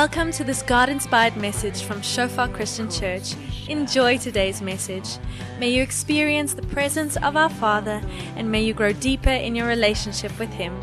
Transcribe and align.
Welcome 0.00 0.32
to 0.32 0.44
this 0.44 0.62
God 0.62 0.88
inspired 0.88 1.36
message 1.36 1.82
from 1.82 2.00
Shofar 2.00 2.48
Christian 2.48 2.90
Church. 2.90 3.34
Enjoy 3.68 4.16
today's 4.16 4.62
message. 4.62 5.18
May 5.58 5.68
you 5.68 5.82
experience 5.82 6.54
the 6.54 6.62
presence 6.62 7.18
of 7.18 7.36
our 7.36 7.50
Father 7.50 8.00
and 8.34 8.50
may 8.50 8.64
you 8.64 8.72
grow 8.72 8.94
deeper 8.94 9.28
in 9.28 9.54
your 9.54 9.66
relationship 9.66 10.32
with 10.38 10.48
Him. 10.54 10.74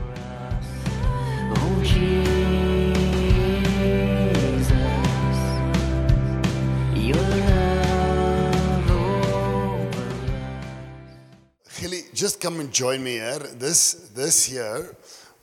Gilly, 11.79 12.01
just 12.13 12.39
come 12.39 12.59
and 12.59 12.71
join 12.71 13.03
me 13.03 13.13
here. 13.13 13.39
This 13.39 14.11
this 14.13 14.45
here 14.45 14.95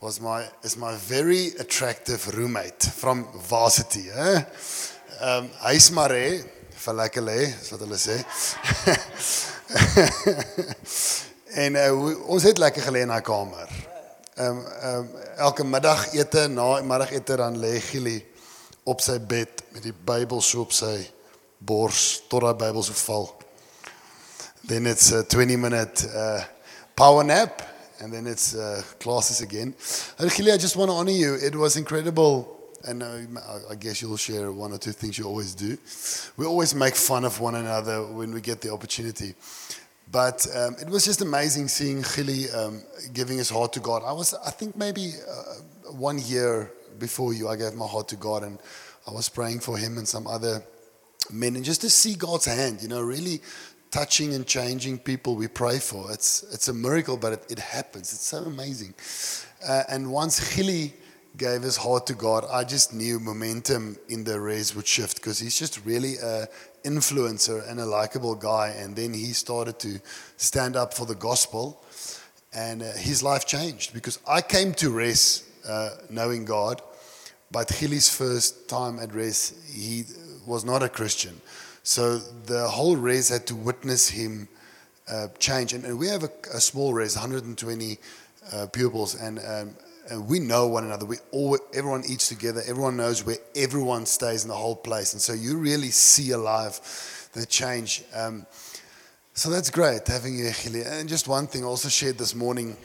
was 0.05 0.21
my 0.21 0.45
is 0.63 0.77
my 0.77 0.95
very 0.97 1.47
attractive 1.59 2.37
roommate 2.37 2.83
from 2.83 3.27
varsity, 3.49 4.11
hè. 4.13 4.45
Ehm 5.21 5.45
um, 5.45 5.47
hy's 5.63 5.87
maar 5.97 6.13
hè, 6.13 6.43
vir 6.85 6.99
lekker 6.99 7.25
lê, 7.25 7.39
is 7.47 7.71
wat 7.73 7.85
hulle 7.87 7.97
sê. 7.97 8.19
en 11.65 11.81
uh, 11.81 11.89
ons 12.37 12.45
het 12.45 12.61
lekker 12.61 12.85
gelê 12.85 13.07
in 13.07 13.17
haar 13.17 13.25
kamer. 13.25 13.73
Ehm 14.37 14.61
um, 14.61 14.63
ehm 14.67 15.01
um, 15.01 15.09
elke 15.49 15.65
middagete, 15.65 16.47
na 16.53 16.69
middagete 16.85 17.41
dan 17.41 17.57
lê 17.65 17.73
Gilly 17.89 18.19
op 18.85 19.01
sy 19.01 19.17
bed 19.17 19.65
met 19.73 19.89
die 19.89 19.97
Bybel 20.13 20.45
so 20.45 20.69
op 20.69 20.77
sy 20.77 20.99
bors 21.65 22.21
tot 22.29 22.45
daai 22.45 22.59
Bybel 22.67 22.85
so 22.85 22.93
val. 23.07 23.31
Then 24.69 24.87
it's 24.87 25.15
a 25.17 25.25
20 25.25 25.57
minute 25.57 26.13
uh, 26.13 26.45
power 26.93 27.25
nap, 27.25 27.71
and 28.05 28.13
then 28.13 28.27
it's 28.27 28.55
uh, 28.55 28.83
classes 29.01 29.41
again. 29.41 29.75
Achille, 30.19 30.53
I 30.53 30.59
just 30.59 30.77
want 30.77 30.91
to 30.91 30.95
honor 30.95 31.11
you. 31.11 31.35
It 31.35 31.57
was 31.57 31.77
incredible. 31.77 32.51
And 32.87 33.03
uh, 33.03 33.17
I- 33.71 33.77
guess 33.77 34.03
you'll 34.03 34.19
share 34.19 34.53
one 34.53 34.73
or 34.73 34.79
two 34.79 34.93
things 34.93 35.17
you 35.17 35.25
always 35.25 35.55
do. 35.55 35.79
We 36.37 36.45
always 36.45 36.75
make 36.75 36.95
fun 36.97 37.25
of 37.25 37.41
one 37.41 37.55
another 37.55 38.05
when 38.05 38.31
we 38.35 38.43
get 38.43 38.61
the 38.61 38.71
opportunity. 38.71 39.35
But 40.13 40.47
um, 40.55 40.77
it 40.79 40.89
was 40.91 41.07
just 41.07 41.23
amazing 41.23 41.69
seeing 41.69 42.05
Gilly 42.15 42.51
um, 42.51 42.83
giving 43.15 43.39
his 43.39 43.49
heart 43.49 43.73
to 43.73 43.81
God. 43.81 44.03
I 44.05 44.13
was, 44.13 44.35
I 44.35 44.51
think, 44.51 44.77
maybe 44.77 45.13
uh, 45.27 45.93
one 45.93 46.19
year 46.19 46.71
before 46.99 47.33
you, 47.33 47.49
I 47.49 47.57
gave 47.57 47.73
my 47.73 47.87
heart 47.87 48.09
to 48.09 48.17
God, 48.17 48.43
and 48.43 48.59
I 49.09 49.13
was 49.13 49.31
praying 49.31 49.61
for 49.61 49.79
him 49.79 49.97
and 49.97 50.07
some 50.07 50.27
other 50.27 50.63
men, 51.33 51.57
and 51.57 51.65
just 51.65 51.81
to 51.81 51.89
see 51.91 52.15
God's 52.17 52.45
hand, 52.45 52.83
you 52.83 52.89
know, 52.89 53.01
really 53.01 53.41
touching 53.95 54.35
and 54.35 54.45
changing 54.45 54.99
people 54.99 55.37
we 55.37 55.47
pray 55.47 55.79
for. 55.79 56.11
It's 56.11 56.43
it's 56.55 56.67
a 56.67 56.75
miracle, 56.75 57.17
but 57.17 57.33
it, 57.35 57.43
it 57.49 57.59
happens. 57.61 58.13
It's 58.13 58.27
so 58.27 58.39
amazing. 58.39 58.93
Uh, 59.69 59.85
and 59.89 60.11
once 60.11 60.35
Gilly 60.55 60.95
gave 61.37 61.63
his 61.63 61.77
heart 61.77 62.05
to 62.09 62.15
God, 62.15 62.45
I 62.51 62.65
just 62.65 62.93
knew 62.93 63.21
momentum 63.21 63.97
in 64.09 64.25
the 64.25 64.41
race 64.41 64.75
would 64.75 64.87
shift 64.87 65.17
because 65.17 65.39
he's 65.39 65.57
just 65.57 65.85
really 65.87 66.15
a 66.17 66.49
influencer 66.83 67.59
and 67.69 67.79
a 67.79 67.87
likable 67.87 68.35
guy. 68.35 68.75
And 68.81 68.97
then 68.97 69.15
he 69.15 69.33
started 69.33 69.79
to 69.79 70.01
stand 70.37 70.75
up 70.75 70.93
for 70.93 71.07
the 71.07 71.19
gospel, 71.29 71.81
and 72.53 72.83
uh, 72.83 72.93
his 72.97 73.23
life 73.23 73.47
changed 73.47 73.95
because 73.95 74.19
I 74.27 74.41
came 74.43 74.75
to 74.75 74.91
Res 74.91 75.45
uh, 75.69 75.91
knowing 76.11 76.45
God. 76.45 76.83
But 77.53 77.69
Gilly's 77.79 78.11
first 78.11 78.69
time 78.69 78.99
at 78.99 79.15
Res, 79.15 79.55
he 79.73 80.05
was 80.47 80.65
not 80.65 80.83
a 80.83 80.89
Christian. 80.89 81.41
So 81.85 82.17
the 82.19 82.67
whole 82.67 82.97
Res 82.97 83.29
had 83.29 83.47
to 83.49 83.55
witness 83.55 84.09
him 84.09 84.49
uh, 85.07 85.29
change. 85.39 85.75
And, 85.75 85.85
and 85.85 85.99
we 85.99 86.09
have 86.09 86.25
a, 86.25 86.31
a 86.55 86.61
small 86.61 86.95
Res, 86.95 87.15
120 87.15 87.99
uh, 88.53 88.67
pupils, 88.73 89.15
and, 89.15 89.39
um, 89.39 89.77
and 90.11 90.27
we 90.27 90.41
know 90.41 90.67
one 90.67 90.85
another. 90.85 91.05
We 91.05 91.19
all, 91.31 91.59
everyone 91.75 92.03
eats 92.09 92.29
together. 92.29 92.63
Everyone 92.67 92.97
knows 92.97 93.25
where 93.25 93.37
everyone 93.55 94.07
stays 94.07 94.45
in 94.45 94.49
the 94.49 94.57
whole 94.57 94.77
place. 94.77 95.13
And 95.13 95.21
so 95.21 95.35
you 95.35 95.59
really 95.59 95.91
see 95.91 96.31
alive 96.31 97.29
the 97.35 97.45
change. 97.45 98.03
Um, 98.15 98.47
so 99.35 99.51
that's 99.51 99.69
great 99.69 100.09
having 100.09 100.39
you, 100.39 100.51
Gilly. 100.63 100.83
And 100.85 101.07
just 101.07 101.29
one 101.29 101.47
thing 101.47 101.65
I 101.65 101.67
also 101.67 101.91
shared 101.91 102.17
this 102.17 102.35
morning 102.35 102.77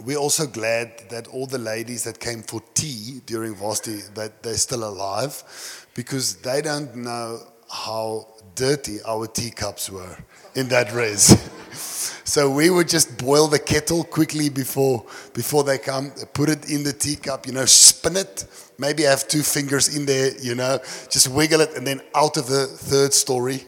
we're 0.00 0.16
also 0.16 0.46
glad 0.46 1.10
that 1.10 1.26
all 1.28 1.46
the 1.46 1.58
ladies 1.58 2.04
that 2.04 2.18
came 2.18 2.42
for 2.42 2.62
tea 2.72 3.20
during 3.26 3.54
varsity 3.54 4.00
that 4.14 4.42
they're 4.42 4.54
still 4.54 4.84
alive 4.84 5.86
because 5.94 6.36
they 6.36 6.62
don't 6.62 6.96
know 6.96 7.40
how 7.72 8.26
dirty 8.54 8.98
our 9.06 9.26
teacups 9.26 9.88
were 9.88 10.16
in 10.54 10.68
that 10.68 10.92
race 10.92 11.34
so 12.24 12.50
we 12.50 12.68
would 12.68 12.86
just 12.86 13.16
boil 13.16 13.48
the 13.48 13.58
kettle 13.58 14.04
quickly 14.04 14.50
before 14.50 15.02
before 15.32 15.64
they 15.64 15.78
come 15.78 16.10
put 16.34 16.50
it 16.50 16.70
in 16.70 16.84
the 16.84 16.92
teacup 16.92 17.46
you 17.46 17.52
know 17.52 17.64
spin 17.64 18.16
it 18.16 18.44
maybe 18.78 19.02
have 19.04 19.26
two 19.26 19.42
fingers 19.42 19.96
in 19.96 20.04
there 20.04 20.36
you 20.38 20.54
know 20.54 20.78
just 21.08 21.28
wiggle 21.28 21.62
it 21.62 21.74
and 21.74 21.86
then 21.86 22.00
out 22.14 22.36
of 22.36 22.46
the 22.46 22.66
third 22.66 23.14
story 23.14 23.64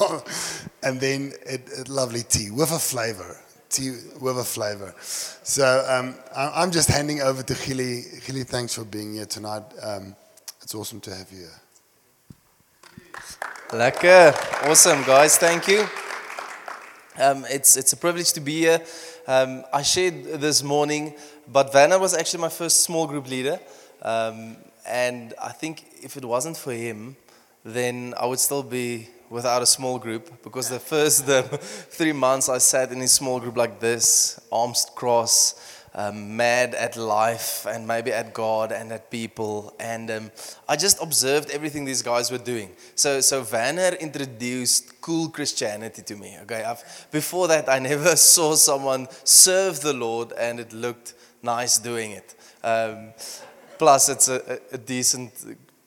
and 0.82 0.98
then 0.98 1.32
a, 1.46 1.54
it 1.54 1.88
lovely 1.88 2.22
tea 2.22 2.50
with 2.50 2.70
a 2.72 2.78
flavor 2.78 3.36
tea 3.74 3.90
with 4.20 4.38
a 4.38 4.44
flavor. 4.44 4.94
So 5.00 5.84
um, 5.88 6.14
I'm 6.36 6.70
just 6.70 6.88
handing 6.88 7.20
over 7.22 7.42
to 7.42 7.54
Gilly. 7.66 8.04
Gilly, 8.24 8.44
thanks 8.44 8.74
for 8.74 8.84
being 8.84 9.14
here 9.14 9.26
tonight. 9.26 9.64
Um, 9.82 10.14
it's 10.62 10.74
awesome 10.74 11.00
to 11.00 11.14
have 11.14 11.30
you 11.32 11.38
here. 11.38 11.63
Lekker. 13.70 14.34
Awesome, 14.68 15.02
guys. 15.04 15.38
Thank 15.38 15.68
you. 15.68 15.86
Um, 17.18 17.46
it's, 17.48 17.76
it's 17.76 17.92
a 17.92 17.96
privilege 17.96 18.32
to 18.34 18.40
be 18.40 18.60
here. 18.60 18.80
Um, 19.26 19.64
I 19.72 19.82
shared 19.82 20.24
this 20.40 20.62
morning, 20.62 21.14
but 21.50 21.72
Vanner 21.72 21.98
was 21.98 22.14
actually 22.14 22.42
my 22.42 22.50
first 22.50 22.82
small 22.82 23.06
group 23.06 23.28
leader. 23.28 23.58
Um, 24.02 24.56
and 24.86 25.32
I 25.42 25.50
think 25.52 25.84
if 26.02 26.16
it 26.16 26.24
wasn't 26.24 26.56
for 26.58 26.72
him, 26.72 27.16
then 27.64 28.14
I 28.18 28.26
would 28.26 28.38
still 28.38 28.62
be 28.62 29.08
without 29.30 29.62
a 29.62 29.66
small 29.66 29.98
group 29.98 30.42
because 30.42 30.68
the 30.68 30.78
first 30.92 31.26
the 31.26 31.42
three 31.42 32.12
months 32.12 32.48
I 32.48 32.58
sat 32.58 32.92
in 32.92 33.00
a 33.00 33.08
small 33.08 33.40
group 33.40 33.56
like 33.56 33.80
this, 33.80 34.38
arms 34.52 34.86
crossed, 34.94 35.58
um, 35.94 36.36
mad 36.36 36.74
at 36.74 36.96
life 36.96 37.66
and 37.66 37.86
maybe 37.86 38.12
at 38.12 38.34
God 38.34 38.72
and 38.72 38.92
at 38.92 39.10
people. 39.10 39.74
And 39.78 40.10
um, 40.10 40.30
I 40.68 40.76
just 40.76 41.02
observed 41.02 41.50
everything 41.50 41.84
these 41.84 42.02
guys 42.02 42.30
were 42.30 42.38
doing. 42.38 42.70
So, 42.94 43.20
so 43.20 43.42
Vanner 43.42 43.98
introduced 44.00 45.00
cool 45.00 45.28
Christianity 45.28 46.02
to 46.02 46.16
me. 46.16 46.36
Okay, 46.42 46.64
I've, 46.64 47.08
before 47.10 47.48
that, 47.48 47.68
I 47.68 47.78
never 47.78 48.16
saw 48.34 48.54
someone 48.54 49.08
serve 49.24 49.80
the 49.80 49.92
Lord 49.92 50.32
and 50.32 50.58
it 50.60 50.72
looked 50.72 51.14
nice 51.42 51.78
doing 51.78 52.12
it. 52.12 52.34
Um, 52.64 53.12
plus, 53.78 54.08
it's 54.08 54.28
a, 54.28 54.58
a, 54.72 54.78
decent 54.78 55.32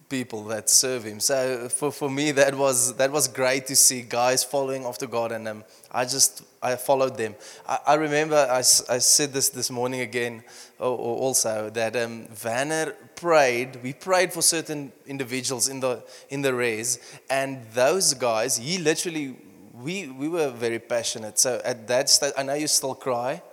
people 0.09 0.43
that 0.45 0.69
serve 0.69 1.03
him. 1.03 1.19
So 1.19 1.69
for, 1.69 1.91
for 1.91 2.09
me, 2.09 2.31
that 2.31 2.55
was 2.55 2.95
that 2.95 3.11
was 3.11 3.27
great 3.27 3.67
to 3.67 3.75
see 3.75 4.01
guys 4.01 4.43
following 4.43 4.85
after 4.85 5.07
God, 5.07 5.31
and 5.31 5.47
um, 5.47 5.63
I 5.91 6.05
just 6.05 6.43
I 6.61 6.75
followed 6.75 7.17
them. 7.17 7.35
I, 7.67 7.79
I 7.87 7.93
remember 7.95 8.35
I, 8.35 8.59
I 8.59 8.61
said 8.61 9.33
this 9.33 9.49
this 9.49 9.69
morning 9.69 10.01
again, 10.01 10.43
or, 10.79 10.91
or 10.91 11.17
also 11.17 11.69
that 11.71 11.95
um, 11.95 12.25
Vanner 12.27 12.93
prayed. 13.15 13.79
We 13.83 13.93
prayed 13.93 14.33
for 14.33 14.41
certain 14.41 14.91
individuals 15.05 15.67
in 15.67 15.79
the 15.79 16.03
in 16.29 16.41
the 16.41 16.53
res, 16.53 16.99
and 17.29 17.65
those 17.73 18.13
guys, 18.13 18.57
he 18.57 18.77
literally. 18.77 19.35
We, 19.79 20.07
we 20.07 20.27
were 20.27 20.49
very 20.49 20.79
passionate. 20.79 21.37
So 21.37 21.61
at 21.63 21.87
that 21.87 22.09
stage, 22.09 22.33
I 22.35 22.41
know 22.41 22.55
you 22.55 22.65
still 22.65 22.95
cry, 22.95 23.43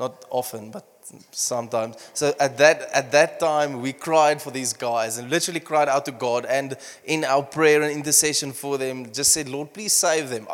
not 0.00 0.24
often, 0.30 0.70
but 0.70 0.95
sometimes. 1.30 1.96
So 2.14 2.34
at 2.40 2.58
that 2.58 2.82
at 2.92 3.12
that 3.12 3.38
time, 3.40 3.80
we 3.80 3.92
cried 3.92 4.40
for 4.42 4.50
these 4.50 4.72
guys 4.72 5.18
and 5.18 5.30
literally 5.30 5.60
cried 5.60 5.88
out 5.88 6.04
to 6.06 6.12
God. 6.12 6.46
And 6.46 6.76
in 7.04 7.24
our 7.24 7.42
prayer 7.42 7.82
and 7.82 7.92
intercession 7.92 8.52
for 8.52 8.78
them, 8.78 9.12
just 9.12 9.32
said, 9.32 9.48
"Lord, 9.48 9.72
please 9.72 9.92
save 9.92 10.28
them." 10.28 10.46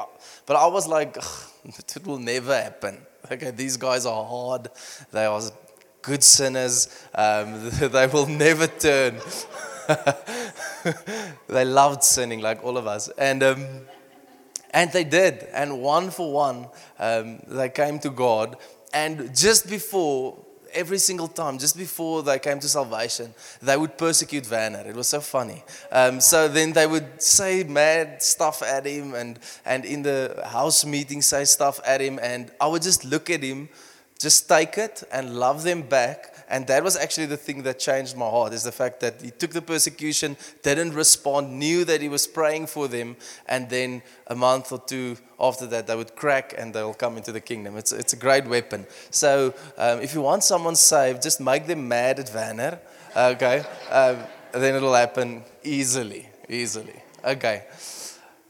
But 0.47 0.57
I 0.57 0.67
was 0.67 0.87
like, 0.87 1.17
"It 1.65 2.07
will 2.07 2.19
never 2.19 2.55
happen." 2.55 3.07
Okay, 3.31 3.51
these 3.51 3.77
guys 3.77 4.05
are 4.07 4.25
hard. 4.25 4.69
They 5.13 5.25
are 5.25 5.41
good 6.03 6.25
sinners. 6.25 6.89
Um, 7.15 7.71
they 7.81 8.07
will 8.07 8.27
never 8.27 8.67
turn. 8.67 9.21
they 11.49 11.65
loved 11.65 12.03
sinning 12.05 12.41
like 12.41 12.65
all 12.65 12.77
of 12.77 12.87
us, 12.87 13.09
and. 13.17 13.43
Um, 13.43 13.67
and 14.75 14.91
they 14.91 15.05
did. 15.05 15.47
And 15.53 15.83
one 15.83 16.11
for 16.11 16.33
one, 16.33 16.67
um, 16.99 17.41
they 17.47 17.69
came 17.69 17.99
to 17.99 18.09
God. 18.11 18.57
And 18.93 19.35
just 19.35 19.69
before, 19.69 20.39
every 20.73 20.99
single 20.99 21.29
time, 21.29 21.59
just 21.59 21.77
before 21.77 22.23
they 22.23 22.39
came 22.39 22.59
to 22.61 22.69
salvation, 22.69 23.35
they 23.61 23.77
would 23.77 23.97
persecute 23.97 24.45
Vanner. 24.45 24.87
It 24.87 24.95
was 24.95 25.09
so 25.09 25.21
funny. 25.21 25.63
Um, 25.91 26.21
so 26.21 26.49
then 26.49 26.73
they 26.73 26.87
would 26.87 27.23
say 27.23 27.65
mad 27.65 28.23
stuff 28.23 28.63
at 28.63 28.87
him 28.87 29.15
and, 29.15 29.39
and 29.65 29.85
in 29.85 30.03
the 30.03 30.43
house 30.45 30.85
meeting 30.85 31.23
say 31.23 31.45
stuff 31.45 31.81
at 31.87 32.01
him. 32.01 32.19
And 32.23 32.51
I 32.61 32.67
would 32.67 32.83
just 32.83 33.05
look 33.05 33.31
at 33.31 33.43
him, 33.43 33.69
just 34.19 34.49
take 34.49 34.79
it 34.79 35.03
and 35.13 35.37
love 35.37 35.63
them 35.63 35.83
back. 35.83 36.32
And 36.53 36.67
that 36.67 36.85
was 36.85 36.99
actually 36.99 37.27
the 37.27 37.39
thing 37.39 37.63
that 37.63 37.79
changed 37.79 38.15
my 38.15 38.29
heart 38.29 38.53
is 38.53 38.63
the 38.63 38.73
fact 38.73 39.01
that 39.01 39.23
he 39.23 39.31
took 39.31 39.53
the 39.53 39.63
persecution, 39.63 40.37
didn't 40.63 40.93
respond, 40.93 41.59
knew 41.59 41.83
that 41.87 42.03
he 42.03 42.11
was 42.11 42.27
praying 42.27 42.67
for 42.67 42.89
them, 42.89 43.17
and 43.49 43.71
then 43.71 44.03
a 44.27 44.37
month 44.37 44.71
or 44.71 44.79
two 44.79 45.17
after 45.41 45.67
that, 45.69 45.87
they 45.87 45.97
would 45.97 46.15
crack 46.15 46.55
and 46.59 46.75
they'll 46.75 46.93
come 46.93 47.17
into 47.17 47.33
the 47.33 47.41
kingdom. 47.41 47.79
It's, 47.79 47.91
it's 47.91 48.13
a 48.13 48.17
great 48.17 48.45
weapon. 48.45 48.87
So 49.11 49.55
um, 49.79 50.01
if 50.01 50.13
you 50.15 50.21
want 50.21 50.45
someone 50.45 50.77
saved, 50.77 51.23
just 51.23 51.41
make 51.41 51.67
them 51.67 51.89
mad 51.89 52.21
at 52.21 52.27
Vanner. 52.27 52.79
Okay? 53.17 53.65
Um, 53.91 54.19
then 54.53 54.75
it'll 54.75 54.93
happen 54.93 55.45
easily, 55.65 56.29
easily. 56.51 57.03
Okay. 57.25 57.65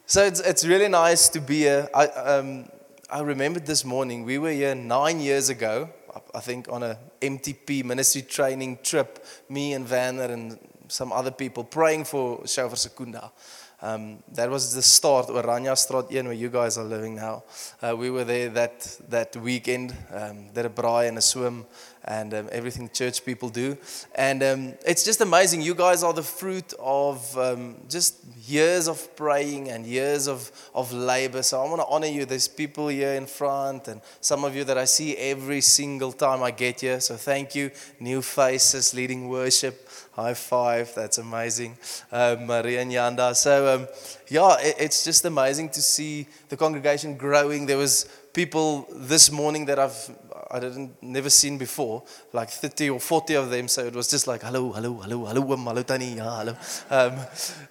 So 0.06 0.24
it's, 0.24 0.40
it's 0.40 0.66
really 0.66 0.88
nice 0.88 1.28
to 1.28 1.40
be 1.40 1.60
here. 1.60 1.88
I, 1.94 2.06
um, 2.06 2.68
I 3.08 3.20
remembered 3.20 3.66
this 3.66 3.84
morning, 3.84 4.24
we 4.24 4.38
were 4.38 4.50
here 4.50 4.74
nine 4.74 5.20
years 5.20 5.50
ago, 5.50 5.90
I- 6.34 6.40
think 6.40 6.68
on 6.70 6.82
a 6.82 6.98
MTP 7.20 7.84
ministry 7.84 8.22
training 8.22 8.78
trip, 8.82 9.24
me 9.48 9.74
and 9.74 9.86
Vanner 9.86 10.30
and 10.30 10.58
some 10.88 11.12
other 11.12 11.30
people 11.30 11.64
praying 11.64 12.04
for 12.04 12.46
Shofar 12.46 12.76
Secunda. 12.76 13.30
Um, 13.80 14.22
that 14.32 14.48
was 14.48 14.72
the 14.74 14.82
start, 14.82 15.26
Oranje 15.26 15.76
Straat 15.76 16.12
1, 16.12 16.26
where 16.26 16.34
you 16.34 16.50
guys 16.50 16.78
are 16.78 16.84
living 16.84 17.16
now. 17.16 17.42
Uh, 17.82 17.96
we 17.96 18.10
were 18.10 18.22
there 18.22 18.48
that, 18.50 18.96
that 19.08 19.34
weekend, 19.36 19.92
um, 20.12 20.52
did 20.52 20.66
a 20.66 20.68
braai 20.68 21.08
and 21.08 21.18
a 21.18 21.20
swim, 21.20 21.66
and 22.04 22.34
um, 22.34 22.48
everything 22.50 22.90
church 22.92 23.24
people 23.24 23.48
do. 23.48 23.76
And 24.14 24.42
um, 24.42 24.74
it's 24.86 25.04
just 25.04 25.20
amazing. 25.20 25.62
You 25.62 25.74
guys 25.74 26.02
are 26.02 26.12
the 26.12 26.22
fruit 26.22 26.72
of 26.78 27.36
um, 27.38 27.76
just 27.88 28.16
years 28.46 28.88
of 28.88 29.14
praying 29.16 29.70
and 29.70 29.86
years 29.86 30.26
of, 30.28 30.50
of 30.74 30.92
labor. 30.92 31.42
So 31.42 31.62
I 31.62 31.68
want 31.68 31.80
to 31.80 31.86
honor 31.86 32.06
you. 32.06 32.24
There's 32.24 32.48
people 32.48 32.88
here 32.88 33.14
in 33.14 33.26
front, 33.26 33.88
and 33.88 34.00
some 34.20 34.44
of 34.44 34.56
you 34.56 34.64
that 34.64 34.78
I 34.78 34.84
see 34.84 35.16
every 35.16 35.60
single 35.60 36.12
time 36.12 36.42
I 36.42 36.50
get 36.50 36.80
here. 36.80 37.00
So 37.00 37.16
thank 37.16 37.54
you. 37.54 37.70
New 38.00 38.22
faces 38.22 38.94
leading 38.94 39.28
worship. 39.28 39.88
High 40.12 40.34
five. 40.34 40.94
That's 40.94 41.18
amazing. 41.18 41.78
Uh, 42.10 42.36
Maria 42.38 42.82
and 42.82 42.92
Yanda. 42.92 43.34
So, 43.34 43.74
um, 43.74 43.88
yeah, 44.28 44.56
it, 44.60 44.76
it's 44.78 45.04
just 45.04 45.24
amazing 45.24 45.70
to 45.70 45.80
see 45.80 46.26
the 46.50 46.56
congregation 46.56 47.16
growing. 47.16 47.64
There 47.64 47.78
was 47.78 48.06
people 48.32 48.88
this 48.94 49.30
morning 49.30 49.66
that 49.66 49.78
I've 49.78 50.10
I 50.52 50.60
didn't 50.60 51.02
never 51.02 51.30
seen 51.30 51.56
before, 51.56 52.02
like 52.34 52.50
30 52.50 52.90
or 52.90 53.00
40 53.00 53.34
of 53.34 53.50
them. 53.50 53.68
So 53.68 53.86
it 53.86 53.94
was 53.94 54.08
just 54.08 54.26
like, 54.26 54.42
hello, 54.42 54.70
hello, 54.70 54.96
hello, 55.00 55.24
hello, 55.24 55.52
um, 55.52 55.64
hello, 55.64 55.82
Tani, 55.82 56.12
yeah, 56.12 56.44
hello. 56.44 56.56
Um, 56.90 57.18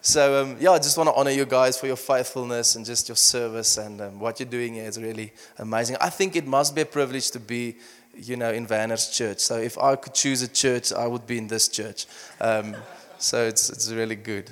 so 0.01 0.41
um, 0.41 0.57
yeah, 0.59 0.71
I 0.71 0.79
just 0.79 0.97
want 0.97 1.07
to 1.09 1.13
honor 1.13 1.29
you 1.29 1.45
guys 1.45 1.79
for 1.79 1.85
your 1.85 1.95
faithfulness 1.95 2.75
and 2.75 2.83
just 2.83 3.07
your 3.07 3.15
service 3.15 3.77
and 3.77 4.01
um, 4.01 4.19
what 4.19 4.39
you're 4.39 4.49
doing 4.49 4.73
here 4.73 4.85
is 4.85 4.99
really 4.99 5.31
amazing. 5.59 5.95
I 6.01 6.09
think 6.09 6.35
it 6.35 6.47
must 6.47 6.73
be 6.73 6.81
a 6.81 6.85
privilege 6.85 7.29
to 7.31 7.39
be, 7.39 7.75
you 8.15 8.35
know, 8.35 8.51
in 8.51 8.65
Vanner's 8.65 9.09
church. 9.09 9.39
So 9.41 9.57
if 9.57 9.77
I 9.77 9.95
could 9.95 10.15
choose 10.15 10.41
a 10.41 10.47
church, 10.47 10.91
I 10.91 11.05
would 11.05 11.27
be 11.27 11.37
in 11.37 11.47
this 11.47 11.67
church. 11.67 12.07
Um, 12.39 12.75
so 13.19 13.45
it's 13.45 13.69
it's 13.69 13.91
really 13.91 14.15
good. 14.15 14.49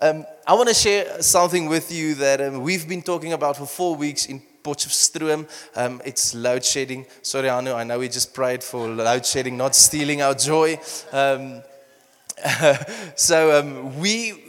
Um, 0.00 0.26
I 0.44 0.54
want 0.54 0.68
to 0.68 0.74
share 0.74 1.22
something 1.22 1.68
with 1.68 1.92
you 1.92 2.16
that 2.16 2.40
um, 2.40 2.62
we've 2.62 2.88
been 2.88 3.00
talking 3.02 3.32
about 3.32 3.56
for 3.56 3.66
four 3.66 3.94
weeks 3.94 4.26
in 4.26 4.42
Potchefstroom. 4.64 5.46
Um, 5.76 6.00
it's 6.06 6.34
load 6.34 6.64
shedding. 6.64 7.04
Sorry, 7.20 7.50
Anu, 7.50 7.72
I 7.72 7.84
know 7.84 7.98
we 7.98 8.08
just 8.08 8.32
prayed 8.32 8.64
for 8.64 8.88
load 8.88 9.26
shedding, 9.26 9.58
not 9.58 9.74
stealing 9.74 10.22
our 10.22 10.34
joy. 10.34 10.80
Um, 11.12 11.62
so 13.14 13.60
um, 13.60 14.00
we. 14.00 14.40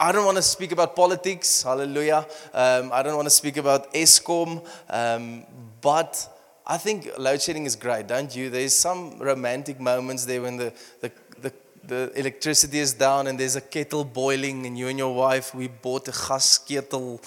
I 0.00 0.10
don't 0.10 0.24
want 0.24 0.36
to 0.36 0.42
speak 0.42 0.72
about 0.72 0.96
politics, 0.96 1.62
hallelujah. 1.62 2.26
Um, 2.52 2.90
I 2.92 3.04
don't 3.04 3.14
want 3.14 3.26
to 3.26 3.30
speak 3.30 3.56
about 3.56 3.94
Eskom, 3.94 4.66
um, 4.90 5.44
but 5.80 6.28
I 6.66 6.76
think 6.76 7.08
load 7.18 7.40
shedding 7.40 7.66
is 7.66 7.76
great, 7.76 8.08
don't 8.08 8.34
you? 8.34 8.50
There's 8.50 8.76
some 8.76 9.20
romantic 9.20 9.78
moments 9.78 10.24
there 10.24 10.42
when 10.42 10.56
the, 10.56 10.72
the, 11.00 11.12
the 11.40 11.52
the 11.84 12.12
electricity 12.16 12.78
is 12.78 12.92
down 12.94 13.26
and 13.28 13.38
there's 13.38 13.56
a 13.56 13.60
kettle 13.60 14.04
boiling 14.04 14.66
and 14.66 14.78
you 14.78 14.88
and 14.88 14.98
your 14.98 15.14
wife 15.14 15.54
we 15.54 15.66
bought 15.68 16.06
a 16.08 16.12
gas 16.12 16.58
kettle 16.58 17.20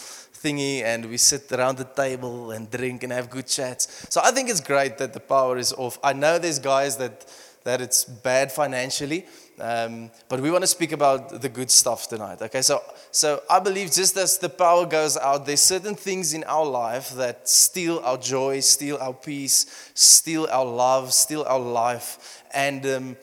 thingy 0.45 0.83
and 0.83 1.05
we 1.13 1.17
sit 1.17 1.51
around 1.51 1.77
the 1.77 1.89
table 2.03 2.51
and 2.51 2.69
drink 2.69 3.03
and 3.03 3.11
have 3.11 3.29
good 3.29 3.47
chats. 3.47 3.83
So 4.13 4.21
i 4.23 4.31
think 4.31 4.49
it's 4.49 4.61
great 4.73 4.97
that 5.01 5.11
the 5.17 5.19
power 5.35 5.57
is 5.57 5.73
off. 5.73 5.95
I 6.03 6.13
know 6.13 6.33
there's 6.37 6.59
guys 6.59 6.97
that 6.97 7.15
that 7.63 7.81
it's 7.81 8.05
bad 8.05 8.51
financially 8.51 9.25
um, 9.59 10.11
but 10.29 10.39
we 10.39 10.51
want 10.51 10.63
to 10.67 10.67
speak 10.77 10.91
about 10.91 11.41
the 11.41 11.49
good 11.49 11.71
stuff 11.71 12.07
tonight 12.07 12.39
okay? 12.47 12.61
So 12.61 12.75
so 13.11 13.27
i 13.49 13.59
believe 13.59 13.87
just 13.91 14.15
as 14.17 14.37
the 14.37 14.49
power 14.65 14.85
goes 14.85 15.17
out 15.17 15.45
there's 15.47 15.65
certain 15.75 15.95
things 15.95 16.33
in 16.37 16.43
our 16.43 16.67
life 16.83 17.07
that 17.21 17.49
steal 17.49 17.97
our 18.09 18.17
joy 18.17 18.59
steal 18.59 18.97
our 18.97 19.13
peace 19.13 19.57
steal 19.95 20.47
our 20.51 20.65
love 20.65 21.13
steal 21.13 21.43
our 21.43 21.59
life. 21.59 22.43
And 22.53 22.85
um, 22.85 23.17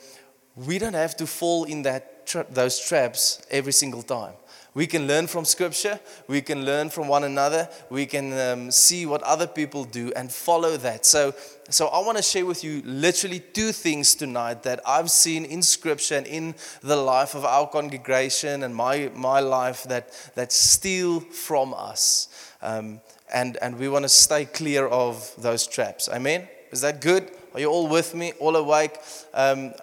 we 0.55 0.77
don't 0.77 0.93
have 0.93 1.15
to 1.17 1.27
fall 1.27 1.63
in 1.63 1.83
that 1.83 2.27
tra- 2.27 2.45
those 2.49 2.79
traps 2.79 3.41
every 3.49 3.73
single 3.73 4.03
time. 4.03 4.33
We 4.75 4.87
can 4.87 5.07
learn 5.07 5.27
from 5.27 5.45
Scripture. 5.45 5.99
We 6.27 6.41
can 6.41 6.65
learn 6.65 6.89
from 6.89 7.07
one 7.07 7.23
another. 7.23 7.69
We 7.89 8.07
can 8.07 8.33
um, 8.33 8.71
see 8.71 9.05
what 9.05 9.21
other 9.21 9.45
people 9.45 9.83
do 9.83 10.11
and 10.15 10.31
follow 10.31 10.77
that. 10.77 11.05
So, 11.05 11.35
so 11.69 11.87
I 11.87 11.99
want 11.99 12.17
to 12.17 12.23
share 12.23 12.45
with 12.45 12.63
you 12.63 12.81
literally 12.83 13.39
two 13.39 13.71
things 13.71 14.15
tonight 14.15 14.63
that 14.63 14.79
I've 14.87 15.11
seen 15.11 15.45
in 15.45 15.61
Scripture 15.61 16.15
and 16.15 16.25
in 16.25 16.55
the 16.81 16.95
life 16.95 17.35
of 17.35 17.45
our 17.45 17.67
congregation 17.67 18.63
and 18.63 18.75
my 18.75 19.11
my 19.15 19.39
life 19.39 19.83
that 19.83 20.09
that 20.35 20.51
steal 20.51 21.19
from 21.19 21.73
us. 21.75 22.27
Um, 22.61 23.01
and 23.31 23.57
and 23.61 23.77
we 23.77 23.89
want 23.89 24.03
to 24.03 24.09
stay 24.09 24.45
clear 24.45 24.87
of 24.87 25.31
those 25.37 25.67
traps. 25.67 26.09
Amen. 26.09 26.47
Is 26.71 26.81
that 26.81 27.01
good? 27.01 27.29
Are 27.53 27.59
you 27.59 27.67
all 27.67 27.87
with 27.87 28.15
me? 28.15 28.33
All 28.39 28.55
awake? 28.55 28.97
Um, 29.35 29.73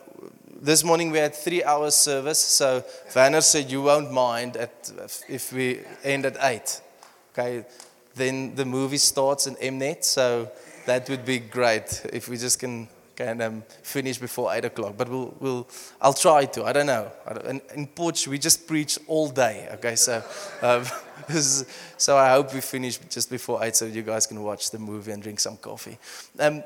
this 0.61 0.85
morning 0.85 1.11
we 1.11 1.19
had 1.19 1.35
three 1.35 1.65
hours 1.65 1.95
service, 1.95 2.39
so 2.39 2.85
Vanner 3.12 3.43
said 3.43 3.71
you 3.71 3.83
won't 3.83 4.12
mind 4.12 4.57
at, 4.57 4.93
if 5.29 5.53
we 5.53 5.81
end 6.05 6.27
at 6.27 6.37
eight. 6.43 6.81
Okay, 7.33 7.65
then 8.15 8.55
the 8.55 8.65
movie 8.65 8.99
starts 8.99 9.47
in 9.47 9.57
M-Net, 9.57 10.05
so 10.05 10.51
that 10.87 11.09
would 11.09 11.25
be 11.25 11.39
great 11.39 12.03
if 12.12 12.29
we 12.29 12.37
just 12.37 12.59
can 12.59 12.89
can 13.17 13.43
um, 13.43 13.62
finish 13.83 14.17
before 14.17 14.53
eight 14.55 14.65
o'clock. 14.65 14.95
But 14.97 15.09
we'll 15.09 15.35
we'll 15.41 15.69
I'll 16.01 16.15
try 16.15 16.47
to. 16.47 16.65
I 16.65 16.73
don't 16.73 16.87
know. 16.87 17.11
In, 17.47 17.61
in 17.75 17.87
Potch 17.87 18.29
we 18.29 18.39
just 18.39 18.67
preach 18.67 18.99
all 19.06 19.29
day. 19.29 19.69
Okay, 19.75 19.97
so 19.97 20.23
um, 20.63 20.85
so 21.97 22.17
I 22.17 22.31
hope 22.31 22.53
we 22.55 22.61
finish 22.61 22.99
just 23.09 23.31
before 23.31 23.63
eight, 23.65 23.77
so 23.77 23.85
you 23.87 24.03
guys 24.03 24.27
can 24.27 24.43
watch 24.43 24.71
the 24.71 24.79
movie 24.79 25.13
and 25.13 25.23
drink 25.23 25.41
some 25.41 25.56
coffee. 25.56 25.99
Um, 26.39 26.63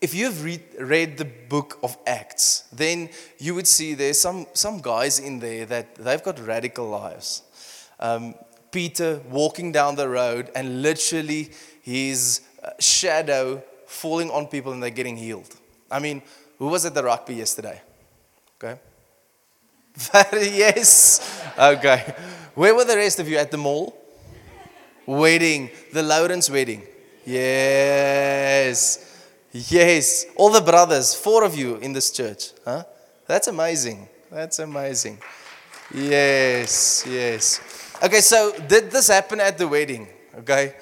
if 0.00 0.14
you've 0.14 0.44
read, 0.44 0.62
read 0.78 1.18
the 1.18 1.24
book 1.24 1.78
of 1.82 1.96
Acts, 2.06 2.64
then 2.72 3.10
you 3.38 3.54
would 3.54 3.66
see 3.66 3.94
there's 3.94 4.20
some, 4.20 4.46
some 4.52 4.80
guys 4.80 5.18
in 5.18 5.40
there 5.40 5.66
that 5.66 5.96
they've 5.96 6.22
got 6.22 6.38
radical 6.46 6.88
lives. 6.88 7.42
Um, 7.98 8.34
Peter 8.70 9.20
walking 9.30 9.72
down 9.72 9.96
the 9.96 10.08
road 10.08 10.50
and 10.54 10.82
literally 10.82 11.50
his 11.82 12.42
uh, 12.62 12.70
shadow 12.78 13.62
falling 13.86 14.30
on 14.30 14.46
people 14.46 14.72
and 14.72 14.82
they're 14.82 14.90
getting 14.90 15.16
healed. 15.16 15.56
I 15.90 15.98
mean, 15.98 16.22
who 16.58 16.68
was 16.68 16.84
at 16.84 16.94
the 16.94 17.02
rugby 17.02 17.34
yesterday? 17.34 17.80
Okay. 18.62 18.78
yes. 20.32 21.42
Okay. 21.58 22.14
Where 22.54 22.74
were 22.74 22.84
the 22.84 22.96
rest 22.96 23.18
of 23.18 23.28
you 23.28 23.38
at 23.38 23.50
the 23.50 23.56
mall? 23.56 23.96
Wedding, 25.06 25.70
the 25.92 26.02
Lawrence 26.02 26.50
wedding. 26.50 26.82
Yes. 27.24 29.07
Yes, 29.52 30.26
all 30.36 30.50
the 30.50 30.60
brothers, 30.60 31.14
four 31.14 31.44
of 31.44 31.56
you 31.56 31.76
in 31.76 31.92
this 31.92 32.10
church. 32.10 32.52
Huh? 32.64 32.84
That's 33.26 33.48
amazing. 33.48 34.08
That's 34.30 34.58
amazing. 34.58 35.18
Yes, 35.94 37.04
yes. 37.08 37.60
Okay, 38.02 38.20
so 38.20 38.52
did 38.68 38.90
this 38.90 39.08
happen 39.08 39.40
at 39.40 39.56
the 39.56 39.66
wedding? 39.66 40.06
Okay. 40.38 40.74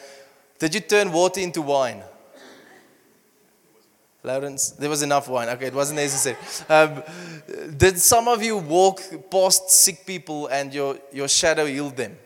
Did 0.58 0.74
you 0.74 0.80
turn 0.80 1.12
water 1.12 1.40
into 1.40 1.62
wine? 1.62 2.02
Lawrence, 4.24 4.70
there 4.70 4.90
was 4.90 5.02
enough 5.02 5.28
wine. 5.28 5.48
Okay, 5.50 5.66
it 5.66 5.74
wasn't 5.74 6.00
necessary. 6.00 6.36
Um, 6.68 7.02
did 7.76 7.98
some 7.98 8.26
of 8.26 8.42
you 8.42 8.56
walk 8.56 9.00
past 9.30 9.70
sick 9.70 10.04
people 10.04 10.48
and 10.48 10.74
your, 10.74 10.98
your 11.12 11.28
shadow 11.28 11.66
healed 11.66 11.96
them? 11.96 12.18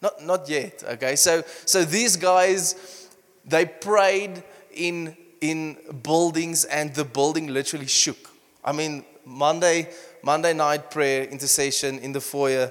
Not, 0.00 0.24
not 0.24 0.48
yet. 0.48 0.84
Okay, 0.92 1.16
so 1.16 1.42
so 1.64 1.84
these 1.84 2.16
guys, 2.16 3.08
they 3.44 3.66
prayed 3.66 4.42
in 4.72 5.16
in 5.40 5.76
buildings 6.02 6.64
and 6.64 6.94
the 6.94 7.04
building 7.04 7.48
literally 7.48 7.86
shook. 7.86 8.30
I 8.64 8.72
mean, 8.72 9.04
Monday, 9.24 9.88
Monday 10.22 10.52
night 10.52 10.90
prayer, 10.90 11.24
intercession 11.24 11.98
in 11.98 12.12
the 12.12 12.20
foyer. 12.20 12.70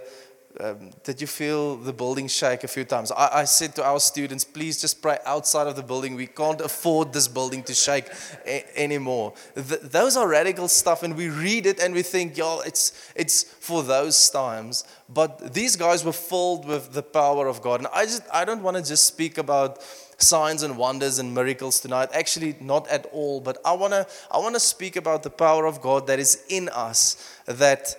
Um, 0.60 0.90
did 1.04 1.22
you 1.22 1.28
feel 1.28 1.76
the 1.76 1.94
building 1.94 2.28
shake 2.28 2.64
a 2.64 2.68
few 2.68 2.84
times? 2.84 3.12
I, 3.12 3.42
I 3.42 3.44
said 3.46 3.76
to 3.76 3.84
our 3.84 4.00
students, 4.00 4.44
please 4.44 4.82
just 4.82 5.00
pray 5.00 5.20
outside 5.26 5.68
of 5.68 5.76
the 5.76 5.84
building. 5.84 6.16
We 6.16 6.26
can't 6.26 6.60
afford 6.60 7.14
this 7.14 7.28
building 7.28 7.62
to 7.64 7.74
shake 7.74 8.08
a- 8.48 8.66
anymore. 8.78 9.34
Th- 9.54 9.80
those 9.82 10.18
are 10.18 10.28
radical 10.28 10.68
stuff, 10.68 11.04
and 11.04 11.16
we 11.16 11.30
read 11.30 11.68
it 11.68 11.80
and 11.80 11.94
we 11.94 12.02
think, 12.02 12.36
y'all, 12.36 12.62
it's, 12.62 13.12
it's 13.16 13.44
for 13.44 13.84
those 13.84 14.30
times. 14.32 14.86
But 15.08 15.54
these 15.54 15.76
guys 15.76 16.04
were 16.04 16.14
filled 16.14 16.66
with 16.68 16.94
the 16.94 17.04
power 17.04 17.48
of 17.48 17.62
God. 17.62 17.82
And 17.82 17.88
I, 17.94 18.06
just, 18.06 18.24
I 18.34 18.44
don't 18.44 18.64
want 18.64 18.76
to 18.78 18.84
just 18.84 19.06
speak 19.06 19.38
about 19.38 19.84
signs 20.22 20.64
and 20.64 20.78
wonders 20.78 21.20
and 21.20 21.34
miracles 21.34 21.80
tonight. 21.80 22.10
Actually, 22.14 22.56
not 22.60 22.88
at 22.90 23.06
all. 23.12 23.40
But 23.40 23.58
I 23.64 23.74
want 23.74 23.94
to 23.94 24.06
I 24.32 24.38
want 24.38 24.56
to 24.56 24.60
speak 24.60 24.96
about 24.96 25.24
the 25.24 25.30
power 25.30 25.66
of 25.66 25.82
God 25.82 26.08
that 26.08 26.20
is 26.20 26.44
in 26.50 26.70
us 26.70 27.16
that 27.46 27.96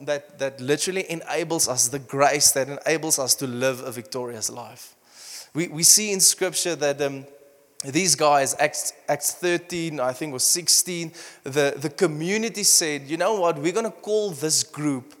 that 0.00 0.38
that 0.38 0.60
literally 0.60 1.10
enables 1.10 1.68
us 1.68 1.88
the 1.88 1.98
grace 1.98 2.52
that 2.52 2.68
enables 2.68 3.18
us 3.18 3.34
to 3.36 3.46
live 3.46 3.80
a 3.80 3.92
victorious 3.92 4.50
life. 4.50 4.94
We 5.54 5.68
we 5.68 5.82
see 5.82 6.12
in 6.12 6.20
Scripture 6.20 6.76
that. 6.76 7.00
Um, 7.00 7.26
these 7.82 8.14
guys, 8.14 8.54
Acts, 8.58 8.92
Acts 9.08 9.32
13, 9.32 10.00
I 10.00 10.12
think 10.12 10.34
was 10.34 10.44
16, 10.44 11.12
the, 11.44 11.74
the 11.78 11.88
community 11.88 12.62
said, 12.62 13.08
you 13.08 13.16
know 13.16 13.40
what, 13.40 13.58
we're 13.58 13.72
going 13.72 13.86
to 13.86 13.90
call 13.90 14.32
this 14.32 14.62
group, 14.62 15.14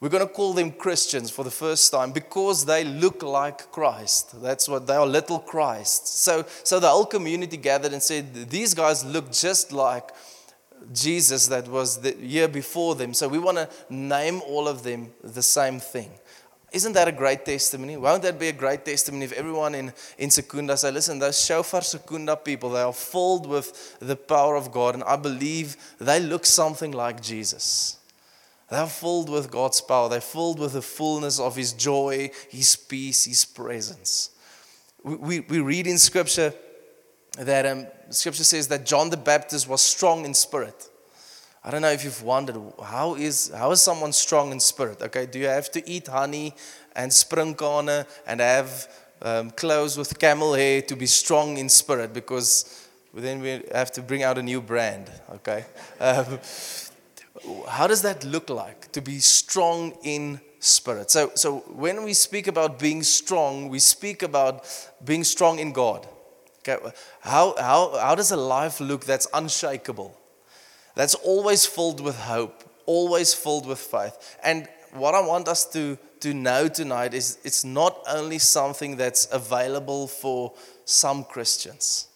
we're 0.00 0.08
going 0.08 0.26
to 0.26 0.32
call 0.32 0.52
them 0.52 0.72
Christians 0.72 1.30
for 1.30 1.44
the 1.44 1.50
first 1.50 1.92
time 1.92 2.10
because 2.10 2.64
they 2.64 2.84
look 2.84 3.22
like 3.22 3.70
Christ. 3.70 4.42
That's 4.42 4.68
what 4.68 4.86
they 4.86 4.94
are, 4.96 5.06
little 5.06 5.38
Christ. 5.38 6.08
So, 6.18 6.44
so 6.64 6.80
the 6.80 6.88
whole 6.88 7.06
community 7.06 7.56
gathered 7.56 7.92
and 7.92 8.02
said, 8.02 8.50
these 8.50 8.74
guys 8.74 9.04
look 9.04 9.30
just 9.30 9.72
like 9.72 10.10
Jesus 10.92 11.46
that 11.48 11.68
was 11.68 12.00
the 12.00 12.14
year 12.16 12.48
before 12.48 12.94
them. 12.94 13.14
So 13.14 13.28
we 13.28 13.38
want 13.38 13.58
to 13.58 13.68
name 13.88 14.42
all 14.42 14.68
of 14.68 14.82
them 14.82 15.12
the 15.22 15.42
same 15.42 15.80
thing. 15.80 16.10
Isn't 16.72 16.94
that 16.94 17.06
a 17.06 17.12
great 17.12 17.44
testimony? 17.44 17.96
Won't 17.96 18.24
that 18.24 18.36
be 18.36 18.48
a 18.48 18.52
great 18.52 18.84
testimony 18.84 19.26
if 19.26 19.32
everyone 19.32 19.76
in, 19.76 19.92
in 20.18 20.28
Secunda 20.28 20.76
say, 20.76 20.90
listen, 20.90 21.20
those 21.20 21.40
Shofar 21.40 21.82
Secunda 21.82 22.34
people, 22.34 22.70
they 22.70 22.82
are 22.82 22.92
filled 22.92 23.46
with 23.46 23.96
the 24.00 24.16
power 24.16 24.56
of 24.56 24.72
God, 24.72 24.94
and 24.94 25.04
I 25.04 25.14
believe 25.14 25.76
they 26.00 26.18
look 26.18 26.44
something 26.44 26.90
like 26.90 27.22
Jesus. 27.22 27.98
They're 28.70 28.86
filled 28.86 29.30
with 29.30 29.52
God's 29.52 29.80
power. 29.80 30.08
They're 30.08 30.20
filled 30.20 30.58
with 30.58 30.72
the 30.72 30.82
fullness 30.82 31.38
of 31.38 31.54
His 31.54 31.72
joy, 31.72 32.32
His 32.48 32.74
peace, 32.74 33.24
His 33.24 33.44
presence. 33.44 34.30
We, 35.04 35.14
we, 35.14 35.40
we 35.40 35.60
read 35.60 35.86
in 35.86 35.98
Scripture 35.98 36.52
that 37.38 37.66
um, 37.66 37.86
Scripture 38.10 38.44
says 38.44 38.68
that 38.68 38.86
John 38.86 39.10
the 39.10 39.16
Baptist 39.16 39.68
was 39.68 39.80
strong 39.80 40.24
in 40.24 40.34
spirit. 40.34 40.90
I 41.64 41.70
don't 41.70 41.80
know 41.80 41.90
if 41.90 42.04
you've 42.04 42.22
wondered 42.22 42.56
how 42.82 43.14
is 43.14 43.50
how 43.56 43.70
is 43.70 43.80
someone 43.80 44.12
strong 44.12 44.52
in 44.52 44.60
spirit? 44.60 45.00
Okay, 45.00 45.24
do 45.24 45.38
you 45.38 45.46
have 45.46 45.70
to 45.70 45.88
eat 45.88 46.08
honey 46.08 46.54
and 46.94 47.10
sprinkane 47.10 48.06
and 48.26 48.40
have 48.40 48.88
um, 49.22 49.50
clothes 49.50 49.96
with 49.96 50.18
camel 50.18 50.52
hair 50.52 50.82
to 50.82 50.94
be 50.94 51.06
strong 51.06 51.56
in 51.56 51.70
spirit? 51.70 52.12
Because 52.12 52.86
then 53.14 53.40
we 53.40 53.62
have 53.72 53.90
to 53.92 54.02
bring 54.02 54.22
out 54.22 54.36
a 54.36 54.42
new 54.42 54.60
brand. 54.60 55.10
Okay, 55.36 55.64
um, 56.00 56.38
how 57.68 57.86
does 57.86 58.02
that 58.02 58.24
look 58.24 58.50
like 58.50 58.92
to 58.92 59.00
be 59.00 59.18
strong 59.18 59.96
in 60.02 60.40
spirit? 60.60 61.10
So, 61.10 61.32
so 61.34 61.58
when 61.68 62.04
we 62.04 62.12
speak 62.12 62.46
about 62.46 62.78
being 62.78 63.02
strong, 63.02 63.70
we 63.70 63.78
speak 63.78 64.22
about 64.22 64.66
being 65.04 65.24
strong 65.24 65.58
in 65.58 65.72
God. 65.72 66.06
Okay, 66.66 66.78
how 67.20 67.54
how 67.58 67.98
how 67.98 68.14
does 68.14 68.30
a 68.30 68.36
life 68.36 68.80
look 68.80 69.04
that's 69.04 69.26
unshakable? 69.34 70.16
that's 70.94 71.14
always 71.14 71.66
filled 71.66 72.00
with 72.00 72.16
hope, 72.16 72.64
always 72.86 73.34
filled 73.34 73.66
with 73.66 73.78
faith. 73.78 74.36
And 74.42 74.68
what 74.92 75.14
I 75.14 75.20
want 75.20 75.48
us 75.48 75.64
to, 75.72 75.98
to 76.20 76.32
know 76.32 76.68
tonight 76.68 77.14
is 77.14 77.38
it's 77.44 77.64
not 77.64 77.98
only 78.08 78.38
something 78.38 78.96
that's 78.96 79.28
available 79.32 80.06
for 80.06 80.52
some 80.84 81.24
Christians, 81.24 82.08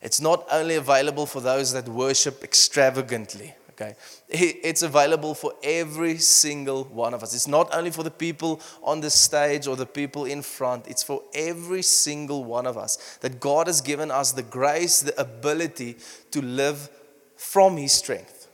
it's 0.00 0.20
not 0.20 0.46
only 0.50 0.76
available 0.76 1.26
for 1.26 1.40
those 1.40 1.72
that 1.72 1.88
worship 1.88 2.42
extravagantly. 2.42 3.54
Okay. 3.74 3.94
It's 4.28 4.82
available 4.82 5.34
for 5.34 5.54
every 5.62 6.18
single 6.18 6.84
one 6.84 7.14
of 7.14 7.22
us. 7.22 7.34
It's 7.34 7.48
not 7.48 7.74
only 7.74 7.90
for 7.90 8.02
the 8.02 8.10
people 8.10 8.60
on 8.82 9.00
the 9.00 9.10
stage 9.10 9.66
or 9.66 9.76
the 9.76 9.86
people 9.86 10.24
in 10.24 10.42
front, 10.42 10.86
it's 10.88 11.02
for 11.02 11.22
every 11.34 11.82
single 11.82 12.44
one 12.44 12.66
of 12.66 12.76
us. 12.76 13.18
That 13.20 13.40
God 13.40 13.66
has 13.66 13.80
given 13.80 14.10
us 14.10 14.32
the 14.32 14.42
grace, 14.42 15.00
the 15.00 15.18
ability 15.20 15.96
to 16.32 16.42
live 16.42 16.90
from 17.36 17.76
his 17.76 17.92
strength. 17.92 18.48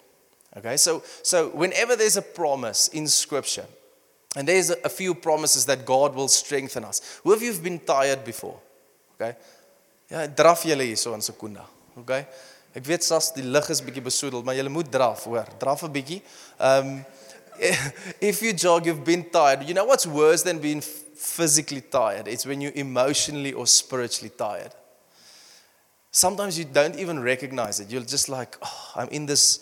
Okay, 0.57 0.77
so, 0.77 1.03
so 1.23 1.49
whenever 1.51 1.95
there's 1.95 2.17
a 2.17 2.23
promise 2.23 2.89
in 2.89 3.07
scripture, 3.07 3.67
and 4.37 4.47
there's 4.47 4.71
a, 4.71 4.89
few 4.89 5.15
promises 5.15 5.67
that 5.67 5.85
God 5.85 6.15
will 6.15 6.29
strengthen 6.29 6.85
us. 6.85 7.21
Who 7.25 7.33
of 7.33 7.43
you 7.43 7.53
have 7.53 7.63
been 7.63 7.79
tired 7.79 8.25
before? 8.25 8.61
Okay? 9.15 9.37
Ja, 10.11 10.27
draf 10.27 10.65
julle 10.65 10.85
hier 10.85 10.97
so 10.97 11.15
in 11.15 11.23
Secunda. 11.23 11.65
Okay? 11.97 12.27
Ek 12.79 12.87
weet 12.87 13.03
sas 13.03 13.33
die 13.35 13.43
lig 13.43 13.67
is 13.75 13.83
bietjie 13.83 14.05
besoedel, 14.05 14.45
maar 14.47 14.55
julle 14.55 14.71
moet 14.71 14.91
draf, 14.93 15.25
hoor. 15.27 15.49
Draf 15.59 15.83
'n 15.83 15.93
bietjie. 15.93 16.23
Um 16.59 17.05
if 18.31 18.41
you 18.41 18.53
jog 18.53 18.87
you've 18.87 19.05
been 19.05 19.25
tired. 19.31 19.67
You 19.67 19.75
know 19.75 19.85
what's 19.85 20.07
worse 20.07 20.45
than 20.45 20.61
being 20.61 20.81
physically 20.81 21.81
tired? 21.81 22.29
It's 22.29 22.47
when 22.47 22.61
you're 22.61 22.77
emotionally 22.77 23.53
or 23.53 23.67
spiritually 23.67 24.31
tired. 24.31 24.73
Sometimes 26.11 26.57
you 26.59 26.65
don't 26.65 26.97
even 26.97 27.21
recognize 27.23 27.81
it. 27.81 27.91
You're 27.91 28.07
just 28.07 28.29
like, 28.29 28.57
oh, 28.63 28.93
I'm 28.95 29.09
in 29.09 29.27
this 29.27 29.61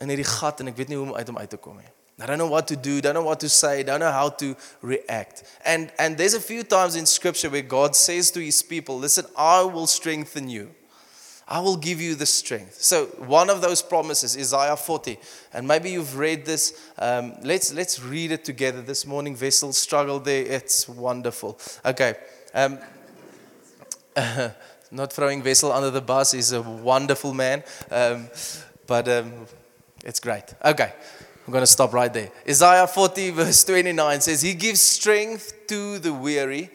in 0.00 0.08
hierdie 0.08 0.24
gat 0.24 0.60
en 0.60 0.70
ek 0.70 0.76
weet 0.80 0.88
nie 0.88 0.96
hoe 0.96 1.08
om 1.10 1.16
uit 1.16 1.28
hom 1.28 1.38
uit 1.38 1.50
te 1.50 1.58
kom 1.60 1.80
nie. 1.80 1.88
I 2.20 2.26
don't 2.26 2.36
know 2.36 2.52
what 2.52 2.66
to 2.68 2.76
do, 2.76 3.00
don't 3.00 3.14
know 3.14 3.24
what 3.24 3.40
to 3.40 3.48
say, 3.48 3.82
don't 3.82 4.00
know 4.00 4.12
how 4.12 4.28
to 4.28 4.54
react. 4.82 5.42
And 5.64 5.92
and 5.98 6.16
there's 6.16 6.34
a 6.34 6.40
few 6.40 6.62
times 6.62 6.96
in 6.96 7.06
scripture 7.06 7.48
where 7.48 7.64
God 7.64 7.96
says 7.96 8.30
to 8.32 8.40
his 8.40 8.62
people, 8.62 8.98
listen, 8.98 9.24
I 9.36 9.64
will 9.64 9.86
strengthen 9.86 10.48
you. 10.48 10.68
I 11.50 11.58
will 11.58 11.76
give 11.76 12.00
you 12.00 12.14
the 12.14 12.26
strength. 12.26 12.80
So 12.80 13.06
one 13.18 13.50
of 13.50 13.60
those 13.60 13.82
promises, 13.82 14.36
Isaiah 14.36 14.76
40, 14.76 15.18
and 15.52 15.66
maybe 15.66 15.90
you've 15.90 16.16
read 16.16 16.46
this. 16.46 16.80
Um, 16.96 17.34
let's 17.42 17.74
let's 17.74 18.00
read 18.00 18.30
it 18.30 18.44
together 18.44 18.80
this 18.82 19.04
morning. 19.04 19.36
Wessel 19.38 19.72
struggle 19.72 20.20
there. 20.20 20.44
It's 20.44 20.88
wonderful. 20.88 21.58
Okay. 21.84 22.14
Um, 22.54 22.78
not 24.92 25.12
throwing 25.12 25.42
Wessel 25.42 25.72
under 25.72 25.90
the 25.90 26.00
bus. 26.00 26.30
He's 26.30 26.52
a 26.52 26.62
wonderful 26.62 27.34
man. 27.34 27.64
Um, 27.90 28.28
but 28.86 29.08
um, 29.08 29.32
it's 30.04 30.20
great. 30.20 30.54
Okay. 30.64 30.92
I'm 31.46 31.52
going 31.52 31.62
to 31.62 31.66
stop 31.66 31.92
right 31.92 32.12
there. 32.12 32.30
Isaiah 32.48 32.86
40, 32.86 33.30
verse 33.30 33.64
29 33.64 34.20
says, 34.20 34.40
He 34.40 34.54
gives 34.54 34.80
strength 34.80 35.66
to 35.66 35.98
the 35.98 36.12
weary. 36.12 36.70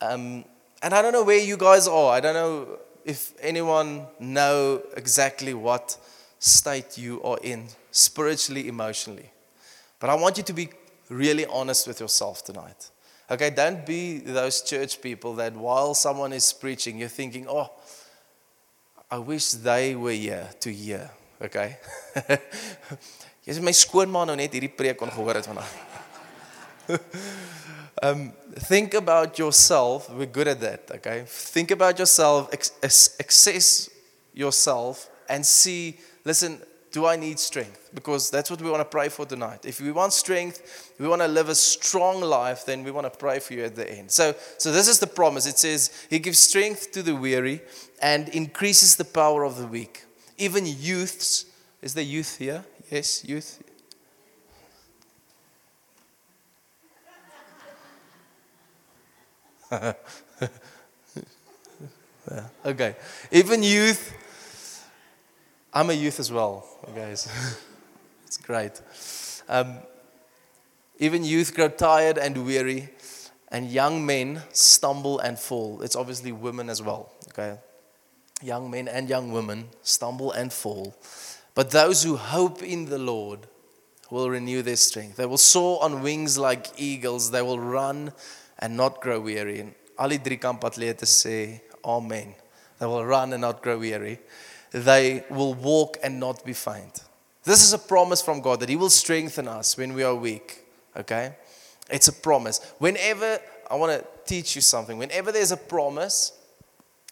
Um, 0.00 0.44
and 0.82 0.94
I 0.94 1.02
don't 1.02 1.12
know 1.12 1.24
where 1.24 1.40
you 1.40 1.56
guys 1.56 1.88
are. 1.88 2.12
I 2.12 2.20
don't 2.20 2.34
know 2.34 2.78
if 3.08 3.32
anyone 3.40 4.06
know 4.20 4.82
exactly 4.94 5.54
what 5.54 5.96
state 6.38 6.98
you 6.98 7.22
are 7.22 7.38
in 7.42 7.66
spiritually, 7.90 8.68
emotionally. 8.68 9.30
But 9.98 10.10
I 10.10 10.14
want 10.14 10.36
you 10.36 10.42
to 10.44 10.52
be 10.52 10.68
really 11.08 11.46
honest 11.46 11.88
with 11.88 12.00
yourself 12.00 12.44
tonight. 12.44 12.90
Okay, 13.30 13.48
don't 13.48 13.86
be 13.86 14.18
those 14.18 14.60
church 14.60 15.00
people 15.00 15.32
that 15.36 15.54
while 15.54 15.94
someone 15.94 16.34
is 16.34 16.52
preaching, 16.52 16.98
you're 16.98 17.08
thinking, 17.08 17.46
oh, 17.48 17.70
I 19.10 19.16
wish 19.16 19.52
they 19.52 19.94
were 19.94 20.12
here 20.12 20.50
to 20.60 20.70
hear. 20.70 21.10
Okay? 21.40 21.78
Jy 23.48 23.54
sê 23.56 23.62
my 23.64 23.72
skoonma 23.72 24.26
nou 24.28 24.36
net 24.36 24.52
hierdie 24.52 24.68
preek 24.76 24.98
kon 25.00 25.08
gehoor 25.08 25.38
het 25.38 25.46
vanaand. 25.48 25.72
um 28.02 28.32
think 28.54 28.94
about 28.94 29.38
yourself. 29.38 30.10
We're 30.10 30.26
good 30.26 30.48
at 30.48 30.60
that, 30.60 30.90
okay? 30.96 31.24
Think 31.26 31.70
about 31.70 31.98
yourself, 31.98 32.52
access 32.52 33.90
yourself 34.34 35.08
and 35.28 35.44
see, 35.44 35.98
listen, 36.24 36.60
do 36.90 37.06
I 37.06 37.16
need 37.16 37.38
strength? 37.38 37.90
Because 37.94 38.30
that's 38.30 38.50
what 38.50 38.62
we 38.62 38.70
want 38.70 38.80
to 38.80 38.84
pray 38.84 39.08
for 39.08 39.26
tonight. 39.26 39.64
If 39.64 39.80
we 39.80 39.92
want 39.92 40.12
strength, 40.12 40.92
we 40.98 41.06
want 41.06 41.22
to 41.22 41.28
live 41.28 41.48
a 41.48 41.54
strong 41.54 42.20
life, 42.20 42.64
then 42.64 42.82
we 42.82 42.90
want 42.90 43.12
to 43.12 43.18
pray 43.18 43.38
for 43.40 43.54
you 43.54 43.64
at 43.64 43.76
the 43.76 43.90
end. 43.90 44.10
So, 44.10 44.34
so 44.56 44.72
this 44.72 44.88
is 44.88 44.98
the 44.98 45.06
promise. 45.06 45.46
It 45.46 45.58
says, 45.58 46.06
He 46.08 46.18
gives 46.18 46.38
strength 46.38 46.92
to 46.92 47.02
the 47.02 47.14
weary 47.14 47.60
and 48.00 48.28
increases 48.30 48.96
the 48.96 49.04
power 49.04 49.44
of 49.44 49.58
the 49.58 49.66
weak. 49.66 50.04
Even 50.38 50.64
youths, 50.66 51.46
is 51.82 51.94
there 51.94 52.04
youth 52.04 52.38
here? 52.38 52.64
Yes, 52.90 53.24
youth. 53.24 53.62
okay. 62.64 62.96
Even 63.30 63.62
youth 63.62 64.14
I'm 65.72 65.90
a 65.90 65.92
youth 65.92 66.18
as 66.18 66.32
well, 66.32 66.66
guys. 66.94 67.28
it's 68.26 68.38
great. 68.38 68.80
Um, 69.48 69.76
even 70.98 71.24
youth 71.24 71.54
grow 71.54 71.68
tired 71.68 72.18
and 72.18 72.44
weary, 72.44 72.88
and 73.48 73.70
young 73.70 74.04
men 74.04 74.42
stumble 74.52 75.18
and 75.18 75.38
fall. 75.38 75.82
It's 75.82 75.94
obviously 75.94 76.32
women 76.32 76.70
as 76.70 76.82
well, 76.82 77.12
okay? 77.28 77.58
Young 78.42 78.70
men 78.70 78.88
and 78.88 79.08
young 79.08 79.30
women 79.30 79.68
stumble 79.82 80.32
and 80.32 80.52
fall. 80.52 80.96
But 81.54 81.70
those 81.70 82.02
who 82.02 82.16
hope 82.16 82.62
in 82.62 82.86
the 82.86 82.98
Lord 82.98 83.40
will 84.10 84.30
renew 84.30 84.62
their 84.62 84.76
strength. 84.76 85.16
They 85.16 85.26
will 85.26 85.38
soar 85.38 85.82
on 85.84 86.02
wings 86.02 86.38
like 86.38 86.68
eagles. 86.76 87.30
They 87.30 87.42
will 87.42 87.60
run 87.60 88.12
and 88.58 88.76
not 88.76 89.00
grow 89.00 89.20
weary. 89.20 89.60
And 89.60 89.74
al 89.98 90.08
die 90.08 90.18
drie 90.18 90.36
kamp 90.36 90.62
atlete 90.62 91.06
sê 91.06 91.60
amen. 91.84 92.34
They 92.78 92.86
will 92.86 93.04
run 93.04 93.32
and 93.32 93.42
not 93.42 93.62
grow 93.62 93.78
weary 93.78 94.18
they 94.70 95.24
will 95.30 95.54
walk 95.54 95.98
and 96.02 96.20
not 96.20 96.44
be 96.44 96.52
faint. 96.52 97.02
This 97.44 97.62
is 97.62 97.72
a 97.72 97.78
promise 97.78 98.20
from 98.20 98.40
God 98.40 98.60
that 98.60 98.68
He 98.68 98.76
will 98.76 98.90
strengthen 98.90 99.48
us 99.48 99.76
when 99.76 99.94
we 99.94 100.02
are 100.02 100.14
weak. 100.14 100.64
Okay? 100.96 101.34
It's 101.90 102.08
a 102.08 102.12
promise. 102.12 102.60
Whenever, 102.78 103.38
I 103.70 103.76
want 103.76 103.92
to 103.92 104.06
teach 104.26 104.54
you 104.54 104.62
something. 104.62 104.98
Whenever 104.98 105.32
there's 105.32 105.52
a 105.52 105.56
promise, 105.56 106.32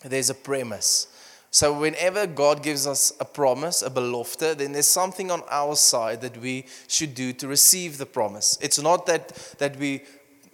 there's 0.05 0.29
a 0.29 0.35
premise. 0.35 1.09
So, 1.51 1.79
whenever 1.79 2.27
God 2.27 2.63
gives 2.63 2.87
us 2.87 3.15
a 3.19 3.25
promise, 3.25 3.81
a 3.81 3.89
belofte, 3.89 4.59
then 4.59 4.73
there's 4.73 4.89
something 4.89 5.31
on 5.31 5.43
our 5.49 5.75
side 5.75 6.21
that 6.21 6.37
we 6.37 6.67
should 6.87 7.15
do 7.15 7.33
to 7.35 7.49
receive 7.49 7.97
the 7.97 8.05
promise. 8.05 8.59
It's 8.61 8.79
not 8.79 9.07
that, 9.07 9.29
that 9.59 9.79
we 9.79 10.03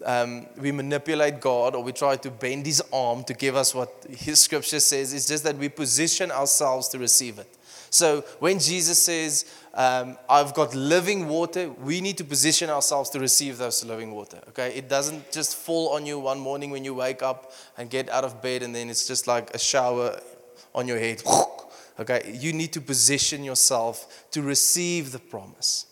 um, 0.04 0.47
we 0.56 0.73
manipulate 0.73 1.40
God 1.40 1.75
or 1.75 1.82
we 1.82 1.92
try 1.92 2.16
to 2.16 2.30
bend 2.30 2.66
his 2.66 2.82
arm 2.92 3.25
to 3.25 3.35
give 3.35 3.56
us 3.56 3.75
what 3.75 4.06
his 4.09 4.40
scripture 4.40 4.80
says. 4.80 5.12
It's 5.12 5.26
just 5.26 5.44
that 5.44 5.56
we 5.56 5.68
position 5.68 6.30
ourselves 6.30 6.88
to 6.88 6.99
receive 6.99 7.38
it. 7.38 7.49
So 7.90 8.23
when 8.38 8.59
Jesus 8.59 8.99
says, 8.99 9.44
um, 9.75 10.16
I've 10.28 10.54
got 10.54 10.75
living 10.75 11.28
water, 11.28 11.68
we 11.71 12.00
need 12.00 12.16
to 12.18 12.25
position 12.25 12.71
ourselves 12.71 13.11
to 13.11 13.21
receive 13.21 13.59
those 13.59 13.85
living 13.85 14.12
water. 14.12 14.38
Okay? 14.49 14.75
It 14.75 14.88
doesn't 14.88 15.30
just 15.30 15.56
fall 15.56 15.90
on 15.90 16.06
you 16.06 16.18
one 16.18 16.40
morning 16.40 16.71
when 16.71 16.85
you 16.85 16.94
wake 16.94 17.23
up 17.23 17.52
and 17.76 17.90
get 17.90 18.09
out 18.09 18.25
of 18.25 18.40
bed 18.40 18.62
and 18.62 18.75
then 18.75 18.88
it's 18.88 19.06
just 19.06 19.26
like 19.26 19.50
a 19.50 19.59
shower 19.59 20.18
on 20.75 20.88
your 20.88 20.99
head. 20.99 21.23
Okay? 22.00 22.35
You 22.40 22.54
need 22.54 22.73
to 22.73 22.80
position 22.80 23.44
yourself 23.44 24.26
to 24.30 24.40
receive 24.40 25.12
the 25.12 25.18
promise. 25.18 25.91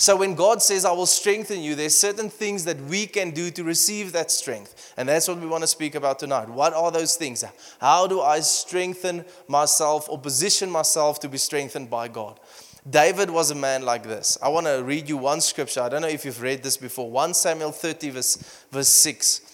So 0.00 0.14
when 0.14 0.36
God 0.36 0.62
says, 0.62 0.84
I 0.84 0.92
will 0.92 1.06
strengthen 1.06 1.60
you, 1.60 1.74
there's 1.74 1.98
certain 1.98 2.30
things 2.30 2.64
that 2.66 2.80
we 2.82 3.04
can 3.04 3.32
do 3.32 3.50
to 3.50 3.64
receive 3.64 4.12
that 4.12 4.30
strength. 4.30 4.94
And 4.96 5.08
that's 5.08 5.26
what 5.26 5.38
we 5.40 5.48
want 5.48 5.64
to 5.64 5.66
speak 5.68 5.96
about 5.96 6.20
tonight. 6.20 6.48
What 6.48 6.72
are 6.72 6.92
those 6.92 7.16
things? 7.16 7.42
How 7.80 8.06
do 8.06 8.20
I 8.20 8.38
strengthen 8.38 9.24
myself 9.48 10.08
or 10.08 10.16
position 10.16 10.70
myself 10.70 11.18
to 11.20 11.28
be 11.28 11.36
strengthened 11.36 11.90
by 11.90 12.06
God? 12.06 12.38
David 12.88 13.28
was 13.28 13.50
a 13.50 13.56
man 13.56 13.82
like 13.82 14.04
this. 14.04 14.38
I 14.40 14.48
want 14.50 14.66
to 14.66 14.84
read 14.84 15.08
you 15.08 15.16
one 15.16 15.40
scripture. 15.40 15.80
I 15.80 15.88
don't 15.88 16.02
know 16.02 16.08
if 16.08 16.24
you've 16.24 16.40
read 16.40 16.62
this 16.62 16.76
before. 16.76 17.10
1 17.10 17.34
Samuel 17.34 17.72
30, 17.72 18.10
verse, 18.10 18.64
verse 18.70 18.88
6. 18.88 19.47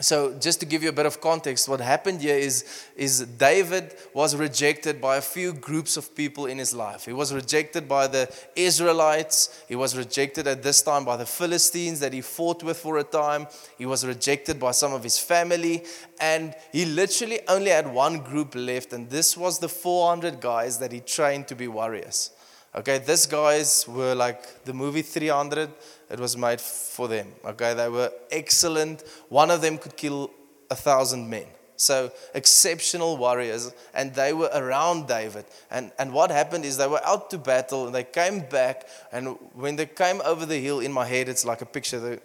So, 0.00 0.36
just 0.40 0.58
to 0.58 0.66
give 0.66 0.82
you 0.82 0.88
a 0.88 0.92
bit 0.92 1.06
of 1.06 1.20
context, 1.20 1.68
what 1.68 1.80
happened 1.80 2.20
here 2.20 2.36
is, 2.36 2.64
is 2.96 3.20
David 3.20 3.94
was 4.12 4.34
rejected 4.34 5.00
by 5.00 5.18
a 5.18 5.20
few 5.20 5.52
groups 5.52 5.96
of 5.96 6.16
people 6.16 6.46
in 6.46 6.58
his 6.58 6.74
life. 6.74 7.04
He 7.04 7.12
was 7.12 7.32
rejected 7.32 7.88
by 7.88 8.08
the 8.08 8.28
Israelites. 8.56 9.62
He 9.68 9.76
was 9.76 9.96
rejected 9.96 10.48
at 10.48 10.64
this 10.64 10.82
time 10.82 11.04
by 11.04 11.16
the 11.16 11.26
Philistines 11.26 12.00
that 12.00 12.12
he 12.12 12.22
fought 12.22 12.64
with 12.64 12.78
for 12.78 12.98
a 12.98 13.04
time. 13.04 13.46
He 13.78 13.86
was 13.86 14.04
rejected 14.04 14.58
by 14.58 14.72
some 14.72 14.92
of 14.92 15.04
his 15.04 15.16
family. 15.16 15.84
And 16.18 16.56
he 16.72 16.86
literally 16.86 17.38
only 17.46 17.70
had 17.70 17.86
one 17.86 18.18
group 18.18 18.56
left, 18.56 18.92
and 18.92 19.08
this 19.08 19.36
was 19.36 19.60
the 19.60 19.68
400 19.68 20.40
guys 20.40 20.78
that 20.78 20.90
he 20.90 21.00
trained 21.00 21.46
to 21.48 21.54
be 21.54 21.68
warriors. 21.68 22.30
Okay, 22.76 22.98
these 22.98 23.26
guys 23.26 23.86
were 23.86 24.16
like 24.16 24.64
the 24.64 24.72
movie 24.72 25.02
300 25.02 25.70
it 26.14 26.20
was 26.20 26.36
made 26.36 26.60
for 26.60 27.08
them. 27.08 27.26
Okay, 27.44 27.74
they 27.74 27.88
were 27.88 28.08
excellent. 28.30 29.02
One 29.30 29.50
of 29.50 29.62
them 29.62 29.78
could 29.78 29.96
kill 29.96 30.30
a 30.70 30.76
thousand 30.76 31.28
men. 31.28 31.46
So 31.74 32.12
exceptional 32.34 33.16
warriors, 33.16 33.74
and 33.92 34.14
they 34.14 34.32
were 34.32 34.48
around 34.54 35.08
David. 35.08 35.44
And, 35.72 35.90
and 35.98 36.12
what 36.12 36.30
happened 36.30 36.64
is 36.64 36.76
they 36.76 36.86
were 36.86 37.04
out 37.04 37.30
to 37.30 37.38
battle, 37.38 37.86
and 37.86 37.92
they 37.92 38.04
came 38.04 38.46
back. 38.48 38.86
And 39.10 39.36
when 39.54 39.74
they 39.74 39.86
came 39.86 40.22
over 40.24 40.46
the 40.46 40.60
hill, 40.60 40.78
in 40.78 40.92
my 40.92 41.04
head, 41.04 41.28
it's 41.28 41.44
like 41.44 41.62
a 41.62 41.66
picture. 41.66 41.98
They, 41.98 42.20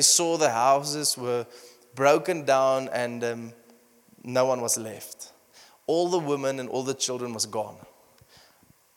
saw 0.00 0.38
the 0.38 0.50
houses 0.50 1.18
were 1.18 1.46
broken 1.94 2.46
down, 2.46 2.88
and 2.88 3.22
um, 3.22 3.52
no 4.24 4.46
one 4.46 4.62
was 4.62 4.78
left. 4.78 5.30
All 5.86 6.08
the 6.08 6.18
women 6.18 6.58
and 6.58 6.70
all 6.70 6.84
the 6.84 6.94
children 6.94 7.34
was 7.34 7.44
gone. 7.44 7.76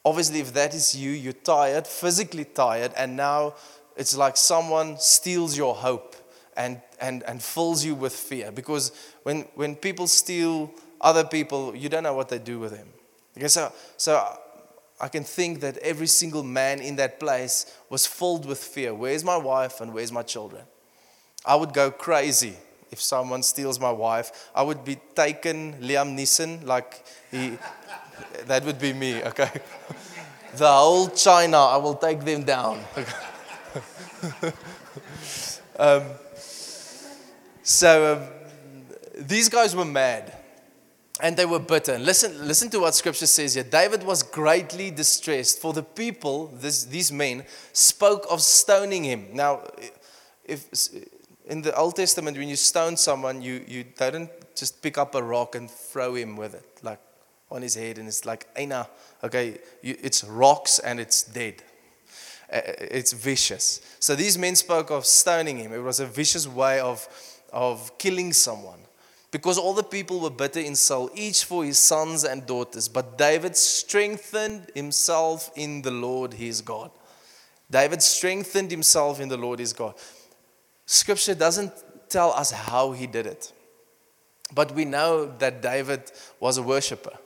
Obviously, 0.06 0.40
if 0.40 0.54
that 0.54 0.76
is 0.76 0.96
you, 0.96 1.10
you're 1.10 1.34
tired, 1.34 1.88
physically 1.88 2.46
tired, 2.46 2.92
and 2.96 3.18
now 3.18 3.56
it's 3.98 4.16
like 4.16 4.38
someone 4.38 5.00
steals 5.00 5.58
your 5.58 5.74
hope 5.74 6.16
and, 6.56 6.80
and, 7.02 7.24
and 7.24 7.42
fills 7.42 7.84
you 7.84 7.96
with 7.96 8.14
fear. 8.14 8.52
Because 8.52 8.92
when, 9.24 9.42
when 9.56 9.76
people 9.76 10.08
steal 10.08 10.72
other 11.02 11.24
people, 11.24 11.76
you 11.76 11.90
don't 11.90 12.04
know 12.04 12.14
what 12.14 12.30
they 12.30 12.38
do 12.38 12.60
with 12.60 12.72
them. 12.72 12.88
Okay, 13.36 13.48
so, 13.48 13.74
so 13.98 14.24
I 15.02 15.08
can 15.08 15.24
think 15.24 15.60
that 15.62 15.78
every 15.80 16.08
single 16.08 16.44
man 16.44 16.80
in 16.80 16.96
that 16.98 17.20
place 17.20 17.76
was 17.90 18.06
filled 18.06 18.46
with 18.46 18.60
fear. 18.60 18.94
Where's 18.94 19.24
my 19.24 19.38
wife 19.38 19.82
and 19.82 19.94
where's 19.94 20.12
my 20.12 20.24
children? 20.24 20.64
I 21.46 21.56
would 21.56 21.74
go 21.74 21.92
crazy 21.92 22.56
if 22.92 23.02
someone 23.02 23.44
steals 23.44 23.80
my 23.80 23.92
wife. 23.92 24.50
I 24.56 24.62
would 24.62 24.86
be 24.86 24.98
taken 25.16 25.74
Liam 25.82 26.16
Neeson, 26.18 26.66
like 26.66 27.04
he, 27.32 27.58
that 28.46 28.64
would 28.64 28.80
be 28.80 28.94
me, 28.94 29.24
okay? 29.24 29.52
The 30.56 30.72
whole 30.72 31.10
China, 31.10 31.58
I 31.58 31.76
will 31.76 31.96
take 31.96 32.22
them 32.24 32.44
down. 32.44 32.80
um, 35.80 36.04
so 37.62 38.16
um, 38.16 38.28
these 39.18 39.50
guys 39.50 39.76
were 39.76 39.86
mad 39.86 40.34
and 41.22 41.38
they 41.38 41.46
were 41.46 41.60
bitter. 41.60 41.98
Listen, 41.98 42.48
listen 42.48 42.70
to 42.70 42.80
what 42.80 42.96
scripture 42.96 43.28
says 43.28 43.54
here. 43.54 43.64
David 43.64 44.04
was 44.04 44.24
greatly 44.24 44.92
distressed, 44.92 45.60
for 45.60 45.74
the 45.74 45.84
people, 45.84 46.48
this, 46.48 46.84
these 46.86 47.12
men, 47.12 47.46
spoke 47.74 48.26
of 48.30 48.42
stoning 48.42 49.04
him. 49.04 49.28
Now, 49.34 49.62
if 50.44 50.68
in 51.48 51.62
the 51.62 51.76
Old 51.76 51.96
Testament, 51.96 52.38
when 52.38 52.50
you 52.50 52.56
stone 52.56 52.98
someone, 52.98 53.42
you, 53.42 53.64
you 53.68 53.84
didn't 53.84 54.30
just 54.56 54.82
pick 54.82 54.98
up 54.98 55.16
a 55.16 55.24
rock 55.24 55.56
and 55.56 55.70
throw 55.70 56.16
him 56.16 56.36
with 56.36 56.54
it. 56.54 56.80
Like 56.84 57.00
on 57.50 57.62
his 57.62 57.76
head, 57.76 57.98
and 57.98 58.08
it's 58.08 58.26
like, 58.26 58.48
Aina, 58.56 58.88
okay, 59.24 59.60
you, 59.82 59.96
it's 60.02 60.24
rocks 60.24 60.80
and 60.80 61.00
it's 61.00 61.24
dead. 61.24 61.64
Uh, 62.52 62.62
it's 62.66 63.14
vicious. 63.14 63.82
So 64.00 64.16
these 64.16 64.38
men 64.38 64.56
spoke 64.56 64.92
of 64.92 65.06
stoning 65.06 65.58
him. 65.58 65.74
It 65.74 65.80
was 65.80 66.00
a 66.00 66.06
vicious 66.06 66.48
way 66.48 66.80
of, 66.80 67.08
of 67.52 67.98
killing 67.98 68.34
someone. 68.34 68.80
Because 69.32 69.58
all 69.58 69.74
the 69.74 69.84
people 69.84 70.22
were 70.22 70.30
bitter 70.30 70.62
in 70.62 70.76
soul, 70.76 71.10
each 71.14 71.44
for 71.44 71.66
his 71.66 71.78
sons 71.78 72.24
and 72.24 72.46
daughters. 72.46 72.88
But 72.88 73.18
David 73.18 73.58
strengthened 73.58 74.72
himself 74.74 75.52
in 75.56 75.82
the 75.82 75.92
Lord 75.92 76.34
his 76.34 76.62
God. 76.62 76.92
David 77.70 78.02
strengthened 78.02 78.72
himself 78.72 79.20
in 79.20 79.28
the 79.28 79.38
Lord 79.38 79.60
his 79.60 79.74
God. 79.74 79.96
Scripture 80.86 81.36
doesn't 81.36 81.74
tell 82.08 82.32
us 82.32 82.52
how 82.52 82.92
he 82.92 83.08
did 83.08 83.26
it. 83.26 83.52
But 84.54 84.72
we 84.74 84.86
know 84.86 85.26
that 85.40 85.62
David 85.62 86.12
was 86.40 86.58
a 86.58 86.64
worshiper. 86.64 87.18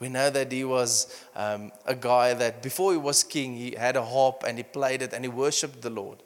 We 0.00 0.08
know 0.08 0.28
that 0.30 0.50
he 0.50 0.64
was 0.64 1.24
um, 1.36 1.72
a 1.86 1.94
guy 1.94 2.34
that 2.34 2.62
before 2.62 2.92
he 2.92 2.98
was 2.98 3.22
king, 3.22 3.54
he 3.54 3.74
had 3.76 3.96
a 3.96 4.04
harp 4.04 4.44
and 4.46 4.58
he 4.58 4.64
played 4.64 5.02
it 5.02 5.12
and 5.12 5.24
he 5.24 5.28
worshiped 5.28 5.82
the 5.82 5.90
Lord. 5.90 6.22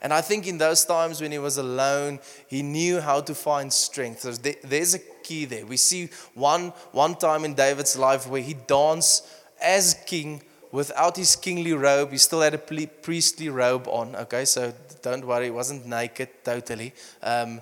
And 0.00 0.12
I 0.12 0.20
think 0.20 0.48
in 0.48 0.58
those 0.58 0.84
times 0.84 1.20
when 1.20 1.30
he 1.30 1.38
was 1.38 1.58
alone, 1.58 2.18
he 2.48 2.62
knew 2.62 3.00
how 3.00 3.20
to 3.20 3.34
find 3.34 3.72
strength. 3.72 4.22
So 4.22 4.32
there's 4.32 4.94
a 4.94 4.98
key 4.98 5.44
there. 5.44 5.64
We 5.64 5.76
see 5.76 6.08
one, 6.34 6.70
one 6.90 7.14
time 7.14 7.44
in 7.44 7.54
David's 7.54 7.96
life 7.96 8.28
where 8.28 8.42
he 8.42 8.54
danced 8.54 9.28
as 9.62 9.94
king 10.06 10.42
without 10.72 11.16
his 11.16 11.36
kingly 11.36 11.72
robe. 11.72 12.10
He 12.10 12.18
still 12.18 12.40
had 12.40 12.54
a 12.54 12.58
priestly 12.58 13.48
robe 13.48 13.86
on. 13.86 14.16
Okay, 14.16 14.44
so 14.44 14.72
don't 15.02 15.24
worry, 15.24 15.44
he 15.44 15.50
wasn't 15.50 15.86
naked 15.86 16.30
totally. 16.42 16.94
Um, 17.22 17.60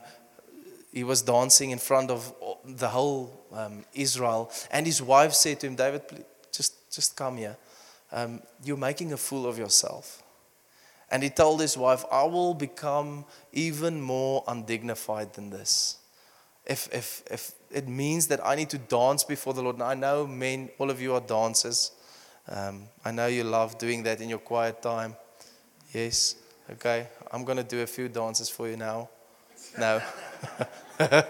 he 0.93 1.05
was 1.05 1.21
dancing 1.21 1.71
in 1.71 1.79
front 1.79 2.11
of 2.11 2.33
the 2.65 2.89
whole 2.89 3.40
um, 3.53 3.85
Israel. 3.95 4.51
And 4.71 4.87
his 4.87 5.03
wife 5.03 5.33
said 5.33 5.61
to 5.61 5.67
him, 5.67 5.77
David, 5.77 6.09
please, 6.09 6.25
just, 6.53 6.93
just 6.93 7.17
come 7.17 7.37
here. 7.37 7.57
Um, 8.13 8.43
you're 8.65 8.77
making 8.77 9.13
a 9.13 9.17
fool 9.17 9.47
of 9.47 9.59
yourself. 9.59 10.23
And 11.11 11.23
he 11.23 11.31
told 11.31 11.61
his 11.61 11.77
wife, 11.77 12.05
I 12.11 12.25
will 12.25 12.55
become 12.55 13.25
even 13.53 14.01
more 14.01 14.45
undignified 14.47 15.35
than 15.35 15.51
this. 15.51 15.99
If, 16.67 16.89
if, 16.93 17.23
if 17.31 17.53
it 17.71 17.89
means 17.89 18.29
that 18.29 18.41
I 18.45 18.55
need 18.55 18.71
to 18.71 18.79
dance 18.79 19.25
before 19.25 19.55
the 19.55 19.63
Lord, 19.63 19.77
and 19.77 19.83
I 19.83 19.95
know 19.95 20.27
men, 20.27 20.71
all 20.79 20.91
of 20.91 21.01
you 21.01 21.15
are 21.15 21.21
dancers. 21.21 21.93
Um, 22.49 22.85
I 23.05 23.11
know 23.11 23.27
you 23.27 23.45
love 23.45 23.79
doing 23.79 24.05
that 24.05 24.21
in 24.21 24.29
your 24.29 24.39
quiet 24.39 24.83
time. 24.83 25.17
Yes, 25.93 26.37
okay. 26.71 27.09
I'm 27.33 27.45
going 27.45 27.59
to 27.59 27.65
do 27.65 27.83
a 27.83 27.87
few 27.87 28.09
dances 28.09 28.49
for 28.49 28.69
you 28.69 28.77
now. 28.77 29.09
No. 29.79 30.01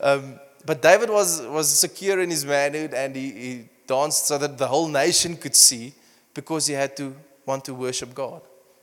um, 0.00 0.38
but 0.66 0.82
David 0.82 1.10
was, 1.10 1.40
was 1.42 1.70
secure 1.70 2.20
in 2.20 2.30
his 2.30 2.44
manhood 2.44 2.92
and 2.92 3.14
he, 3.14 3.30
he 3.30 3.68
danced 3.86 4.26
so 4.26 4.36
that 4.38 4.58
the 4.58 4.66
whole 4.66 4.88
nation 4.88 5.36
could 5.36 5.54
see 5.54 5.94
because 6.34 6.66
he 6.66 6.74
had 6.74 6.96
to 6.96 7.14
want 7.46 7.64
to 7.66 7.74
worship 7.74 8.14
God. 8.14 8.42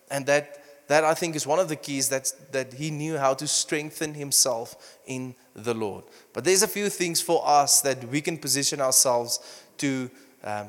And 0.10 0.26
that, 0.28 0.64
that 0.88 1.04
I 1.04 1.14
think 1.14 1.36
is 1.36 1.46
one 1.46 1.60
of 1.60 1.68
the 1.68 1.76
keys 1.76 2.08
that, 2.10 2.32
that 2.52 2.74
he 2.74 2.90
knew 2.90 3.18
how 3.18 3.34
to 3.34 3.48
strengthen 3.48 4.14
himself 4.14 4.98
in 5.06 5.36
the 5.56 5.74
Lord. 5.74 6.06
But 6.32 6.46
there's 6.46 6.64
a 6.64 6.68
few 6.68 6.90
things 6.90 7.22
for 7.22 7.46
us 7.46 7.82
that 7.82 8.08
we 8.08 8.22
can 8.22 8.38
position 8.38 8.80
ourselves 8.80 9.64
to, 9.80 10.10
um, 10.44 10.68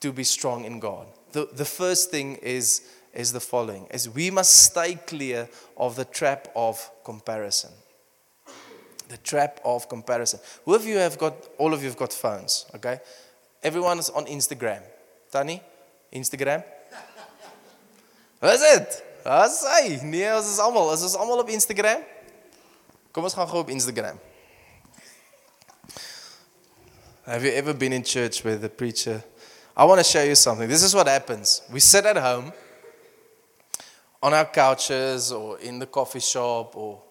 to 0.00 0.12
be 0.12 0.24
strong 0.24 0.64
in 0.64 0.80
God. 0.80 1.06
The, 1.32 1.48
the 1.52 1.64
first 1.64 2.10
thing 2.10 2.36
is, 2.36 2.88
is 3.12 3.32
the 3.32 3.40
following 3.40 3.86
is 3.92 4.08
we 4.08 4.30
must 4.30 4.64
stay 4.64 4.94
clear 4.94 5.48
of 5.76 5.94
the 5.96 6.04
trap 6.04 6.48
of 6.56 6.90
comparison 7.04 7.70
the 9.14 9.22
trap 9.22 9.60
of 9.64 9.88
comparison. 9.88 10.40
Who 10.64 10.74
of 10.74 10.84
you 10.84 10.98
have 10.98 11.16
got, 11.18 11.34
all 11.58 11.72
of 11.72 11.82
you 11.82 11.88
have 11.88 11.96
got 11.96 12.12
phones, 12.12 12.66
okay? 12.74 12.98
Everyone 13.62 13.98
is 13.98 14.10
on 14.10 14.26
Instagram. 14.26 14.82
Tani, 15.30 15.62
Instagram? 16.12 16.64
Wat 18.40 18.54
is 18.54 18.60
dit? 18.60 19.02
Wat 19.24 19.50
sê? 19.54 20.02
Nee, 20.02 20.26
ons 20.34 20.50
is 20.50 20.58
almal, 20.58 20.90
is 20.92 21.06
ons 21.06 21.14
almal 21.16 21.44
op 21.46 21.48
Instagram? 21.48 22.02
Kom 23.14 23.24
ons 23.24 23.36
gaan 23.38 23.48
gou 23.48 23.62
op 23.62 23.70
Instagram. 23.72 24.18
Have 27.24 27.46
you 27.46 27.54
ever 27.54 27.72
been 27.72 27.92
in 27.92 28.02
church 28.04 28.42
where 28.44 28.58
the 28.58 28.68
preacher 28.68 29.22
I 29.76 29.84
want 29.84 29.98
to 29.98 30.04
show 30.04 30.22
you 30.22 30.36
something. 30.36 30.68
This 30.68 30.84
is 30.84 30.94
what 30.94 31.08
happens. 31.08 31.62
We 31.72 31.80
sit 31.80 32.06
at 32.06 32.16
home 32.16 32.52
on 34.22 34.32
our 34.32 34.44
couches 34.44 35.32
or 35.32 35.58
in 35.58 35.80
the 35.80 35.86
coffee 35.86 36.20
shop 36.20 36.76
or 36.76 37.02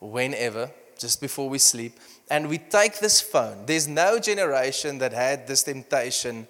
whenever, 0.00 0.70
just 0.98 1.20
before 1.20 1.48
we 1.48 1.58
sleep, 1.58 1.98
and 2.30 2.48
we 2.48 2.58
take 2.58 2.98
this 2.98 3.20
phone. 3.20 3.64
There's 3.66 3.88
no 3.88 4.18
generation 4.18 4.98
that 4.98 5.12
had 5.12 5.46
this 5.46 5.62
temptation 5.62 6.46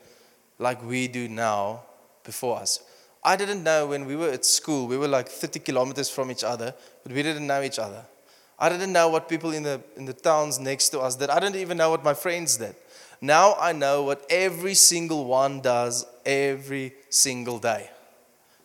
like 0.58 0.82
we 0.84 1.08
do 1.08 1.28
now 1.28 1.82
before 2.24 2.58
us. 2.58 2.82
I 3.22 3.37
didn't 3.37 3.62
know 3.62 3.87
when 3.87 4.06
we 4.06 4.16
were 4.16 4.30
at 4.30 4.44
school, 4.44 4.87
we 4.87 4.96
were 4.96 5.08
like 5.08 5.28
30 5.28 5.61
kilometers 5.61 6.08
from 6.08 6.30
each 6.30 6.44
other, 6.44 6.74
but 7.02 7.12
we 7.12 7.22
didn't 7.22 7.46
know 7.46 7.62
each 7.62 7.78
other. 7.78 8.04
I 8.58 8.68
didn't 8.68 8.92
know 8.92 9.08
what 9.08 9.28
people 9.28 9.52
in 9.52 9.62
the, 9.62 9.80
in 9.96 10.04
the 10.04 10.12
towns 10.12 10.58
next 10.58 10.88
to 10.90 11.00
us 11.00 11.14
did. 11.14 11.30
I 11.30 11.38
didn't 11.38 11.56
even 11.56 11.76
know 11.76 11.90
what 11.90 12.02
my 12.02 12.14
friends 12.14 12.56
did. 12.56 12.74
Now 13.20 13.54
I 13.58 13.72
know 13.72 14.02
what 14.04 14.24
every 14.30 14.74
single 14.74 15.24
one 15.24 15.61
does 15.61 16.06
every 16.24 16.94
single 17.08 17.58
day 17.58 17.90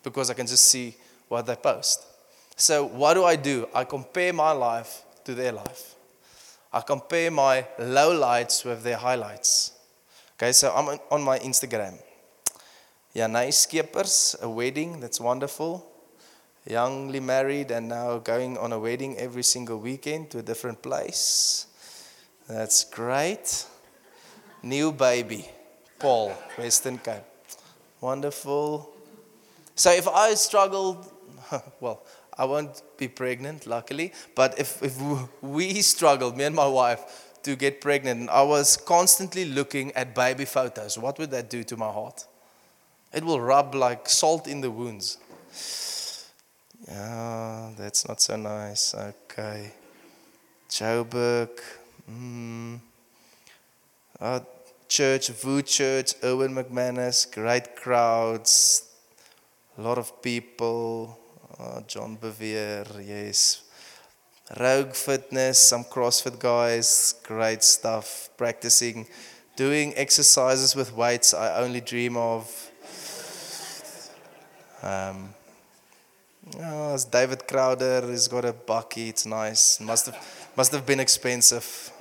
because 0.03 0.29
I 0.29 0.33
can 0.33 0.47
just 0.47 0.65
see 0.65 0.95
what 1.27 1.45
they 1.45 1.55
post. 1.55 2.05
So, 2.55 2.85
what 2.85 3.15
do 3.15 3.23
I 3.23 3.35
do? 3.35 3.67
I 3.73 3.83
compare 3.83 4.31
my 4.31 4.51
life 4.51 5.01
to 5.25 5.35
their 5.35 5.51
life. 5.51 5.95
I 6.71 6.81
compare 6.81 7.29
my 7.31 7.65
lowlights 7.79 8.65
with 8.65 8.83
their 8.83 8.97
highlights. 8.97 9.71
Okay, 10.37 10.51
so 10.51 10.73
I'm 10.73 10.87
on- 10.89 10.99
on 11.11 11.21
my 11.21 11.39
Instagram. 11.39 11.99
Yeah, 13.13 13.27
nice 13.27 13.59
skippers, 13.59 14.35
a 14.41 14.49
wedding, 14.49 14.99
that's 14.99 15.19
wonderful. 15.19 15.85
Youngly 16.67 17.21
married 17.21 17.71
and 17.71 17.89
now 17.89 18.17
going 18.17 18.57
on 18.57 18.71
a 18.73 18.79
wedding 18.79 19.17
every 19.17 19.43
single 19.43 19.77
weekend 19.77 20.31
to 20.31 20.39
a 20.39 20.41
different 20.41 20.81
place. 20.81 21.67
That's 22.47 22.83
great. 22.85 23.65
New 24.63 24.91
baby, 24.93 25.47
Paarl, 25.99 26.29
Western 26.57 26.97
Cape. 26.97 27.23
Wonderful. 28.01 28.89
So 29.75 29.91
if 29.91 30.07
I 30.07 30.33
struggled, 30.35 31.11
well, 31.79 32.01
I 32.37 32.45
won't 32.45 32.81
be 32.97 33.07
pregnant, 33.07 33.67
luckily, 33.67 34.11
but 34.35 34.59
if, 34.59 34.81
if 34.81 34.99
we 35.41 35.81
struggled, 35.81 36.37
me 36.37 36.45
and 36.45 36.55
my 36.55 36.67
wife, 36.67 37.29
to 37.43 37.55
get 37.55 37.81
pregnant, 37.81 38.21
and 38.21 38.29
I 38.29 38.41
was 38.41 38.77
constantly 38.77 39.45
looking 39.45 39.91
at 39.91 40.15
baby 40.15 40.45
photos, 40.45 40.97
what 40.97 41.19
would 41.19 41.31
that 41.31 41.49
do 41.49 41.63
to 41.65 41.77
my 41.77 41.91
heart? 41.91 42.25
It 43.13 43.23
will 43.23 43.39
rub 43.39 43.75
like 43.75 44.09
salt 44.09 44.47
in 44.47 44.61
the 44.61 44.71
wounds. 44.71 45.17
Yeah, 46.87 47.69
that's 47.77 48.07
not 48.07 48.21
so 48.21 48.35
nice. 48.35 48.95
Okay. 48.95 49.71
Joburg. 50.69 51.61
Mm. 52.09 52.79
Uh, 54.19 54.39
church, 54.87 55.29
Vous 55.29 55.61
Church, 55.61 56.13
Erwin 56.23 56.53
McManus, 56.55 57.31
great 57.31 57.75
crowds, 57.75 58.89
a 59.77 59.81
lot 59.81 59.97
of 59.97 60.21
people. 60.21 61.19
Uh, 61.59 61.81
John 61.81 62.17
Bevere, 62.17 63.07
yes. 63.07 63.61
Rogue 64.59 64.93
Fitness, 64.93 65.59
some 65.59 65.83
CrossFit 65.83 66.39
guys, 66.39 67.13
great 67.23 67.63
stuff. 67.63 68.29
Practicing, 68.37 69.07
doing 69.55 69.93
exercises 69.95 70.75
with 70.75 70.95
weights 70.95 71.33
I 71.33 71.61
only 71.61 71.79
dream 71.79 72.17
of. 72.17 72.71
Um, 74.81 75.33
oh, 76.59 76.95
it's 76.95 77.05
David 77.05 77.47
Crowder. 77.47 78.09
He's 78.09 78.27
got 78.27 78.45
a 78.45 78.53
bucky. 78.53 79.09
It's 79.09 79.25
nice. 79.25 79.79
Must 79.79 80.07
have, 80.07 80.51
must 80.57 80.71
have 80.71 80.85
been 80.85 80.99
expensive. 80.99 81.91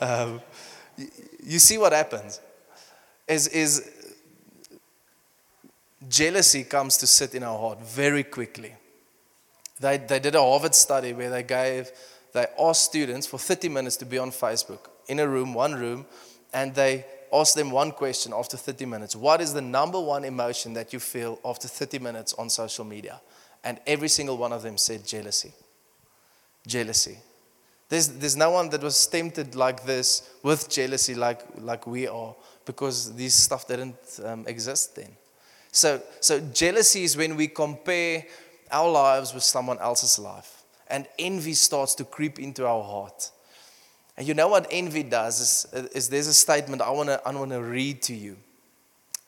Um, 0.00 0.40
you, 0.96 1.08
you 1.44 1.58
see 1.60 1.78
what 1.78 1.92
happens? 1.92 2.40
Is 3.28 3.46
is 3.48 3.88
jealousy 6.08 6.64
comes 6.64 6.96
to 6.96 7.06
sit 7.06 7.34
in 7.36 7.44
our 7.44 7.58
heart 7.58 7.80
very 7.80 8.24
quickly. 8.24 8.74
They, 9.80 9.96
they 9.96 10.20
did 10.20 10.34
a 10.34 10.40
Harvard 10.40 10.74
study 10.74 11.12
where 11.14 11.30
they 11.30 11.42
gave, 11.42 11.90
they 12.32 12.46
asked 12.58 12.84
students 12.84 13.26
for 13.26 13.38
30 13.38 13.70
minutes 13.70 13.96
to 13.96 14.04
be 14.04 14.18
on 14.18 14.30
Facebook 14.30 14.90
in 15.08 15.18
a 15.18 15.26
room, 15.26 15.54
one 15.54 15.74
room, 15.74 16.06
and 16.52 16.74
they 16.74 17.06
asked 17.32 17.56
them 17.56 17.70
one 17.70 17.90
question 17.92 18.32
after 18.36 18.56
30 18.56 18.86
minutes 18.86 19.16
What 19.16 19.40
is 19.40 19.54
the 19.54 19.62
number 19.62 20.00
one 20.00 20.24
emotion 20.24 20.74
that 20.74 20.92
you 20.92 21.00
feel 21.00 21.38
after 21.44 21.66
30 21.66 21.98
minutes 21.98 22.34
on 22.34 22.50
social 22.50 22.84
media? 22.84 23.20
And 23.64 23.80
every 23.86 24.08
single 24.08 24.36
one 24.36 24.52
of 24.52 24.62
them 24.62 24.78
said 24.78 25.06
jealousy. 25.06 25.52
Jealousy. 26.66 27.18
There's, 27.88 28.08
there's 28.08 28.36
no 28.36 28.50
one 28.50 28.70
that 28.70 28.82
was 28.82 29.06
tempted 29.06 29.54
like 29.54 29.84
this 29.84 30.30
with 30.42 30.68
jealousy 30.70 31.14
like, 31.14 31.40
like 31.58 31.86
we 31.86 32.06
are 32.06 32.34
because 32.64 33.14
this 33.16 33.34
stuff 33.34 33.66
didn't 33.66 33.96
um, 34.24 34.44
exist 34.46 34.94
then. 34.94 35.10
So, 35.72 36.00
so 36.20 36.40
jealousy 36.40 37.04
is 37.04 37.16
when 37.16 37.36
we 37.36 37.48
compare 37.48 38.24
our 38.72 38.90
lives 38.90 39.34
with 39.34 39.42
someone 39.42 39.78
else's 39.78 40.18
life, 40.18 40.62
and 40.88 41.06
envy 41.18 41.54
starts 41.54 41.94
to 41.96 42.04
creep 42.04 42.38
into 42.38 42.66
our 42.66 42.82
heart. 42.82 43.30
And 44.16 44.28
you 44.28 44.34
know 44.34 44.48
what 44.48 44.66
envy 44.70 45.02
does 45.02 45.40
is, 45.40 45.90
is 45.92 46.08
there's 46.08 46.26
a 46.26 46.34
statement 46.34 46.82
I 46.82 46.90
want 46.90 47.08
to 47.08 47.22
I 47.26 47.32
want 47.32 47.52
to 47.52 47.62
read 47.62 48.02
to 48.02 48.14
you. 48.14 48.36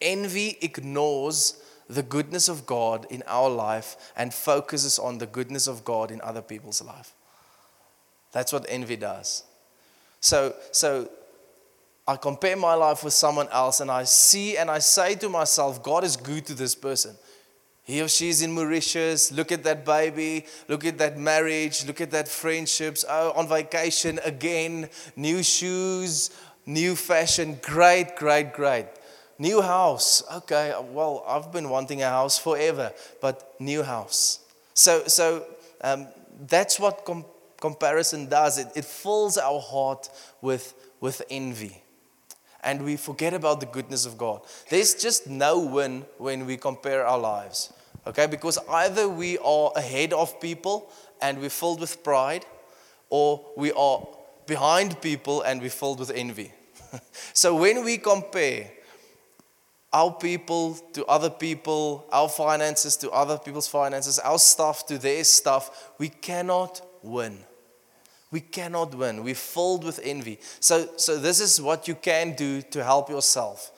Envy 0.00 0.58
ignores 0.60 1.62
the 1.88 2.02
goodness 2.02 2.48
of 2.48 2.66
God 2.66 3.06
in 3.10 3.22
our 3.26 3.48
life 3.48 3.96
and 4.16 4.34
focuses 4.34 4.98
on 4.98 5.18
the 5.18 5.26
goodness 5.26 5.66
of 5.66 5.84
God 5.84 6.10
in 6.10 6.20
other 6.20 6.42
people's 6.42 6.82
life. 6.82 7.14
That's 8.32 8.52
what 8.52 8.66
envy 8.68 8.96
does. 8.96 9.44
So 10.20 10.54
so 10.72 11.08
I 12.06 12.16
compare 12.16 12.56
my 12.56 12.74
life 12.74 13.04
with 13.04 13.14
someone 13.14 13.48
else 13.50 13.80
and 13.80 13.90
I 13.90 14.04
see 14.04 14.56
and 14.56 14.70
I 14.70 14.80
say 14.80 15.14
to 15.16 15.28
myself, 15.28 15.82
God 15.82 16.04
is 16.04 16.16
good 16.16 16.44
to 16.46 16.54
this 16.54 16.74
person. 16.74 17.14
He 17.84 18.00
or 18.00 18.08
she 18.08 18.28
is 18.28 18.42
in 18.42 18.52
Mauritius. 18.52 19.32
Look 19.32 19.50
at 19.50 19.64
that 19.64 19.84
baby. 19.84 20.46
Look 20.68 20.84
at 20.84 20.98
that 20.98 21.18
marriage. 21.18 21.84
Look 21.84 22.00
at 22.00 22.12
that 22.12 22.28
friendships. 22.28 23.04
Oh, 23.08 23.32
on 23.32 23.48
vacation 23.48 24.20
again. 24.24 24.88
New 25.16 25.42
shoes, 25.42 26.30
new 26.64 26.94
fashion. 26.94 27.58
Great, 27.60 28.14
great, 28.16 28.52
great. 28.52 28.86
New 29.38 29.60
house. 29.60 30.22
Okay, 30.32 30.72
well, 30.92 31.24
I've 31.26 31.50
been 31.50 31.68
wanting 31.68 32.02
a 32.02 32.08
house 32.08 32.38
forever, 32.38 32.92
but 33.20 33.54
new 33.58 33.82
house. 33.82 34.38
So, 34.74 35.04
so 35.08 35.44
um, 35.80 36.06
that's 36.46 36.78
what 36.78 37.04
com- 37.04 37.24
comparison 37.60 38.28
does. 38.28 38.58
It, 38.58 38.68
it 38.76 38.84
fills 38.84 39.36
our 39.38 39.60
heart 39.60 40.08
with, 40.40 40.74
with 41.00 41.22
envy 41.28 41.81
and 42.62 42.84
we 42.84 42.96
forget 42.96 43.34
about 43.34 43.60
the 43.60 43.66
goodness 43.66 44.06
of 44.06 44.16
God. 44.16 44.42
There's 44.68 44.94
just 44.94 45.26
no 45.26 45.58
win 45.58 46.04
when 46.18 46.46
we 46.46 46.56
compare 46.56 47.06
our 47.06 47.18
lives. 47.18 47.72
Okay? 48.06 48.26
Because 48.26 48.58
either 48.68 49.08
we 49.08 49.38
are 49.38 49.72
ahead 49.76 50.12
of 50.12 50.40
people 50.40 50.90
and 51.20 51.38
we're 51.40 51.50
filled 51.50 51.80
with 51.80 52.02
pride, 52.02 52.44
or 53.10 53.44
we 53.56 53.72
are 53.72 54.06
behind 54.46 55.00
people 55.00 55.42
and 55.42 55.60
we're 55.60 55.70
filled 55.70 56.00
with 56.00 56.10
envy. 56.10 56.52
so 57.32 57.54
when 57.54 57.84
we 57.84 57.98
compare 57.98 58.70
our 59.92 60.12
people 60.12 60.74
to 60.94 61.04
other 61.06 61.30
people, 61.30 62.06
our 62.10 62.28
finances 62.28 62.96
to 62.96 63.10
other 63.10 63.38
people's 63.38 63.68
finances, 63.68 64.18
our 64.18 64.38
stuff 64.38 64.86
to 64.86 64.98
their 64.98 65.22
stuff, 65.22 65.92
we 65.98 66.08
cannot 66.08 66.80
win. 67.02 67.38
We 68.32 68.40
cannot 68.40 68.94
win. 68.94 69.22
We're 69.22 69.34
filled 69.34 69.84
with 69.84 70.00
envy. 70.02 70.40
So, 70.58 70.88
so 70.96 71.18
this 71.18 71.38
is 71.38 71.60
what 71.60 71.86
you 71.86 71.94
can 71.94 72.34
do 72.34 72.62
to 72.62 72.82
help 72.82 73.08
yourself. 73.08 73.70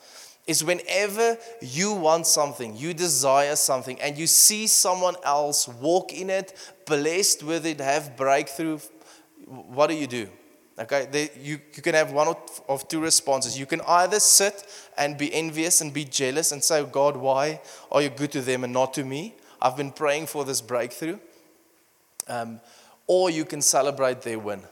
Is 0.47 0.63
whenever 0.63 1.37
you 1.61 1.93
want 1.93 2.27
something, 2.27 2.77
you 2.77 2.95
desire 2.95 3.57
something, 3.57 4.01
and 4.01 4.17
you 4.17 4.27
see 4.27 4.67
someone 4.67 5.17
else 5.25 5.67
walk 5.69 6.13
in 6.13 6.31
it, 6.31 6.55
blessed 6.87 7.43
with 7.43 7.67
it, 7.67 7.81
have 7.81 8.17
breakthrough, 8.17 8.79
what 9.47 9.89
do 9.89 9.95
you 9.95 10.07
do? 10.07 10.29
Okay, 10.79 11.07
they, 11.11 11.31
you, 11.41 11.61
you 11.75 11.83
can 11.83 11.95
have 11.95 12.13
one 12.13 12.35
of, 12.69 12.89
two 12.89 13.01
responses. 13.01 13.59
You 13.59 13.67
can 13.67 13.81
either 13.87 14.19
sit 14.19 14.67
and 14.99 15.17
be 15.17 15.33
envious 15.33 15.81
and 15.81 15.95
be 15.95 16.05
jealous 16.05 16.51
and 16.51 16.63
say, 16.63 16.85
God, 16.85 17.17
why 17.17 17.61
are 17.93 18.03
you 18.03 18.09
good 18.09 18.33
to 18.33 18.41
them 18.41 18.65
and 18.65 18.73
not 18.73 18.93
to 18.95 19.05
me? 19.05 19.35
I've 19.63 19.77
been 19.77 19.93
praying 19.93 20.27
for 20.27 20.45
this 20.45 20.61
breakthrough. 20.61 21.19
Um, 22.27 22.61
or 23.07 23.31
you 23.31 23.45
can 23.45 23.61
celebrate 23.61 24.23
their 24.23 24.39
win. 24.39 24.63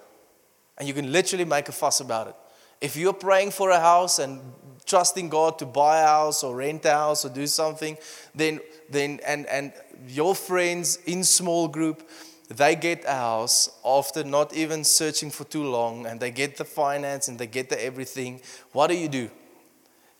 And 0.78 0.88
you 0.88 0.94
can 0.94 1.12
literally 1.12 1.44
make 1.44 1.68
a 1.68 1.72
fuss 1.72 2.00
about 2.00 2.28
it. 2.28 2.34
If 2.80 2.96
you're 2.96 3.12
praying 3.12 3.52
for 3.52 3.70
a 3.70 3.78
house 3.78 4.18
and 4.18 4.40
trusting 4.86 5.28
God 5.28 5.58
to 5.58 5.66
buy 5.66 6.00
a 6.00 6.06
house 6.06 6.42
or 6.42 6.56
rent 6.56 6.84
a 6.84 6.90
house 6.90 7.24
or 7.24 7.28
do 7.28 7.46
something, 7.46 7.96
then, 8.34 8.60
then 8.90 9.20
and, 9.26 9.46
and 9.46 9.72
your 10.08 10.34
friends 10.34 10.98
in 11.06 11.24
small 11.24 11.68
group, 11.68 12.08
they 12.48 12.74
get 12.74 13.04
a 13.04 13.14
house 13.14 13.70
after 13.84 14.24
not 14.24 14.54
even 14.54 14.84
searching 14.84 15.30
for 15.30 15.44
too 15.44 15.64
long 15.64 16.06
and 16.06 16.20
they 16.20 16.30
get 16.30 16.56
the 16.56 16.64
finance 16.64 17.28
and 17.28 17.38
they 17.38 17.46
get 17.46 17.68
the 17.68 17.82
everything. 17.82 18.40
What 18.72 18.88
do 18.88 18.96
you 18.96 19.08
do? 19.08 19.30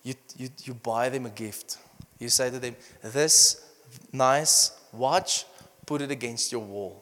You, 0.03 0.15
you, 0.37 0.49
you 0.65 0.75
buy 0.75 1.09
them 1.09 1.27
a 1.27 1.31
gift. 1.31 1.79
You 2.19 2.29
say 2.29 2.51
to 2.51 2.59
them, 2.59 2.77
This 3.03 3.69
nice 4.13 4.73
watch, 4.93 5.45
put 5.87 6.01
it 6.01 6.11
against 6.11 6.53
your 6.53 6.63
wall. 6.63 7.02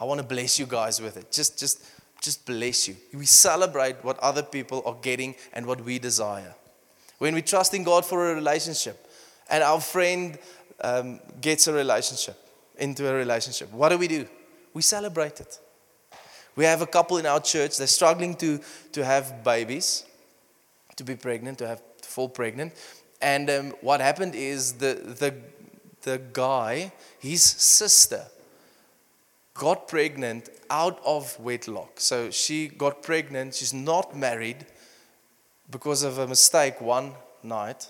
I 0.00 0.04
want 0.04 0.20
to 0.20 0.26
bless 0.26 0.58
you 0.58 0.66
guys 0.66 1.00
with 1.00 1.16
it. 1.16 1.32
Just, 1.32 1.58
just, 1.58 1.84
just 2.20 2.46
bless 2.46 2.88
you. 2.88 2.96
We 3.12 3.26
celebrate 3.26 3.96
what 4.04 4.18
other 4.20 4.42
people 4.42 4.82
are 4.86 4.96
getting 5.00 5.34
and 5.52 5.66
what 5.66 5.80
we 5.80 5.98
desire. 5.98 6.54
When 7.18 7.34
we 7.34 7.42
trust 7.42 7.74
in 7.74 7.82
God 7.82 8.04
for 8.04 8.30
a 8.30 8.34
relationship, 8.34 9.06
and 9.50 9.64
our 9.64 9.80
friend 9.80 10.38
um, 10.80 11.20
gets 11.40 11.66
a 11.66 11.72
relationship, 11.72 12.36
into 12.78 13.08
a 13.08 13.14
relationship. 13.14 13.72
What 13.72 13.88
do 13.88 13.98
we 13.98 14.08
do? 14.08 14.26
We 14.74 14.82
celebrate 14.82 15.40
it. 15.40 15.58
We 16.54 16.64
have 16.64 16.82
a 16.82 16.86
couple 16.86 17.18
in 17.18 17.26
our 17.26 17.40
church, 17.40 17.78
they're 17.78 17.86
struggling 17.86 18.34
to, 18.36 18.60
to 18.92 19.04
have 19.04 19.44
babies, 19.44 20.04
to 20.96 21.04
be 21.04 21.14
pregnant, 21.14 21.58
to 21.58 21.68
have 21.68 21.82
to 22.02 22.08
fall 22.08 22.28
pregnant. 22.28 22.74
And 23.20 23.48
um, 23.50 23.70
what 23.80 24.00
happened 24.00 24.34
is 24.34 24.72
the, 24.72 24.94
the, 24.94 25.34
the 26.02 26.20
guy, 26.32 26.92
his 27.20 27.42
sister, 27.42 28.24
got 29.58 29.88
pregnant 29.88 30.48
out 30.70 31.00
of 31.04 31.38
wedlock. 31.40 32.00
So 32.00 32.30
she 32.30 32.68
got 32.68 33.02
pregnant, 33.02 33.56
she's 33.56 33.74
not 33.74 34.16
married 34.16 34.64
because 35.70 36.02
of 36.04 36.18
a 36.18 36.26
mistake 36.26 36.80
one 36.80 37.12
night. 37.42 37.88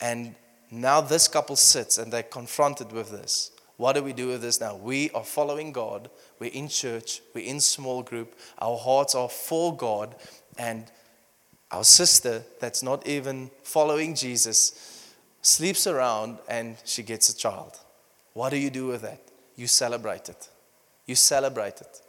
And 0.00 0.34
now 0.70 1.00
this 1.00 1.28
couple 1.28 1.56
sits 1.56 1.98
and 1.98 2.12
they're 2.12 2.22
confronted 2.22 2.92
with 2.92 3.10
this. 3.10 3.50
What 3.76 3.94
do 3.94 4.02
we 4.02 4.12
do 4.12 4.28
with 4.28 4.42
this 4.42 4.60
now? 4.60 4.76
We 4.76 5.10
are 5.10 5.24
following 5.24 5.72
God. 5.72 6.08
We're 6.38 6.52
in 6.52 6.68
church. 6.68 7.20
We're 7.34 7.46
in 7.46 7.60
small 7.60 8.02
group. 8.02 8.38
Our 8.58 8.78
hearts 8.78 9.14
are 9.14 9.28
for 9.28 9.76
God. 9.76 10.14
And 10.56 10.84
our 11.70 11.84
sister, 11.84 12.44
that's 12.60 12.82
not 12.82 13.06
even 13.06 13.50
following 13.62 14.14
Jesus, 14.14 15.14
sleeps 15.42 15.86
around 15.86 16.38
and 16.48 16.76
she 16.84 17.02
gets 17.02 17.28
a 17.30 17.36
child. 17.36 17.78
What 18.34 18.50
do 18.50 18.58
you 18.58 18.70
do 18.70 18.86
with 18.86 19.02
that? 19.02 19.20
You 19.56 19.66
celebrate 19.66 20.28
it. 20.28 20.48
You 21.10 21.16
celebrate 21.16 21.80
it. 21.80 22.00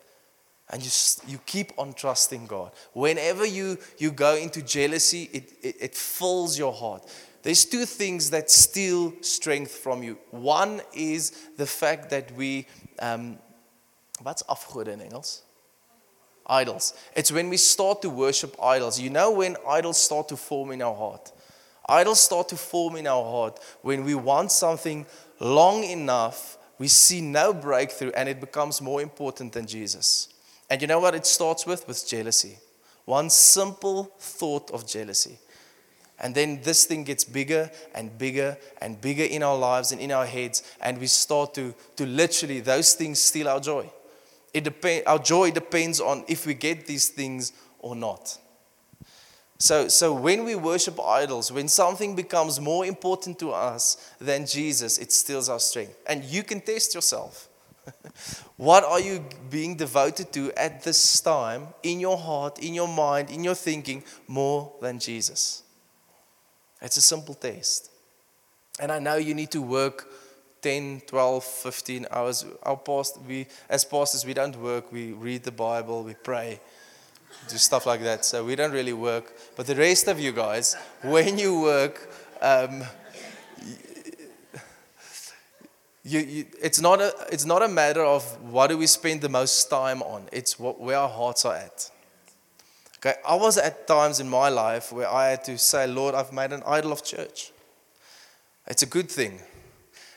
And 0.69 0.83
you, 0.83 0.91
you 1.27 1.39
keep 1.47 1.71
on 1.79 1.93
trusting 1.93 2.45
God. 2.45 2.71
Whenever 2.93 3.47
you, 3.47 3.79
you 3.97 4.11
go 4.11 4.35
into 4.35 4.61
jealousy, 4.61 5.27
it, 5.33 5.51
it, 5.63 5.75
it 5.81 5.95
fills 5.95 6.55
your 6.57 6.71
heart. 6.71 7.03
There's 7.41 7.65
two 7.65 7.85
things 7.85 8.29
that 8.29 8.51
steal 8.51 9.13
strength 9.21 9.71
from 9.71 10.03
you. 10.03 10.19
One 10.29 10.81
is 10.93 11.31
the 11.57 11.65
fact 11.65 12.11
that 12.11 12.31
we, 12.35 12.67
um, 12.99 13.39
what's 14.21 14.43
afgode 14.43 14.87
in 14.87 15.01
Engels? 15.01 15.41
Idols. 16.45 16.93
It's 17.15 17.31
when 17.31 17.49
we 17.49 17.57
start 17.57 18.03
to 18.03 18.09
worship 18.11 18.55
idols. 18.61 18.99
You 18.99 19.09
know 19.09 19.31
when 19.31 19.57
idols 19.67 19.97
start 19.97 20.29
to 20.29 20.37
form 20.37 20.69
in 20.69 20.83
our 20.83 20.95
heart? 20.95 21.31
Idols 21.89 22.21
start 22.21 22.49
to 22.49 22.55
form 22.55 22.97
in 22.97 23.07
our 23.07 23.23
heart 23.23 23.59
when 23.81 24.05
we 24.05 24.13
want 24.13 24.51
something 24.51 25.07
long 25.39 25.83
enough, 25.83 26.59
we 26.81 26.87
see 26.87 27.21
no 27.21 27.53
breakthrough, 27.53 28.09
and 28.15 28.27
it 28.27 28.39
becomes 28.39 28.81
more 28.81 29.03
important 29.03 29.53
than 29.53 29.67
Jesus. 29.67 30.29
And 30.67 30.81
you 30.81 30.87
know 30.87 30.99
what 30.99 31.13
it 31.13 31.27
starts 31.27 31.63
with? 31.63 31.87
With 31.87 32.07
jealousy. 32.07 32.57
One 33.05 33.29
simple 33.29 34.05
thought 34.17 34.71
of 34.71 34.87
jealousy. 34.87 35.37
And 36.19 36.33
then 36.33 36.59
this 36.63 36.85
thing 36.85 37.03
gets 37.03 37.23
bigger 37.23 37.69
and 37.93 38.17
bigger 38.17 38.57
and 38.81 38.99
bigger 38.99 39.25
in 39.25 39.43
our 39.43 39.55
lives 39.55 39.91
and 39.91 40.01
in 40.01 40.11
our 40.11 40.25
heads, 40.25 40.63
and 40.81 40.97
we 40.97 41.05
start 41.05 41.53
to, 41.53 41.75
to 41.97 42.07
literally, 42.07 42.61
those 42.61 42.95
things 42.95 43.19
steal 43.19 43.47
our 43.47 43.59
joy. 43.59 43.87
It 44.51 44.63
depend, 44.63 45.03
our 45.05 45.19
joy 45.19 45.51
depends 45.51 46.01
on 46.01 46.25
if 46.27 46.47
we 46.47 46.55
get 46.55 46.87
these 46.87 47.09
things 47.09 47.53
or 47.77 47.95
not. 47.95 48.39
So, 49.61 49.89
so 49.89 50.11
when 50.11 50.43
we 50.43 50.55
worship 50.55 50.99
idols, 50.99 51.51
when 51.51 51.67
something 51.67 52.15
becomes 52.15 52.59
more 52.59 52.83
important 52.83 53.37
to 53.37 53.51
us 53.51 54.11
than 54.19 54.47
Jesus, 54.47 54.97
it 54.97 55.11
steals 55.11 55.49
our 55.49 55.59
strength. 55.59 55.95
And 56.07 56.23
you 56.23 56.41
can 56.41 56.61
test 56.61 56.95
yourself. 56.95 57.47
what 58.57 58.83
are 58.83 58.99
you 58.99 59.23
being 59.51 59.75
devoted 59.75 60.33
to 60.33 60.51
at 60.53 60.81
this 60.81 61.21
time 61.21 61.67
in 61.83 61.99
your 61.99 62.17
heart, 62.17 62.57
in 62.57 62.73
your 62.73 62.87
mind, 62.87 63.29
in 63.29 63.43
your 63.43 63.53
thinking 63.53 64.03
more 64.27 64.73
than 64.81 64.97
Jesus? 64.97 65.61
It's 66.81 66.97
a 66.97 67.01
simple 67.01 67.35
test. 67.35 67.91
And 68.79 68.91
I 68.91 68.97
know 68.97 69.17
you 69.17 69.35
need 69.35 69.51
to 69.51 69.61
work 69.61 70.07
10, 70.63 71.03
12, 71.05 71.43
15 71.43 72.07
hours. 72.09 72.45
Our 72.63 72.77
past, 72.77 73.19
we, 73.27 73.45
as 73.69 73.85
pastors, 73.85 74.25
we 74.25 74.33
don't 74.33 74.55
work. 74.55 74.91
We 74.91 75.11
read 75.11 75.43
the 75.43 75.51
Bible, 75.51 76.03
we 76.03 76.15
pray, 76.15 76.59
do 77.47 77.57
stuff 77.57 77.85
like 77.85 78.01
that. 78.01 78.25
So 78.25 78.43
we 78.45 78.55
don't 78.55 78.71
really 78.71 78.93
work. 78.93 79.33
But 79.55 79.67
the 79.67 79.75
rest 79.75 80.07
of 80.07 80.19
you 80.19 80.31
guys, 80.31 80.75
when 81.01 81.37
you 81.37 81.61
work, 81.61 82.09
um, 82.41 82.83
you, 86.03 86.19
you, 86.19 86.45
it's, 86.61 86.81
not 86.81 86.99
a, 86.99 87.13
it's 87.31 87.45
not 87.45 87.61
a 87.61 87.67
matter 87.67 88.03
of 88.03 88.23
what 88.41 88.67
do 88.67 88.77
we 88.77 88.87
spend 88.87 89.21
the 89.21 89.29
most 89.29 89.69
time 89.69 90.01
on. 90.01 90.27
It's 90.31 90.59
what, 90.59 90.79
where 90.79 90.97
our 90.97 91.09
hearts 91.09 91.45
are 91.45 91.55
at. 91.55 91.91
Okay, 92.97 93.15
I 93.27 93.35
was 93.35 93.57
at 93.57 93.87
times 93.87 94.19
in 94.19 94.29
my 94.29 94.49
life 94.49 94.91
where 94.91 95.09
I 95.09 95.29
had 95.29 95.43
to 95.45 95.57
say, 95.57 95.87
Lord, 95.87 96.13
I've 96.13 96.31
made 96.31 96.51
an 96.53 96.61
idol 96.67 96.91
of 96.91 97.03
church. 97.03 97.51
It's 98.67 98.83
a 98.83 98.85
good 98.85 99.09
thing. 99.09 99.39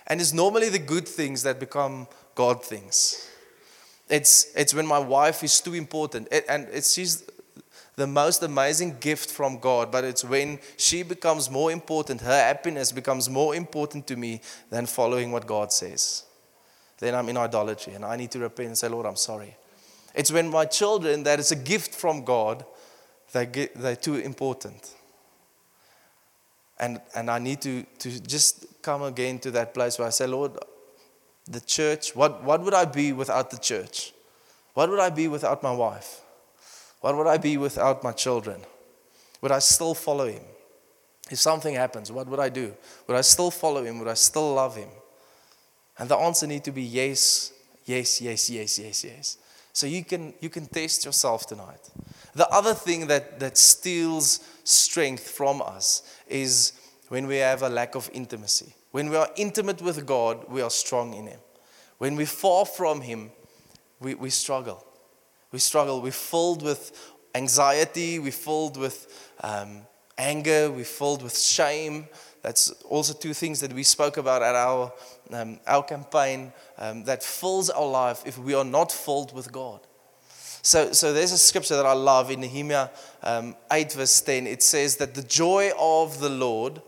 And 0.06 0.20
it's 0.20 0.34
normally 0.34 0.68
the 0.68 0.78
good 0.78 1.08
things 1.08 1.42
that 1.44 1.58
become 1.58 2.08
God 2.34 2.62
things. 2.62 3.30
It's, 4.08 4.52
it's 4.54 4.74
when 4.74 4.86
my 4.86 4.98
wife 4.98 5.42
is 5.42 5.60
too 5.60 5.74
important. 5.74 6.28
It- 6.30 6.44
and 6.48 6.68
it's, 6.70 6.92
she's 6.92 7.24
the 7.96 8.06
most 8.06 8.42
amazing 8.42 8.98
gift 8.98 9.30
from 9.30 9.58
God, 9.58 9.92
but 9.92 10.04
it's 10.04 10.24
when 10.24 10.58
she 10.76 11.02
becomes 11.02 11.48
more 11.48 11.70
important, 11.70 12.20
her 12.22 12.38
happiness 12.40 12.90
becomes 12.92 13.30
more 13.30 13.54
important 13.54 14.06
to 14.08 14.16
me 14.16 14.40
than 14.70 14.86
following 14.86 15.30
what 15.30 15.46
God 15.46 15.72
says. 15.72 16.24
Then 16.98 17.14
I'm 17.14 17.28
in 17.28 17.36
idolatry 17.36 17.94
and 17.94 18.04
I 18.04 18.16
need 18.16 18.30
to 18.32 18.40
repent 18.40 18.68
and 18.68 18.78
say, 18.78 18.88
Lord, 18.88 19.06
I'm 19.06 19.16
sorry. 19.16 19.56
It's 20.14 20.30
when 20.32 20.50
my 20.50 20.64
children, 20.64 21.22
that 21.24 21.38
is 21.38 21.52
a 21.52 21.56
gift 21.56 21.94
from 21.94 22.24
God, 22.24 22.64
they 23.32 23.46
get, 23.46 23.74
they're 23.74 23.96
too 23.96 24.16
important. 24.16 24.92
And, 26.78 27.00
and 27.14 27.30
I 27.30 27.38
need 27.38 27.60
to, 27.62 27.84
to 28.00 28.20
just 28.20 28.66
come 28.82 29.02
again 29.02 29.38
to 29.40 29.50
that 29.52 29.74
place 29.74 29.98
where 29.98 30.08
I 30.08 30.10
say, 30.10 30.26
Lord, 30.26 30.52
the 31.46 31.60
church, 31.60 32.14
what, 32.16 32.42
what 32.42 32.62
would 32.62 32.74
I 32.74 32.84
be 32.84 33.12
without 33.12 33.50
the 33.50 33.58
church? 33.58 34.12
What 34.74 34.90
would 34.90 35.00
I 35.00 35.10
be 35.10 35.28
without 35.28 35.62
my 35.62 35.72
wife? 35.72 36.20
What 37.00 37.16
would 37.16 37.26
I 37.26 37.36
be 37.36 37.56
without 37.56 38.02
my 38.02 38.12
children? 38.12 38.62
Would 39.40 39.52
I 39.52 39.58
still 39.58 39.94
follow 39.94 40.26
him? 40.26 40.42
If 41.30 41.38
something 41.38 41.74
happens, 41.74 42.10
what 42.10 42.26
would 42.28 42.40
I 42.40 42.48
do? 42.48 42.74
Would 43.06 43.16
I 43.16 43.20
still 43.20 43.50
follow 43.50 43.84
him? 43.84 43.98
Would 43.98 44.08
I 44.08 44.14
still 44.14 44.54
love 44.54 44.76
him? 44.76 44.88
And 45.98 46.08
the 46.08 46.16
answer 46.16 46.46
need 46.46 46.64
to 46.64 46.72
be 46.72 46.82
yes, 46.82 47.52
yes, 47.84 48.20
yes, 48.20 48.50
yes, 48.50 48.78
yes, 48.78 49.04
yes. 49.04 49.38
So 49.72 49.86
you 49.86 50.04
can 50.04 50.34
you 50.40 50.48
can 50.48 50.66
test 50.66 51.04
yourself 51.04 51.46
tonight. 51.46 51.90
The 52.34 52.48
other 52.48 52.74
thing 52.74 53.06
that, 53.08 53.40
that 53.40 53.58
steals 53.58 54.40
strength 54.64 55.28
from 55.28 55.62
us 55.62 56.02
is 56.28 56.72
when 57.08 57.26
we 57.26 57.36
have 57.36 57.62
a 57.62 57.68
lack 57.68 57.94
of 57.94 58.10
intimacy. 58.12 58.74
When 58.94 59.10
we 59.10 59.16
are 59.16 59.28
intimate 59.34 59.82
with 59.82 60.06
God, 60.06 60.48
we 60.48 60.62
are 60.62 60.70
strong 60.70 61.14
in 61.14 61.26
Him. 61.26 61.40
When 61.98 62.14
we 62.14 62.26
fall 62.26 62.64
from 62.64 63.00
Him, 63.00 63.32
we, 63.98 64.14
we 64.14 64.30
struggle. 64.30 64.86
We 65.50 65.58
struggle. 65.58 66.00
We're 66.00 66.12
filled 66.12 66.62
with 66.62 67.12
anxiety, 67.34 68.20
we're 68.20 68.30
filled 68.30 68.76
with 68.76 69.32
um, 69.40 69.80
anger, 70.16 70.70
we're 70.70 70.84
filled 70.84 71.24
with 71.24 71.36
shame. 71.36 72.06
That's 72.42 72.70
also 72.84 73.14
two 73.14 73.34
things 73.34 73.58
that 73.62 73.72
we 73.72 73.82
spoke 73.82 74.16
about 74.16 74.42
at 74.42 74.54
our, 74.54 74.92
um, 75.32 75.58
our 75.66 75.82
campaign 75.82 76.52
um, 76.78 77.02
that 77.02 77.24
fills 77.24 77.70
our 77.70 77.88
life 77.88 78.22
if 78.24 78.38
we 78.38 78.54
are 78.54 78.64
not 78.64 78.92
filled 78.92 79.34
with 79.34 79.50
God. 79.50 79.80
So, 80.62 80.92
so 80.92 81.12
there's 81.12 81.32
a 81.32 81.38
scripture 81.38 81.74
that 81.74 81.84
I 81.84 81.94
love 81.94 82.30
in 82.30 82.42
Nehemiah 82.42 82.90
um, 83.24 83.56
8, 83.72 83.92
verse 83.94 84.20
10. 84.20 84.46
It 84.46 84.62
says 84.62 84.98
that 84.98 85.14
the 85.14 85.24
joy 85.24 85.72
of 85.76 86.20
the 86.20 86.30
Lord, 86.30 86.80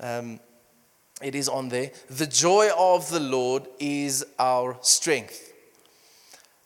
um, 0.00 0.40
it 1.22 1.34
is 1.34 1.48
on 1.48 1.68
there, 1.68 1.90
the 2.10 2.26
joy 2.26 2.70
of 2.76 3.08
the 3.10 3.20
Lord 3.20 3.66
is 3.78 4.24
our 4.38 4.76
strength. 4.82 5.52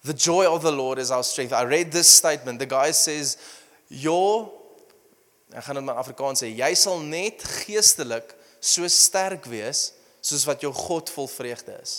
The 0.04 0.14
joy 0.14 0.46
of 0.46 0.62
the 0.62 0.72
Lord 0.72 0.98
is 0.98 1.10
our 1.10 1.24
strength. 1.24 1.52
I 1.52 1.64
read 1.64 1.90
this 1.90 2.08
statement. 2.08 2.58
The 2.58 2.66
guy 2.66 2.92
says, 2.92 3.36
Your, 3.88 4.52
ek 5.54 5.64
gaan 5.66 5.78
dit 5.78 5.86
in 5.86 5.94
Afrikaans 5.94 6.42
sê, 6.42 6.50
jy 6.58 6.72
sal 6.78 7.00
net 7.06 7.42
geestelik 7.62 8.32
so 8.58 8.86
sterk 8.90 9.46
wees 9.50 9.92
soos 10.22 10.42
wat 10.46 10.62
jou 10.62 10.72
God 10.74 11.10
vol 11.14 11.28
vreugde 11.30 11.74
is. 11.78 11.94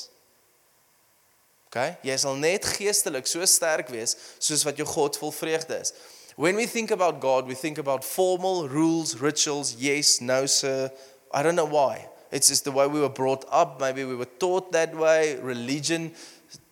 Okay? 1.67 1.96
Jy 2.08 2.17
sal 2.20 2.36
net 2.39 2.67
geestelik 2.78 3.28
so 3.28 3.43
sterk 3.48 3.91
wees 3.91 4.17
soos 4.39 4.65
wat 4.67 4.80
jou 4.80 4.88
God 4.88 5.20
vol 5.20 5.32
vreugde 5.36 5.80
is. 5.80 5.93
When 6.38 6.56
we 6.56 6.67
think 6.67 6.91
about 6.91 7.20
God, 7.20 7.48
we 7.48 7.56
think 7.56 7.78
about 7.78 8.04
formal 8.04 8.67
rules, 8.67 9.17
rituals, 9.20 9.76
yes, 9.80 10.22
no 10.22 10.46
sir. 10.46 10.91
I 11.34 11.41
don't 11.41 11.56
know 11.56 11.65
why. 11.65 12.08
It's 12.32 12.50
just 12.50 12.66
the 12.66 12.72
way 12.72 12.88
we 12.88 13.00
were 13.00 13.10
brought 13.10 13.46
up. 13.52 13.80
Maybe 13.80 14.04
we 14.04 14.16
were 14.16 14.26
taught 14.26 14.72
that 14.72 14.96
way. 14.96 15.38
Religion 15.42 16.12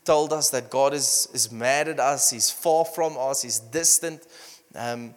told 0.03 0.31
us 0.31 0.49
that 0.51 0.69
God 0.69 0.93
is, 0.93 1.27
is 1.33 1.51
mad 1.51 1.87
at 1.87 1.99
us, 1.99 2.29
He's 2.29 2.49
far 2.49 2.85
from 2.85 3.17
us, 3.17 3.41
He's 3.41 3.59
distant. 3.59 4.25
Um, 4.75 5.15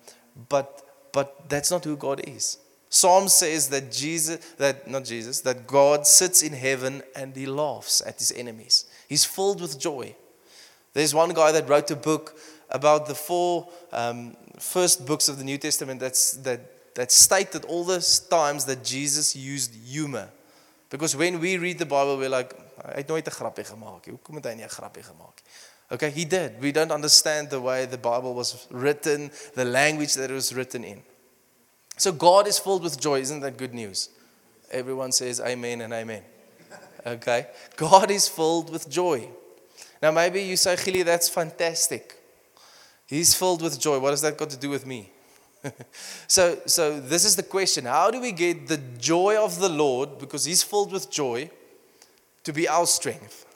but, 0.49 0.83
but 1.13 1.49
that's 1.49 1.71
not 1.71 1.85
who 1.85 1.97
God 1.97 2.23
is. 2.27 2.59
Psalm 2.89 3.29
says 3.29 3.69
that 3.69 3.93
Jesus, 3.93 4.39
that 4.57 4.89
not 4.89 5.05
Jesus, 5.05 5.41
that 5.43 5.67
God 5.67 6.07
sits 6.07 6.43
in 6.43 6.55
heaven 6.55 7.03
and 7.15 7.37
He 7.37 7.47
laughs 7.47 8.03
at 8.07 8.19
His 8.19 8.33
enemies. 8.33 8.87
He's 9.09 9.25
filled 9.25 9.61
with 9.61 9.79
joy. 9.79 10.17
There's 10.95 11.15
one 11.15 11.35
guy 11.35 11.53
that 11.53 11.69
wrote 11.69 11.91
a 11.91 11.97
book 11.97 12.39
about 12.71 13.07
the 13.07 13.15
four 13.15 13.69
um, 13.93 14.37
first 14.59 15.07
books 15.07 15.29
of 15.29 15.39
the 15.39 15.45
New 15.45 15.59
Testament 15.59 16.01
that's, 16.01 16.33
that, 16.39 16.61
that 16.99 17.13
stated 17.13 17.65
all 17.67 17.85
those 17.85 18.19
times 18.19 18.65
that 18.65 18.83
Jesus 18.83 19.37
used 19.37 19.73
humor. 19.87 20.29
Because 20.91 21.15
when 21.15 21.39
we 21.39 21.57
read 21.57 21.79
the 21.79 21.87
Bible, 21.87 22.19
we're 22.19 22.29
like, 22.29 22.53
Hy 22.79 22.95
het 22.95 23.07
nooit 23.07 23.27
'n 23.27 23.33
grappie 23.33 23.65
gemaak 23.65 24.07
nie. 24.07 24.15
Hoekom? 24.15 25.33
Okay, 25.91 26.11
he 26.11 26.25
did. 26.27 26.61
We 26.61 26.73
don't 26.73 26.91
understand 26.91 27.51
the 27.51 27.61
way 27.61 27.87
the 27.87 27.99
Bible 27.99 28.35
was 28.35 28.67
written, 28.71 29.31
the 29.55 29.65
language 29.65 30.15
that 30.15 30.31
it 30.31 30.35
was 30.35 30.53
written 30.53 30.85
in. 30.85 31.03
So 31.97 32.13
God 32.13 32.47
is 32.47 32.59
filled 32.59 32.83
with 32.83 33.01
joy. 33.01 33.21
Isn't 33.21 33.41
that 33.41 33.57
good 33.57 33.75
news? 33.75 34.11
Everyone 34.71 35.13
says 35.13 35.41
amen 35.41 35.81
and 35.81 35.93
amen. 35.93 36.23
Okay? 37.07 37.47
God 37.77 38.11
is 38.11 38.29
filled 38.29 38.71
with 38.71 38.89
joy. 38.89 39.29
Now, 40.03 40.11
maybe 40.11 40.43
you 40.43 40.57
say, 40.57 40.77
Gilly, 40.77 41.05
that's 41.05 41.29
fantastic. 41.29 42.15
He's 43.07 43.35
filled 43.35 43.63
with 43.63 43.79
joy. 43.81 43.99
What 43.99 44.11
has 44.11 44.21
that 44.23 44.37
got 44.37 44.51
to 44.51 44.57
do 44.57 44.69
with 44.69 44.85
me? 44.85 45.11
so, 46.27 46.59
so, 46.67 47.01
this 47.01 47.25
is 47.25 47.37
the 47.37 47.43
question 47.43 47.85
How 47.85 48.11
do 48.11 48.21
we 48.21 48.33
get 48.33 48.69
the 48.69 48.81
joy 48.99 49.37
of 49.37 49.59
the 49.59 49.69
Lord, 49.69 50.19
because 50.19 50.45
He's 50.45 50.63
filled 50.63 50.93
with 50.93 51.11
joy, 51.11 51.51
to 52.45 52.53
be 52.53 52.69
our 52.69 52.87
strength? 52.87 53.47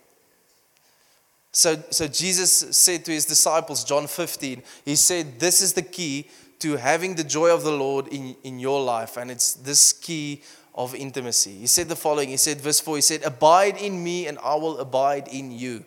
So, 1.53 1.77
so 1.91 2.09
Jesus 2.09 2.77
said 2.77 3.05
to 3.05 3.13
his 3.13 3.27
disciples, 3.27 3.85
John 3.85 4.07
15, 4.07 4.63
he 4.87 4.97
said, 4.97 5.39
This 5.39 5.61
is 5.61 5.75
the 5.75 5.83
key 5.83 6.29
to 6.61 6.77
having 6.77 7.15
the 7.15 7.25
joy 7.25 7.53
of 7.53 7.63
the 7.63 7.73
Lord 7.73 8.09
in, 8.09 8.35
in 8.43 8.59
your 8.59 8.83
life. 8.83 9.19
And 9.19 9.31
it's 9.31 9.53
this 9.55 9.93
key 9.93 10.43
of 10.75 10.95
intimacy. 10.95 11.59
He 11.59 11.67
said 11.67 11.89
the 11.89 11.97
following 11.97 12.31
He 12.31 12.39
said, 12.39 12.59
verse 12.59 12.81
4, 12.81 12.97
He 12.97 13.03
said, 13.03 13.23
Abide 13.25 13.77
in 13.77 14.03
me 14.03 14.27
and 14.27 14.39
I 14.39 14.55
will 14.55 14.79
abide 14.79 15.29
in 15.29 15.53
you. 15.53 15.85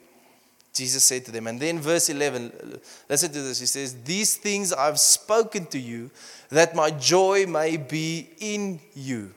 Jesus 0.76 1.06
said 1.06 1.24
to 1.26 1.32
them. 1.32 1.48
And 1.48 1.60
then 1.60 1.80
verse 1.80 2.10
11, 2.10 2.80
listen 3.10 3.32
to 3.32 3.42
this. 3.42 3.60
He 3.62 3.66
says, 3.66 4.04
These 4.04 4.36
things 4.36 4.74
I've 4.74 5.00
spoken 5.00 5.66
to 5.68 5.80
you, 5.80 6.12
that 6.50 6.76
my 6.76 6.92
joy 6.92 7.46
may 7.48 7.78
be 7.78 8.30
in 8.40 8.82
you. 8.94 9.34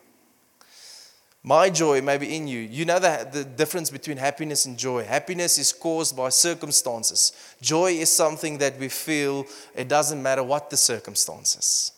My 1.44 1.70
joy 1.70 2.02
may 2.02 2.18
be 2.18 2.34
in 2.36 2.48
you. 2.48 2.58
You 2.58 2.84
know 2.84 2.98
the, 2.98 3.26
the 3.30 3.44
difference 3.44 3.88
between 3.88 4.16
happiness 4.16 4.66
and 4.66 4.76
joy. 4.76 5.04
Happiness 5.04 5.56
is 5.58 5.72
caused 5.72 6.16
by 6.16 6.28
circumstances. 6.30 7.32
Joy 7.62 7.92
is 7.92 8.10
something 8.10 8.58
that 8.58 8.76
we 8.78 8.88
feel, 8.88 9.46
it 9.76 9.88
doesn't 9.88 10.20
matter 10.20 10.42
what 10.42 10.68
the 10.70 10.76
circumstances. 10.76 11.92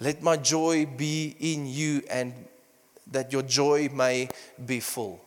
Let 0.00 0.22
my 0.22 0.38
joy 0.38 0.86
be 0.86 1.36
in 1.38 1.66
you 1.66 2.02
and 2.10 2.32
that 3.12 3.32
your 3.32 3.42
joy 3.42 3.90
may 3.92 4.28
be 4.64 4.80
full. 4.80 5.20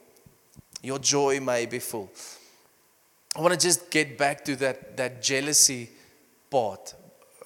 Your 0.82 1.00
joy 1.00 1.39
may 1.39 1.65
be 1.68 1.80
full. 1.80 2.12
I 3.36 3.42
want 3.42 3.54
to 3.54 3.60
just 3.60 3.92
get 3.92 4.18
back 4.18 4.44
to 4.46 4.56
that, 4.58 4.98
that 4.98 5.22
jealousy 5.22 5.89
part 6.50 6.96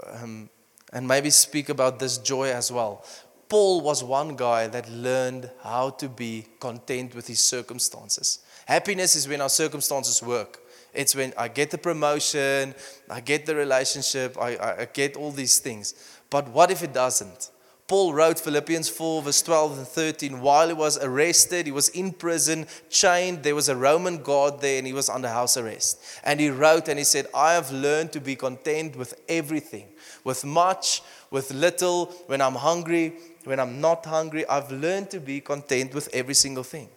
um, 0.07 0.49
and 0.91 1.07
maybe 1.07 1.29
speak 1.29 1.69
about 1.69 1.99
this 1.99 2.17
joy 2.17 2.51
as 2.51 2.71
well. 2.71 3.05
Paul 3.49 3.81
was 3.81 4.03
one 4.03 4.35
guy 4.35 4.67
that 4.67 4.89
learned 4.89 5.51
how 5.61 5.91
to 5.91 6.09
be 6.09 6.47
content 6.59 7.13
with 7.13 7.27
his 7.27 7.39
circumstances. 7.39 8.39
Happiness 8.65 9.15
is 9.15 9.27
when 9.27 9.41
our 9.41 9.49
circumstances 9.49 10.23
work. 10.23 10.59
It's 10.93 11.15
when 11.15 11.33
I 11.37 11.47
get 11.47 11.69
the 11.69 11.77
promotion, 11.77 12.73
I 13.09 13.19
get 13.19 13.45
the 13.45 13.55
relationship, 13.55 14.37
I, 14.39 14.55
I, 14.55 14.81
I 14.81 14.85
get 14.85 15.17
all 15.17 15.31
these 15.31 15.59
things. 15.59 15.93
But 16.29 16.49
what 16.49 16.71
if 16.71 16.81
it 16.83 16.93
doesn't? 16.93 17.51
Paul 17.87 18.13
wrote 18.13 18.39
Philippians 18.39 18.87
4, 18.87 19.23
verse 19.23 19.41
12 19.41 19.77
and 19.79 19.87
13. 19.87 20.39
While 20.39 20.69
he 20.69 20.73
was 20.73 20.97
arrested, 21.03 21.65
he 21.65 21.71
was 21.71 21.89
in 21.89 22.13
prison, 22.13 22.65
chained. 22.89 23.43
There 23.43 23.55
was 23.55 23.67
a 23.67 23.75
Roman 23.75 24.23
guard 24.23 24.61
there, 24.61 24.77
and 24.77 24.87
he 24.87 24.93
was 24.93 25.09
under 25.09 25.27
house 25.27 25.57
arrest. 25.57 26.01
And 26.23 26.39
he 26.39 26.49
wrote 26.49 26.87
and 26.87 26.97
he 26.97 27.03
said, 27.03 27.27
I 27.35 27.53
have 27.53 27.71
learned 27.71 28.13
to 28.13 28.21
be 28.21 28.37
content 28.37 28.95
with 28.95 29.19
everything, 29.27 29.89
with 30.23 30.45
much, 30.45 31.01
with 31.29 31.51
little, 31.51 32.05
when 32.27 32.39
I'm 32.39 32.55
hungry, 32.55 33.15
when 33.43 33.59
I'm 33.59 33.81
not 33.81 34.05
hungry. 34.05 34.47
I've 34.47 34.71
learned 34.71 35.09
to 35.11 35.19
be 35.19 35.41
content 35.41 35.93
with 35.93 36.09
every 36.13 36.35
single 36.35 36.63
thing. 36.63 36.87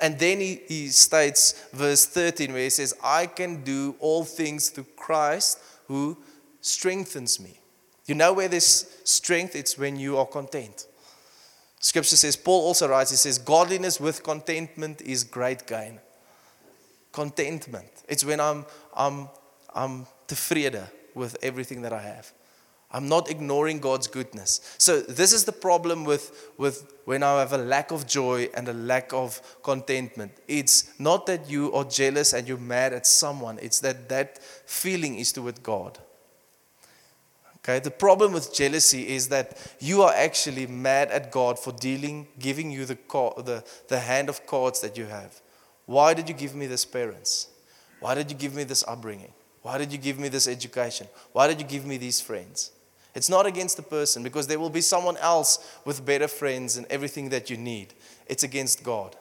And 0.00 0.18
then 0.18 0.40
he, 0.40 0.60
he 0.66 0.88
states, 0.88 1.68
verse 1.72 2.04
13, 2.06 2.52
where 2.52 2.64
he 2.64 2.70
says, 2.70 2.94
I 3.04 3.26
can 3.26 3.62
do 3.62 3.94
all 4.00 4.24
things 4.24 4.70
through 4.70 4.86
Christ 4.96 5.60
who 5.86 6.18
strengthens 6.60 7.38
me. 7.38 7.61
You 8.06 8.14
know 8.14 8.32
where 8.32 8.48
there's 8.48 8.86
strength? 9.04 9.54
It's 9.54 9.78
when 9.78 9.96
you 9.96 10.18
are 10.18 10.26
content. 10.26 10.86
Scripture 11.78 12.16
says, 12.16 12.36
Paul 12.36 12.60
also 12.62 12.88
writes, 12.88 13.10
he 13.10 13.16
says, 13.16 13.38
Godliness 13.38 14.00
with 14.00 14.22
contentment 14.22 15.00
is 15.02 15.24
great 15.24 15.66
gain. 15.66 16.00
Contentment. 17.12 17.90
It's 18.08 18.24
when 18.24 18.40
I'm, 18.40 18.64
I'm, 18.94 19.28
I'm 19.74 20.06
tevrede 20.28 20.88
with 21.14 21.36
everything 21.42 21.82
that 21.82 21.92
I 21.92 22.02
have. 22.02 22.32
I'm 22.92 23.08
not 23.08 23.30
ignoring 23.30 23.80
God's 23.80 24.06
goodness. 24.06 24.76
So 24.76 25.00
this 25.00 25.32
is 25.32 25.44
the 25.44 25.52
problem 25.52 26.04
with, 26.04 26.52
with 26.58 26.92
when 27.06 27.22
I 27.22 27.40
have 27.40 27.54
a 27.54 27.58
lack 27.58 27.90
of 27.90 28.06
joy 28.06 28.48
and 28.54 28.68
a 28.68 28.74
lack 28.74 29.12
of 29.14 29.40
contentment. 29.62 30.32
It's 30.46 30.92
not 30.98 31.26
that 31.26 31.48
you 31.48 31.72
are 31.72 31.84
jealous 31.84 32.34
and 32.34 32.46
you're 32.46 32.58
mad 32.58 32.92
at 32.92 33.06
someone. 33.06 33.58
It's 33.62 33.80
that 33.80 34.08
that 34.10 34.38
feeling 34.66 35.18
is 35.18 35.32
toward 35.32 35.62
God. 35.62 35.98
Okay, 37.64 37.78
the 37.78 37.92
problem 37.92 38.32
with 38.32 38.52
jealousy 38.52 39.08
is 39.08 39.28
that 39.28 39.56
you 39.78 40.02
are 40.02 40.12
actually 40.12 40.66
mad 40.66 41.12
at 41.12 41.30
God 41.30 41.60
for 41.60 41.72
dealing, 41.72 42.26
giving 42.40 42.72
you 42.72 42.84
the, 42.84 42.98
the, 43.36 43.62
the 43.86 44.00
hand 44.00 44.28
of 44.28 44.44
cards 44.46 44.80
that 44.80 44.96
you 44.98 45.06
have. 45.06 45.40
Why 45.86 46.12
did 46.12 46.28
you 46.28 46.34
give 46.34 46.56
me 46.56 46.66
this 46.66 46.84
parents? 46.84 47.48
Why 48.00 48.16
did 48.16 48.32
you 48.32 48.36
give 48.36 48.54
me 48.54 48.64
this 48.64 48.82
upbringing? 48.88 49.32
Why 49.62 49.78
did 49.78 49.92
you 49.92 49.98
give 49.98 50.18
me 50.18 50.28
this 50.28 50.48
education? 50.48 51.06
Why 51.30 51.46
did 51.46 51.60
you 51.60 51.66
give 51.66 51.86
me 51.86 51.98
these 51.98 52.20
friends? 52.20 52.72
It's 53.14 53.28
not 53.28 53.46
against 53.46 53.76
the 53.76 53.82
person 53.84 54.24
because 54.24 54.48
there 54.48 54.58
will 54.58 54.70
be 54.70 54.80
someone 54.80 55.16
else 55.18 55.78
with 55.84 56.04
better 56.04 56.26
friends 56.26 56.76
and 56.76 56.86
everything 56.90 57.28
that 57.28 57.48
you 57.48 57.56
need. 57.56 57.94
It's 58.26 58.42
against 58.42 58.82
God. 58.82 59.14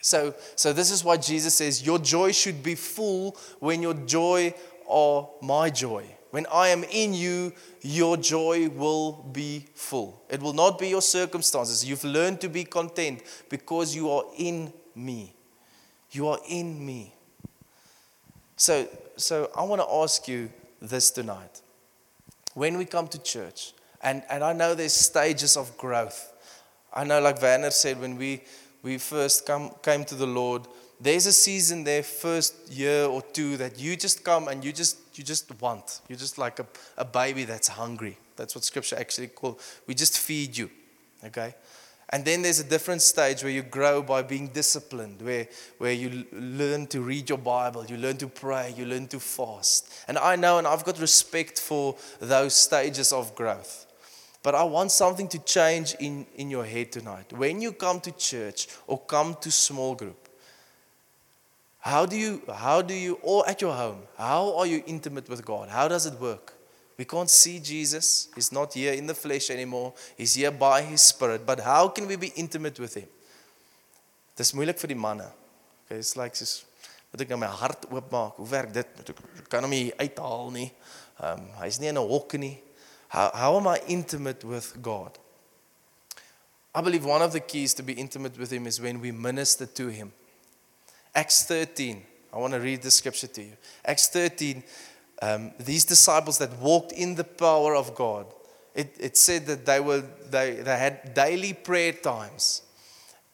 So, 0.00 0.34
so 0.54 0.72
this 0.72 0.90
is 0.90 1.04
why 1.04 1.18
Jesus 1.18 1.54
says, 1.54 1.84
Your 1.84 1.98
joy 1.98 2.32
should 2.32 2.62
be 2.62 2.76
full 2.76 3.36
when 3.58 3.82
your 3.82 3.92
joy 3.92 4.54
are 4.88 5.28
my 5.42 5.68
joy. 5.68 6.15
When 6.36 6.44
I 6.52 6.68
am 6.68 6.84
in 6.84 7.14
you, 7.14 7.54
your 7.80 8.18
joy 8.18 8.68
will 8.68 9.24
be 9.32 9.64
full. 9.72 10.22
It 10.28 10.42
will 10.42 10.52
not 10.52 10.78
be 10.78 10.88
your 10.88 11.00
circumstances. 11.00 11.82
You've 11.82 12.04
learned 12.04 12.42
to 12.42 12.50
be 12.50 12.64
content 12.64 13.22
because 13.48 13.96
you 13.96 14.10
are 14.10 14.24
in 14.36 14.70
me. 14.94 15.32
You 16.10 16.28
are 16.28 16.38
in 16.46 16.84
me. 16.84 17.14
So, 18.54 18.86
so 19.16 19.50
I 19.56 19.62
want 19.62 19.80
to 19.80 19.88
ask 19.90 20.28
you 20.28 20.50
this 20.82 21.10
tonight. 21.10 21.62
When 22.52 22.76
we 22.76 22.84
come 22.84 23.08
to 23.08 23.22
church, 23.22 23.72
and, 24.02 24.22
and 24.28 24.44
I 24.44 24.52
know 24.52 24.74
there's 24.74 24.92
stages 24.92 25.56
of 25.56 25.74
growth. 25.78 26.34
I 26.92 27.04
know, 27.04 27.18
like 27.18 27.40
Werner 27.40 27.70
said, 27.70 27.98
when 27.98 28.18
we, 28.18 28.42
we 28.82 28.98
first 28.98 29.46
come, 29.46 29.70
came 29.82 30.04
to 30.04 30.14
the 30.14 30.26
Lord, 30.26 30.66
there's 31.00 31.24
a 31.24 31.32
season 31.32 31.84
there, 31.84 32.02
first 32.02 32.70
year 32.70 33.04
or 33.04 33.22
two, 33.22 33.56
that 33.56 33.78
you 33.78 33.96
just 33.96 34.22
come 34.22 34.48
and 34.48 34.62
you 34.62 34.72
just 34.72 35.05
you 35.18 35.24
just 35.24 35.60
want. 35.60 36.00
You're 36.08 36.18
just 36.18 36.38
like 36.38 36.58
a, 36.58 36.66
a 36.96 37.04
baby 37.04 37.44
that's 37.44 37.68
hungry. 37.68 38.16
That's 38.36 38.54
what 38.54 38.64
scripture 38.64 38.96
actually 38.98 39.28
called. 39.28 39.60
We 39.86 39.94
just 39.94 40.18
feed 40.18 40.56
you. 40.56 40.70
Okay? 41.24 41.54
And 42.10 42.24
then 42.24 42.42
there's 42.42 42.60
a 42.60 42.64
different 42.64 43.02
stage 43.02 43.42
where 43.42 43.50
you 43.50 43.62
grow 43.62 44.00
by 44.00 44.22
being 44.22 44.48
disciplined, 44.48 45.20
where, 45.22 45.48
where 45.78 45.92
you 45.92 46.24
learn 46.32 46.86
to 46.88 47.00
read 47.00 47.28
your 47.28 47.38
Bible, 47.38 47.84
you 47.84 47.96
learn 47.96 48.16
to 48.18 48.28
pray, 48.28 48.72
you 48.76 48.84
learn 48.86 49.08
to 49.08 49.18
fast. 49.18 49.92
And 50.06 50.16
I 50.16 50.36
know 50.36 50.58
and 50.58 50.66
I've 50.68 50.84
got 50.84 51.00
respect 51.00 51.58
for 51.58 51.96
those 52.20 52.54
stages 52.54 53.12
of 53.12 53.34
growth. 53.34 53.86
But 54.44 54.54
I 54.54 54.62
want 54.62 54.92
something 54.92 55.26
to 55.28 55.40
change 55.40 55.96
in, 55.98 56.24
in 56.36 56.48
your 56.48 56.64
head 56.64 56.92
tonight. 56.92 57.32
When 57.32 57.60
you 57.60 57.72
come 57.72 57.98
to 58.00 58.12
church 58.12 58.68
or 58.86 59.00
come 59.00 59.34
to 59.40 59.50
small 59.50 59.96
group, 59.96 60.25
how 61.86 62.04
do 62.04 62.16
you, 62.16 62.42
how 62.52 62.82
do 62.82 62.94
you, 62.94 63.16
or 63.22 63.48
at 63.48 63.60
your 63.60 63.72
home, 63.72 63.98
how 64.18 64.56
are 64.58 64.66
you 64.66 64.82
intimate 64.86 65.28
with 65.28 65.44
God? 65.44 65.68
How 65.68 65.86
does 65.86 66.04
it 66.04 66.20
work? 66.20 66.52
We 66.98 67.04
can't 67.04 67.30
see 67.30 67.60
Jesus. 67.60 68.28
He's 68.34 68.50
not 68.50 68.74
here 68.74 68.92
in 68.92 69.06
the 69.06 69.14
flesh 69.14 69.50
anymore. 69.50 69.92
He's 70.16 70.34
here 70.34 70.50
by 70.50 70.82
his 70.82 71.02
spirit. 71.02 71.46
But 71.46 71.60
how 71.60 71.86
can 71.86 72.08
we 72.08 72.16
be 72.16 72.32
intimate 72.34 72.80
with 72.80 72.94
him? 72.94 73.06
Dis 74.36 74.50
moeilik 74.52 74.80
vir 74.82 74.92
die 74.92 74.98
manne. 74.98 75.28
Okay, 75.84 76.00
it's 76.02 76.16
like 76.18 76.34
soos 76.34 76.64
moet 77.12 77.22
ek 77.22 77.30
nou 77.32 77.38
my 77.40 77.52
hart 77.60 77.86
oopmaak? 77.86 78.34
Hoe 78.40 78.48
werk 78.50 78.74
dit? 78.74 78.90
Moet 78.98 79.14
ek 79.14 79.46
kan 79.52 79.64
hom 79.64 79.72
nie 79.72 79.94
uithaal 80.02 80.50
nie. 80.52 80.66
Um 81.22 81.46
hy's 81.62 81.78
nie 81.80 81.92
in 81.92 82.02
'n 82.02 82.08
hok 82.10 82.34
nie. 82.34 82.58
How 83.14 83.30
how 83.32 83.56
am 83.60 83.70
I 83.70 83.78
intimate 83.86 84.44
with 84.44 84.74
God? 84.82 85.22
I 86.74 86.82
believe 86.82 87.06
one 87.06 87.22
of 87.22 87.32
the 87.32 87.40
keys 87.40 87.72
to 87.74 87.82
be 87.82 87.94
intimate 87.94 88.36
with 88.36 88.50
him 88.50 88.66
is 88.66 88.80
when 88.80 89.00
we 89.00 89.12
minister 89.12 89.64
to 89.80 89.88
him. 89.88 90.12
Acts 91.16 91.44
13. 91.44 92.02
I 92.32 92.38
want 92.38 92.52
to 92.52 92.60
read 92.60 92.82
the 92.82 92.90
scripture 92.90 93.26
to 93.26 93.42
you. 93.42 93.52
Acts 93.86 94.08
13, 94.08 94.62
um, 95.22 95.52
these 95.58 95.86
disciples 95.86 96.36
that 96.38 96.52
walked 96.58 96.92
in 96.92 97.14
the 97.14 97.24
power 97.24 97.74
of 97.74 97.94
God, 97.94 98.26
it, 98.74 98.94
it 99.00 99.16
said 99.16 99.46
that 99.46 99.64
they, 99.64 99.80
were, 99.80 100.04
they, 100.30 100.56
they 100.56 100.76
had 100.76 101.14
daily 101.14 101.54
prayer 101.54 101.92
times. 101.92 102.60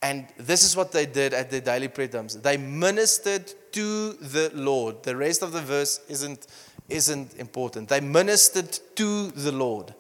And 0.00 0.26
this 0.36 0.62
is 0.62 0.76
what 0.76 0.92
they 0.92 1.06
did 1.06 1.34
at 1.34 1.50
their 1.50 1.60
daily 1.60 1.88
prayer 1.88 2.06
times. 2.06 2.36
They 2.36 2.56
ministered 2.56 3.52
to 3.72 4.12
the 4.12 4.52
Lord. 4.54 5.02
The 5.02 5.16
rest 5.16 5.42
of 5.42 5.52
the 5.52 5.60
verse 5.60 6.00
isn't, 6.08 6.46
isn't 6.88 7.34
important. 7.34 7.88
They 7.88 8.00
ministered 8.00 8.78
to 8.94 9.32
the 9.32 9.52
Lord. 9.52 9.92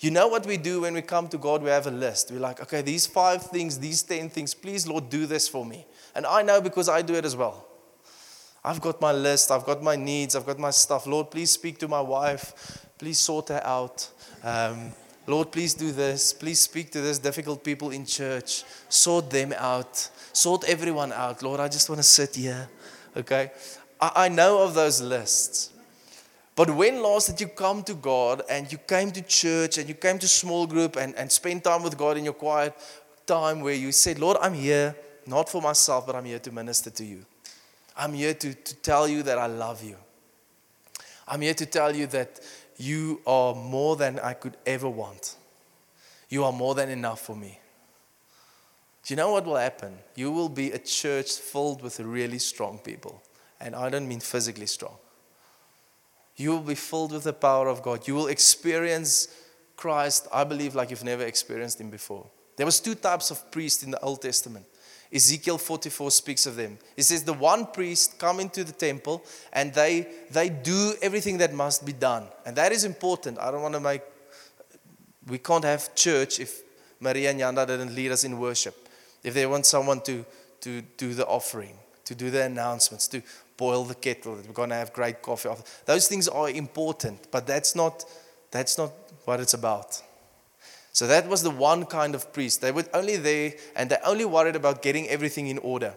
You 0.00 0.10
know 0.10 0.28
what 0.28 0.46
we 0.46 0.56
do 0.56 0.82
when 0.82 0.94
we 0.94 1.02
come 1.02 1.28
to 1.28 1.38
God? 1.38 1.62
We 1.62 1.70
have 1.70 1.86
a 1.86 1.90
list. 1.90 2.30
We're 2.30 2.40
like, 2.40 2.60
okay, 2.62 2.80
these 2.80 3.06
five 3.06 3.42
things, 3.42 3.78
these 3.78 4.02
10 4.02 4.30
things, 4.30 4.54
please, 4.54 4.86
Lord, 4.86 5.10
do 5.10 5.26
this 5.26 5.48
for 5.48 5.64
me. 5.64 5.86
And 6.16 6.24
I 6.24 6.40
know 6.40 6.62
because 6.62 6.88
I 6.88 7.02
do 7.02 7.14
it 7.14 7.26
as 7.26 7.36
well. 7.36 7.66
I've 8.64 8.80
got 8.80 9.02
my 9.02 9.12
list, 9.12 9.50
I've 9.50 9.66
got 9.66 9.82
my 9.82 9.96
needs, 9.96 10.34
I've 10.34 10.46
got 10.46 10.58
my 10.58 10.70
stuff. 10.70 11.06
Lord, 11.06 11.30
please 11.30 11.50
speak 11.50 11.78
to 11.80 11.88
my 11.88 12.00
wife. 12.00 12.88
Please 12.98 13.18
sort 13.20 13.50
her 13.50 13.60
out. 13.62 14.08
Um, 14.42 14.92
Lord, 15.26 15.52
please 15.52 15.74
do 15.74 15.92
this. 15.92 16.32
Please 16.32 16.58
speak 16.58 16.90
to 16.92 17.02
these 17.02 17.18
difficult 17.18 17.62
people 17.62 17.90
in 17.90 18.06
church. 18.06 18.64
Sort 18.88 19.28
them 19.28 19.52
out. 19.58 19.94
Sort 20.32 20.64
everyone 20.64 21.12
out. 21.12 21.42
Lord, 21.42 21.60
I 21.60 21.68
just 21.68 21.90
want 21.90 21.98
to 21.98 22.02
sit 22.02 22.34
here. 22.34 22.66
Okay? 23.14 23.50
I, 24.00 24.12
I 24.16 24.28
know 24.30 24.62
of 24.62 24.72
those 24.72 25.02
lists. 25.02 25.70
But 26.54 26.70
when 26.70 27.02
last 27.02 27.26
did 27.26 27.42
you 27.42 27.48
come 27.48 27.82
to 27.82 27.92
God 27.92 28.40
and 28.48 28.72
you 28.72 28.78
came 28.78 29.10
to 29.10 29.20
church 29.20 29.76
and 29.76 29.86
you 29.86 29.94
came 29.94 30.18
to 30.20 30.26
small 30.26 30.66
group 30.66 30.96
and, 30.96 31.14
and 31.14 31.30
spend 31.30 31.62
time 31.62 31.82
with 31.82 31.98
God 31.98 32.16
in 32.16 32.24
your 32.24 32.32
quiet 32.32 32.74
time 33.26 33.60
where 33.60 33.74
you 33.74 33.92
said, 33.92 34.18
Lord, 34.18 34.38
I'm 34.40 34.54
here 34.54 34.96
not 35.26 35.48
for 35.48 35.60
myself, 35.60 36.06
but 36.06 36.16
I'm 36.16 36.24
here 36.24 36.38
to 36.38 36.52
minister 36.52 36.90
to 36.90 37.04
you. 37.04 37.24
I'm 37.96 38.12
here 38.12 38.34
to, 38.34 38.54
to 38.54 38.76
tell 38.76 39.08
you 39.08 39.22
that 39.22 39.38
I 39.38 39.46
love 39.46 39.82
you. 39.82 39.96
I'm 41.26 41.40
here 41.40 41.54
to 41.54 41.66
tell 41.66 41.94
you 41.94 42.06
that 42.08 42.40
you 42.76 43.20
are 43.26 43.54
more 43.54 43.96
than 43.96 44.18
I 44.20 44.34
could 44.34 44.56
ever 44.66 44.88
want. 44.88 45.36
You 46.28 46.44
are 46.44 46.52
more 46.52 46.74
than 46.74 46.90
enough 46.90 47.20
for 47.20 47.34
me. 47.34 47.58
Do 49.04 49.14
you 49.14 49.16
know 49.16 49.32
what 49.32 49.44
will 49.44 49.56
happen? 49.56 49.96
You 50.14 50.32
will 50.32 50.48
be 50.48 50.72
a 50.72 50.78
church 50.78 51.32
filled 51.32 51.80
with 51.80 52.00
really 52.00 52.38
strong 52.38 52.78
people. 52.78 53.22
And 53.60 53.74
I 53.74 53.88
don't 53.88 54.08
mean 54.08 54.20
physically 54.20 54.66
strong. 54.66 54.96
You 56.36 56.50
will 56.50 56.60
be 56.60 56.74
filled 56.74 57.12
with 57.12 57.24
the 57.24 57.32
power 57.32 57.68
of 57.68 57.82
God. 57.82 58.06
You 58.06 58.14
will 58.14 58.26
experience 58.26 59.28
Christ, 59.76 60.26
I 60.32 60.44
believe, 60.44 60.74
like 60.74 60.90
you've 60.90 61.04
never 61.04 61.24
experienced 61.24 61.80
him 61.80 61.88
before. 61.88 62.26
There 62.56 62.66
was 62.66 62.80
two 62.80 62.94
types 62.94 63.30
of 63.30 63.50
priests 63.50 63.82
in 63.82 63.90
the 63.90 64.00
Old 64.00 64.22
Testament. 64.22 64.66
Ezekiel 65.12 65.58
44 65.58 66.10
speaks 66.10 66.46
of 66.46 66.56
them. 66.56 66.78
It 66.96 67.04
says 67.04 67.22
the 67.22 67.32
one 67.32 67.66
priest 67.66 68.18
come 68.18 68.40
into 68.40 68.64
the 68.64 68.72
temple 68.72 69.24
and 69.52 69.72
they 69.72 70.06
they 70.30 70.48
do 70.48 70.94
everything 71.00 71.38
that 71.38 71.54
must 71.54 71.86
be 71.86 71.92
done. 71.92 72.24
And 72.44 72.56
that 72.56 72.72
is 72.72 72.84
important. 72.84 73.38
I 73.38 73.50
don't 73.50 73.62
want 73.62 73.74
to 73.74 73.80
make 73.80 74.02
we 75.26 75.38
can't 75.38 75.64
have 75.64 75.94
church 75.94 76.40
if 76.40 76.62
Maria 77.00 77.30
and 77.30 77.40
Yanda 77.40 77.66
didn't 77.66 77.94
lead 77.94 78.12
us 78.12 78.24
in 78.24 78.38
worship. 78.38 78.88
If 79.22 79.34
they 79.34 79.46
want 79.46 79.66
someone 79.66 80.00
to 80.02 80.24
to 80.60 80.82
do 80.96 81.14
the 81.14 81.26
offering, 81.26 81.78
to 82.04 82.14
do 82.14 82.30
the 82.30 82.44
announcements, 82.44 83.06
to 83.08 83.22
boil 83.56 83.84
the 83.84 83.94
kettle, 83.94 84.36
that 84.36 84.46
we're 84.46 84.52
going 84.52 84.70
to 84.70 84.74
have 84.74 84.92
great 84.92 85.22
coffee. 85.22 85.48
Those 85.84 86.08
things 86.08 86.28
are 86.28 86.50
important, 86.50 87.30
but 87.30 87.46
that's 87.46 87.74
not 87.74 88.04
that's 88.50 88.78
not 88.78 88.92
what 89.24 89.40
it's 89.40 89.54
about. 89.54 90.02
So 90.96 91.06
that 91.08 91.28
was 91.28 91.42
the 91.42 91.50
one 91.50 91.84
kind 91.84 92.14
of 92.14 92.32
priest. 92.32 92.62
They 92.62 92.72
were 92.72 92.86
only 92.94 93.18
there 93.18 93.52
and 93.74 93.90
they 93.90 93.98
only 94.02 94.24
worried 94.24 94.56
about 94.56 94.80
getting 94.80 95.06
everything 95.08 95.48
in 95.48 95.58
order. 95.58 95.94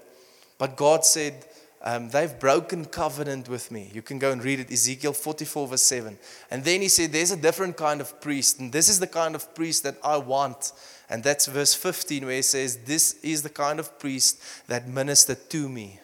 But 0.57 0.75
God 0.75 1.05
said, 1.05 1.45
um, 1.81 2.09
They've 2.09 2.37
broken 2.37 2.83
covenant 2.83 3.47
with 3.47 3.71
me. 3.71 3.89
You 3.93 4.01
can 4.01 4.19
go 4.19 4.33
and 4.33 4.43
read 4.43 4.59
it, 4.59 4.69
Ezekiel 4.69 5.13
44, 5.13 5.67
verse 5.69 5.83
7. 5.83 6.19
And 6.51 6.65
then 6.65 6.81
he 6.81 6.89
said, 6.89 7.13
There's 7.13 7.31
a 7.31 7.37
different 7.37 7.77
kind 7.77 8.01
of 8.01 8.19
priest, 8.19 8.59
and 8.59 8.73
this 8.73 8.89
is 8.89 8.99
the 8.99 9.07
kind 9.07 9.35
of 9.35 9.55
priest 9.55 9.83
that 9.83 9.95
I 10.03 10.17
want. 10.17 10.73
And 11.09 11.23
that's 11.23 11.45
verse 11.45 11.73
15, 11.73 12.25
where 12.25 12.35
he 12.35 12.41
says, 12.41 12.79
This 12.83 13.23
is 13.23 13.41
the 13.41 13.49
kind 13.49 13.79
of 13.79 13.97
priest 13.99 14.41
that 14.67 14.85
ministered 14.85 15.49
to 15.51 15.69
me. 15.69 16.01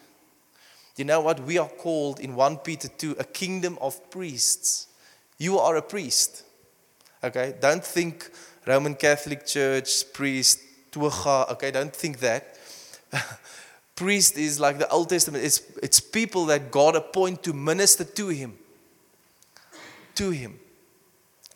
You 0.96 1.04
know 1.04 1.20
what? 1.20 1.40
We 1.40 1.58
are 1.58 1.68
called 1.68 2.18
in 2.18 2.34
1 2.34 2.56
Peter 2.60 2.88
2 2.88 3.16
a 3.18 3.24
kingdom 3.24 3.76
of 3.82 4.10
priests. 4.10 4.86
You 5.36 5.58
are 5.58 5.76
a 5.76 5.82
priest. 5.82 6.44
Okay? 7.22 7.54
Don't 7.60 7.84
think 7.84 8.30
Roman 8.66 8.94
Catholic 8.94 9.46
Church, 9.46 10.12
priest, 10.12 10.60
tuaga. 10.90 11.50
Okay, 11.52 11.70
don't 11.70 11.94
think 11.94 12.18
that. 12.18 12.58
priest 13.94 14.36
is 14.36 14.58
like 14.58 14.78
the 14.78 14.88
Old 14.88 15.08
Testament. 15.08 15.44
It's, 15.44 15.62
it's 15.82 16.00
people 16.00 16.46
that 16.46 16.70
God 16.70 16.96
appoint 16.96 17.42
to 17.44 17.52
minister 17.52 18.04
to 18.04 18.28
Him. 18.28 18.58
To 20.16 20.30
Him. 20.30 20.58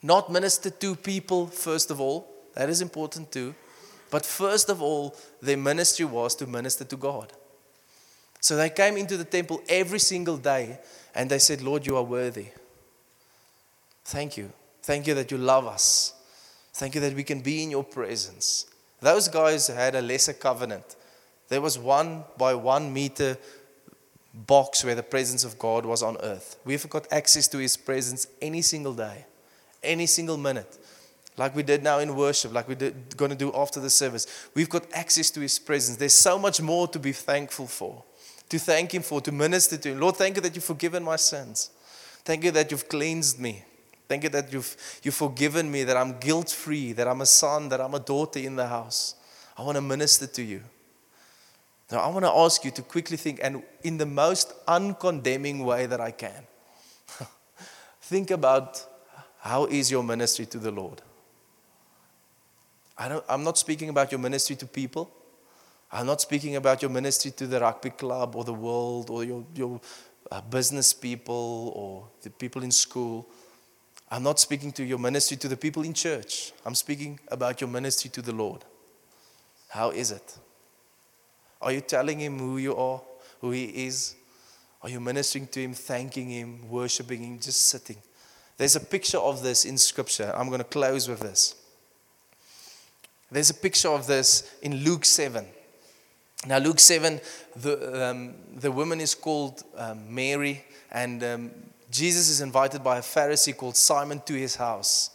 Not 0.02 0.30
minister 0.30 0.70
to 0.70 0.94
people, 0.94 1.48
first 1.48 1.90
of 1.90 2.00
all. 2.00 2.26
That 2.54 2.68
is 2.68 2.80
important 2.80 3.32
too. 3.32 3.54
But 4.10 4.24
first 4.24 4.68
of 4.68 4.82
all, 4.82 5.14
their 5.40 5.56
ministry 5.56 6.04
was 6.04 6.34
to 6.36 6.46
minister 6.46 6.84
to 6.84 6.96
God. 6.96 7.32
So 8.40 8.56
they 8.56 8.70
came 8.70 8.96
into 8.96 9.16
the 9.16 9.24
temple 9.24 9.62
every 9.68 9.98
single 9.98 10.36
day 10.36 10.78
and 11.14 11.30
they 11.30 11.38
said, 11.38 11.60
Lord, 11.60 11.86
you 11.86 11.96
are 11.96 12.02
worthy. 12.02 12.46
Thank 14.04 14.36
you. 14.36 14.50
Thank 14.82 15.06
you 15.06 15.14
that 15.14 15.30
you 15.30 15.38
love 15.38 15.66
us. 15.66 16.14
Thank 16.80 16.94
you 16.94 17.02
that 17.02 17.12
we 17.12 17.24
can 17.24 17.42
be 17.42 17.62
in 17.62 17.70
your 17.70 17.84
presence. 17.84 18.64
Those 19.02 19.28
guys 19.28 19.66
had 19.66 19.94
a 19.94 20.00
lesser 20.00 20.32
covenant. 20.32 20.96
There 21.50 21.60
was 21.60 21.78
one 21.78 22.24
by 22.38 22.54
one 22.54 22.90
meter 22.90 23.36
box 24.32 24.82
where 24.82 24.94
the 24.94 25.02
presence 25.02 25.44
of 25.44 25.58
God 25.58 25.84
was 25.84 26.02
on 26.02 26.16
earth. 26.22 26.58
We've 26.64 26.88
got 26.88 27.06
access 27.12 27.48
to 27.48 27.58
his 27.58 27.76
presence 27.76 28.28
any 28.40 28.62
single 28.62 28.94
day, 28.94 29.26
any 29.82 30.06
single 30.06 30.38
minute. 30.38 30.78
Like 31.36 31.54
we 31.54 31.62
did 31.62 31.82
now 31.82 31.98
in 31.98 32.16
worship, 32.16 32.54
like 32.54 32.66
we're 32.66 32.94
going 33.14 33.30
to 33.30 33.36
do 33.36 33.52
after 33.54 33.78
the 33.78 33.90
service. 33.90 34.48
We've 34.54 34.70
got 34.70 34.84
access 34.94 35.30
to 35.32 35.40
his 35.40 35.58
presence. 35.58 35.98
There's 35.98 36.14
so 36.14 36.38
much 36.38 36.62
more 36.62 36.88
to 36.88 36.98
be 36.98 37.12
thankful 37.12 37.66
for, 37.66 38.02
to 38.48 38.58
thank 38.58 38.94
him 38.94 39.02
for, 39.02 39.20
to 39.20 39.32
minister 39.32 39.76
to 39.76 39.90
him. 39.90 40.00
Lord, 40.00 40.16
thank 40.16 40.36
you 40.36 40.40
that 40.40 40.54
you've 40.54 40.64
forgiven 40.64 41.04
my 41.04 41.16
sins. 41.16 41.68
Thank 42.24 42.42
you 42.42 42.50
that 42.52 42.70
you've 42.70 42.88
cleansed 42.88 43.38
me. 43.38 43.64
Thank 44.10 44.24
you 44.24 44.28
that 44.30 44.52
you've, 44.52 44.76
you've 45.04 45.14
forgiven 45.14 45.70
me, 45.70 45.84
that 45.84 45.96
I'm 45.96 46.18
guilt 46.18 46.50
free, 46.50 46.92
that 46.94 47.06
I'm 47.06 47.20
a 47.20 47.26
son, 47.26 47.68
that 47.68 47.80
I'm 47.80 47.94
a 47.94 48.00
daughter 48.00 48.40
in 48.40 48.56
the 48.56 48.66
house. 48.66 49.14
I 49.56 49.62
want 49.62 49.76
to 49.76 49.80
minister 49.80 50.26
to 50.26 50.42
you. 50.42 50.62
Now, 51.92 51.98
I 52.00 52.08
want 52.08 52.24
to 52.24 52.32
ask 52.32 52.64
you 52.64 52.72
to 52.72 52.82
quickly 52.82 53.16
think, 53.16 53.38
and 53.40 53.62
in 53.84 53.98
the 53.98 54.06
most 54.06 54.52
uncondemning 54.66 55.64
way 55.64 55.86
that 55.86 56.00
I 56.00 56.10
can, 56.10 56.42
think 58.02 58.32
about 58.32 58.84
how 59.38 59.66
is 59.66 59.92
your 59.92 60.02
ministry 60.02 60.46
to 60.46 60.58
the 60.58 60.72
Lord? 60.72 61.02
I 62.98 63.08
don't, 63.10 63.24
I'm 63.28 63.44
not 63.44 63.58
speaking 63.58 63.90
about 63.90 64.10
your 64.10 64.18
ministry 64.18 64.56
to 64.56 64.66
people. 64.66 65.08
I'm 65.92 66.06
not 66.06 66.20
speaking 66.20 66.56
about 66.56 66.82
your 66.82 66.90
ministry 66.90 67.30
to 67.30 67.46
the 67.46 67.60
rugby 67.60 67.90
club 67.90 68.34
or 68.34 68.42
the 68.42 68.54
world 68.54 69.08
or 69.08 69.22
your, 69.22 69.44
your 69.54 69.80
uh, 70.32 70.40
business 70.40 70.92
people 70.92 71.72
or 71.76 72.08
the 72.22 72.30
people 72.30 72.64
in 72.64 72.72
school. 72.72 73.28
I'm 74.10 74.24
not 74.24 74.40
speaking 74.40 74.72
to 74.72 74.84
your 74.84 74.98
ministry 74.98 75.36
to 75.36 75.48
the 75.48 75.56
people 75.56 75.84
in 75.84 75.94
church. 75.94 76.52
I'm 76.66 76.74
speaking 76.74 77.20
about 77.28 77.60
your 77.60 77.70
ministry 77.70 78.10
to 78.10 78.22
the 78.22 78.32
Lord. 78.32 78.64
How 79.68 79.90
is 79.90 80.10
it? 80.10 80.36
Are 81.62 81.70
you 81.70 81.80
telling 81.80 82.18
him 82.18 82.38
who 82.38 82.58
you 82.58 82.74
are, 82.74 83.00
who 83.40 83.52
he 83.52 83.66
is? 83.86 84.16
Are 84.82 84.88
you 84.88 84.98
ministering 84.98 85.46
to 85.48 85.60
him, 85.60 85.74
thanking 85.74 86.28
him, 86.28 86.68
worshiping 86.68 87.22
him, 87.22 87.38
just 87.38 87.68
sitting? 87.68 87.98
There's 88.56 88.76
a 88.76 88.80
picture 88.80 89.18
of 89.18 89.42
this 89.42 89.64
in 89.64 89.78
scripture. 89.78 90.32
I'm 90.34 90.48
going 90.48 90.58
to 90.58 90.64
close 90.64 91.08
with 91.08 91.20
this. 91.20 91.54
There's 93.30 93.50
a 93.50 93.54
picture 93.54 93.88
of 93.88 94.06
this 94.06 94.52
in 94.60 94.82
Luke 94.84 95.04
7. 95.04 95.46
Now, 96.46 96.58
Luke 96.58 96.80
7, 96.80 97.20
the, 97.54 98.10
um, 98.10 98.34
the 98.56 98.72
woman 98.72 99.00
is 99.00 99.14
called 99.14 99.62
um, 99.76 100.12
Mary, 100.12 100.64
and 100.90 101.22
um, 101.22 101.50
Jesus 101.90 102.28
is 102.28 102.40
invited 102.40 102.84
by 102.84 102.98
a 102.98 103.02
Pharisee 103.02 103.56
called 103.56 103.76
Simon 103.76 104.22
to 104.26 104.34
his 104.34 104.56
house. 104.56 105.10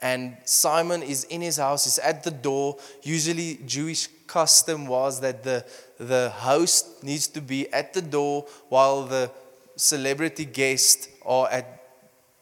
And 0.00 0.36
Simon 0.44 1.02
is 1.02 1.24
in 1.24 1.40
his 1.40 1.58
house, 1.58 1.84
he's 1.84 1.98
at 1.98 2.24
the 2.24 2.30
door. 2.30 2.76
Usually, 3.02 3.60
Jewish 3.64 4.08
custom 4.26 4.86
was 4.86 5.20
that 5.20 5.44
the, 5.44 5.64
the 5.98 6.30
host 6.30 7.04
needs 7.04 7.28
to 7.28 7.40
be 7.40 7.72
at 7.72 7.94
the 7.94 8.02
door 8.02 8.46
while 8.68 9.04
the 9.04 9.30
celebrity 9.76 10.44
guests 10.44 11.08
are 11.24 11.48
at 11.50 11.82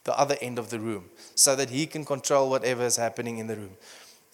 the 0.05 0.19
other 0.19 0.37
end 0.41 0.59
of 0.59 0.71
the 0.71 0.81
room 0.81 1.11
so 1.35 1.55
that 1.55 1.69
he 1.69 1.87
can 1.87 2.05
control 2.05 2.49
whatever 2.49 2.83
is 2.85 2.97
happening 2.97 3.39
in 3.39 3.47
the 3.47 3.57
room. 3.57 3.77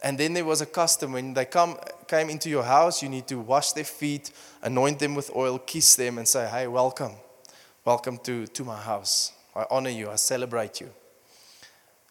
And 0.02 0.18
then 0.18 0.34
there 0.34 0.44
was 0.44 0.60
a 0.60 0.66
custom 0.66 1.12
when 1.12 1.34
they 1.34 1.46
come, 1.46 1.78
came 2.06 2.30
into 2.30 2.48
your 2.48 2.62
house, 2.62 3.02
you 3.02 3.08
need 3.08 3.26
to 3.28 3.40
wash 3.40 3.72
their 3.72 3.84
feet, 3.84 4.30
anoint 4.62 4.98
them 4.98 5.14
with 5.14 5.34
oil, 5.34 5.58
kiss 5.58 5.96
them, 5.96 6.18
and 6.18 6.28
say, 6.28 6.46
Hey, 6.48 6.66
welcome. 6.68 7.12
Welcome 7.86 8.18
to, 8.24 8.48
to 8.48 8.64
my 8.64 8.80
house. 8.80 9.32
I 9.54 9.64
honor 9.70 9.90
you. 9.90 10.10
I 10.10 10.16
celebrate 10.16 10.80
you. 10.80 10.90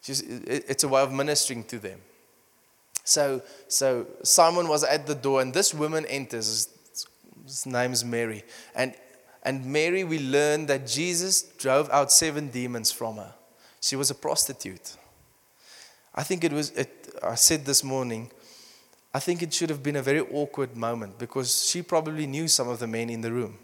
It's 0.08 0.86
a 0.86 0.88
way 0.88 1.02
of 1.02 1.12
ministering 1.12 1.66
to 1.66 1.80
them. 1.80 2.00
So, 3.04 3.42
so 3.68 4.08
Simon 4.24 4.70
was 4.70 4.86
at 4.86 5.06
the 5.06 5.16
door, 5.16 5.42
and 5.42 5.54
this 5.54 5.74
woman 5.74 6.06
enters. 6.06 6.70
His 7.44 7.66
name 7.66 7.92
is 7.92 8.06
Mary. 8.06 8.46
And, 8.74 8.96
and 9.44 9.66
Mary, 9.66 10.06
we 10.06 10.18
learn 10.18 10.66
that 10.68 10.88
Jesus 10.88 11.42
drove 11.42 11.90
out 11.90 12.10
seven 12.10 12.48
demons 12.48 12.94
from 12.94 13.18
her. 13.18 13.34
She 13.82 13.98
was 13.98 14.10
a 14.10 14.16
prostitute. 14.16 14.96
I 16.16 16.24
think 16.24 16.46
it 16.46 16.54
was, 16.54 16.70
it, 16.70 17.18
I 17.22 17.36
said 17.36 17.66
this 17.66 17.84
morning, 17.84 18.32
I 19.14 19.20
think 19.20 19.44
it 19.44 19.54
should 19.54 19.70
have 19.72 19.84
been 19.84 19.98
a 19.98 20.02
very 20.02 20.22
awkward 20.22 20.78
moment 20.78 21.20
because 21.20 21.68
she 21.68 21.82
probably 21.82 22.28
knew 22.28 22.48
some 22.48 22.70
of 22.70 22.80
the 22.80 22.88
men 22.88 23.10
in 23.10 23.20
the 23.20 23.34
room. 23.34 23.58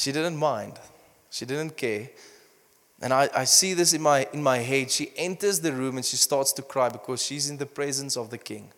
She 0.00 0.12
didn't 0.12 0.38
mind. 0.38 0.78
She 1.28 1.44
didn't 1.44 1.76
care. 1.76 2.08
And 3.02 3.12
I, 3.12 3.28
I 3.34 3.44
see 3.44 3.74
this 3.74 3.92
in 3.92 4.00
my, 4.00 4.26
in 4.32 4.42
my 4.42 4.56
head. 4.56 4.90
She 4.90 5.12
enters 5.14 5.60
the 5.60 5.74
room 5.74 5.96
and 5.96 6.04
she 6.06 6.16
starts 6.16 6.54
to 6.54 6.62
cry 6.62 6.88
because 6.88 7.22
she's 7.22 7.50
in 7.50 7.58
the 7.58 7.66
presence 7.66 8.16
of 8.16 8.30
the 8.30 8.38
king. 8.38 8.72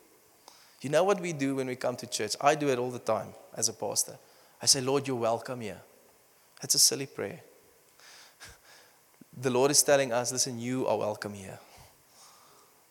You 0.81 0.89
know 0.89 1.05
what 1.05 1.21
we 1.21 1.31
do 1.31 1.55
when 1.55 1.67
we 1.67 1.77
come 1.77 1.95
to 1.95 2.07
church? 2.07 2.35
I 2.41 2.55
do 2.55 2.67
it 2.67 2.77
all 2.77 2.91
the 2.91 2.99
time 2.99 3.29
as 3.55 3.69
a 3.69 3.73
pastor. 3.73 4.17
I 4.61 4.65
say, 4.65 4.81
Lord, 4.81 5.07
you're 5.07 5.15
welcome 5.15 5.61
here. 5.61 5.79
That's 6.61 6.75
a 6.75 6.79
silly 6.79 7.05
prayer. 7.05 7.39
The 9.41 9.49
Lord 9.49 9.71
is 9.71 9.81
telling 9.81 10.11
us, 10.11 10.33
listen, 10.33 10.59
you 10.59 10.85
are 10.87 10.97
welcome 10.97 11.33
here. 11.33 11.57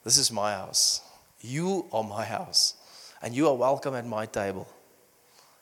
This 0.05 0.17
is 0.17 0.33
my 0.33 0.55
house. 0.55 1.03
You 1.43 1.85
are 1.93 2.03
my 2.03 2.25
house. 2.25 2.77
And 3.21 3.35
you 3.35 3.47
are 3.49 3.55
welcome 3.55 3.95
at 3.95 4.07
my 4.07 4.25
table. 4.25 4.67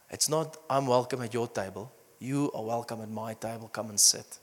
It's 0.08 0.28
not, 0.28 0.56
I'm 0.70 0.86
welcome 0.86 1.20
at 1.20 1.34
your 1.34 1.48
table. 1.48 1.90
You 2.20 2.52
are 2.54 2.62
welcome 2.62 3.00
at 3.00 3.10
my 3.10 3.34
table. 3.34 3.68
Come 3.68 3.88
and 3.88 3.98
sit. 3.98 4.38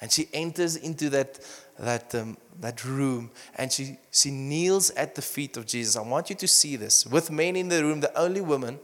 And 0.00 0.10
she 0.10 0.28
enters 0.34 0.74
into 0.74 1.08
that, 1.10 1.38
that, 1.78 2.12
um, 2.16 2.36
that 2.60 2.84
room 2.84 3.30
and 3.54 3.70
she, 3.70 3.98
she 4.10 4.32
kneels 4.32 4.90
at 4.90 5.14
the 5.14 5.22
feet 5.22 5.56
of 5.56 5.64
Jesus. 5.64 5.96
I 5.96 6.02
want 6.02 6.28
you 6.28 6.34
to 6.36 6.48
see 6.48 6.74
this. 6.74 7.06
With 7.06 7.30
men 7.30 7.54
in 7.54 7.68
the 7.68 7.84
room, 7.84 8.00
the 8.00 8.18
only 8.18 8.40
woman. 8.40 8.80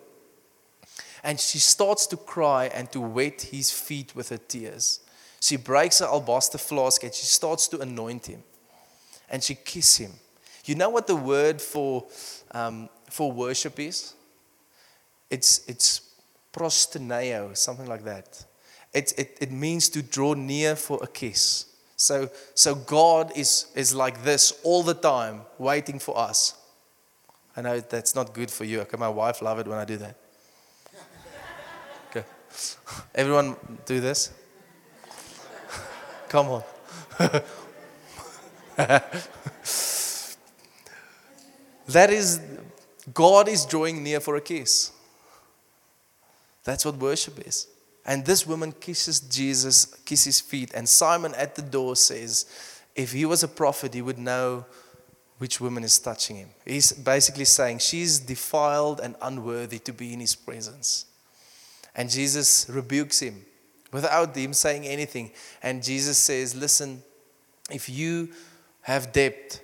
And 1.24 1.40
she 1.40 1.58
starts 1.58 2.06
to 2.06 2.16
cry 2.16 2.66
and 2.66 2.90
to 2.92 3.00
wet 3.00 3.42
his 3.50 3.72
feet 3.72 4.14
with 4.14 4.28
her 4.28 4.38
tears. 4.38 5.00
She 5.40 5.56
breaks 5.56 5.98
her 5.98 6.06
alabaster 6.06 6.56
flask 6.58 7.02
and 7.02 7.12
she 7.12 7.26
starts 7.26 7.66
to 7.68 7.80
anoint 7.80 8.26
him. 8.26 8.44
And 9.28 9.42
she 9.42 9.56
kisses 9.56 9.96
him. 9.96 10.12
You 10.66 10.76
know 10.76 10.90
what 10.90 11.08
the 11.08 11.16
word 11.16 11.60
for, 11.60 12.06
um, 12.52 12.88
for 13.10 13.32
worship 13.32 13.80
is? 13.80 14.14
It's, 15.30 15.66
it's 15.66 16.07
proskuneo, 16.58 17.56
something 17.56 17.86
like 17.86 18.04
that. 18.04 18.44
It, 18.92 19.12
it, 19.16 19.38
it 19.40 19.52
means 19.52 19.88
to 19.90 20.02
draw 20.02 20.34
near 20.34 20.74
for 20.74 20.98
a 21.02 21.06
kiss. 21.06 21.66
So, 21.96 22.30
so 22.54 22.74
God 22.74 23.32
is, 23.36 23.66
is 23.74 23.94
like 23.94 24.24
this 24.24 24.58
all 24.64 24.82
the 24.82 24.94
time, 24.94 25.42
waiting 25.58 25.98
for 25.98 26.18
us. 26.18 26.54
I 27.56 27.62
know 27.62 27.80
that's 27.80 28.14
not 28.14 28.32
good 28.34 28.50
for 28.50 28.64
you. 28.64 28.80
Okay, 28.82 28.96
my 28.96 29.08
wife 29.08 29.42
love 29.42 29.58
it 29.58 29.66
when 29.66 29.78
I 29.78 29.84
do 29.84 29.96
that. 29.98 30.16
Okay. 32.10 32.24
Everyone 33.14 33.56
do 33.84 34.00
this? 34.00 34.32
Come 36.28 36.48
on. 36.48 36.62
that 41.88 42.10
is, 42.10 42.40
God 43.12 43.48
is 43.48 43.66
drawing 43.66 44.02
near 44.02 44.20
for 44.20 44.36
a 44.36 44.40
kiss. 44.40 44.92
That's 46.68 46.84
what 46.84 46.96
worship 46.96 47.48
is. 47.48 47.66
And 48.04 48.26
this 48.26 48.46
woman 48.46 48.72
kisses 48.72 49.20
Jesus, 49.20 49.86
kisses 50.04 50.38
feet. 50.38 50.70
And 50.74 50.86
Simon 50.86 51.34
at 51.34 51.54
the 51.54 51.62
door 51.62 51.96
says, 51.96 52.44
if 52.94 53.10
he 53.12 53.24
was 53.24 53.42
a 53.42 53.48
prophet, 53.48 53.94
he 53.94 54.02
would 54.02 54.18
know 54.18 54.66
which 55.38 55.62
woman 55.62 55.82
is 55.82 55.98
touching 55.98 56.36
him. 56.36 56.50
He's 56.66 56.92
basically 56.92 57.46
saying, 57.46 57.78
she's 57.78 58.18
defiled 58.18 59.00
and 59.00 59.16
unworthy 59.22 59.78
to 59.78 59.94
be 59.94 60.12
in 60.12 60.20
his 60.20 60.34
presence. 60.34 61.06
And 61.94 62.10
Jesus 62.10 62.68
rebukes 62.68 63.20
him 63.20 63.46
without 63.90 64.36
him 64.36 64.52
saying 64.52 64.84
anything. 64.86 65.30
And 65.62 65.82
Jesus 65.82 66.18
says, 66.18 66.54
Listen, 66.54 67.02
if 67.70 67.88
you 67.88 68.28
have 68.82 69.10
debt 69.14 69.62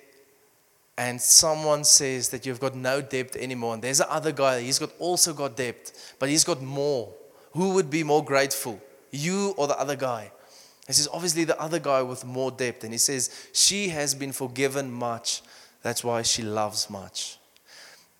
and 0.97 1.21
someone 1.21 1.83
says 1.83 2.29
that 2.29 2.45
you've 2.45 2.59
got 2.59 2.75
no 2.75 3.01
debt 3.01 3.35
anymore, 3.35 3.73
and 3.73 3.83
there's 3.83 3.99
another 3.99 4.31
guy, 4.31 4.61
he's 4.61 4.79
got 4.79 4.91
also 4.99 5.33
got 5.33 5.57
debt, 5.57 5.91
but 6.19 6.29
he's 6.29 6.43
got 6.43 6.61
more, 6.61 7.13
who 7.51 7.73
would 7.73 7.89
be 7.89 8.03
more 8.03 8.23
grateful, 8.23 8.81
you 9.11 9.53
or 9.57 9.67
the 9.67 9.77
other 9.79 9.95
guy? 9.95 10.31
He 10.87 10.93
says, 10.93 11.07
obviously, 11.11 11.45
the 11.45 11.59
other 11.59 11.79
guy 11.79 12.01
with 12.03 12.23
more 12.23 12.51
debt. 12.51 12.83
And 12.83 12.93
he 12.93 12.99
says, 12.99 13.47
she 13.53 13.89
has 13.89 14.13
been 14.13 14.31
forgiven 14.31 14.91
much. 14.91 15.41
That's 15.81 16.03
why 16.03 16.21
she 16.21 16.43
loves 16.43 16.89
much. 16.89 17.39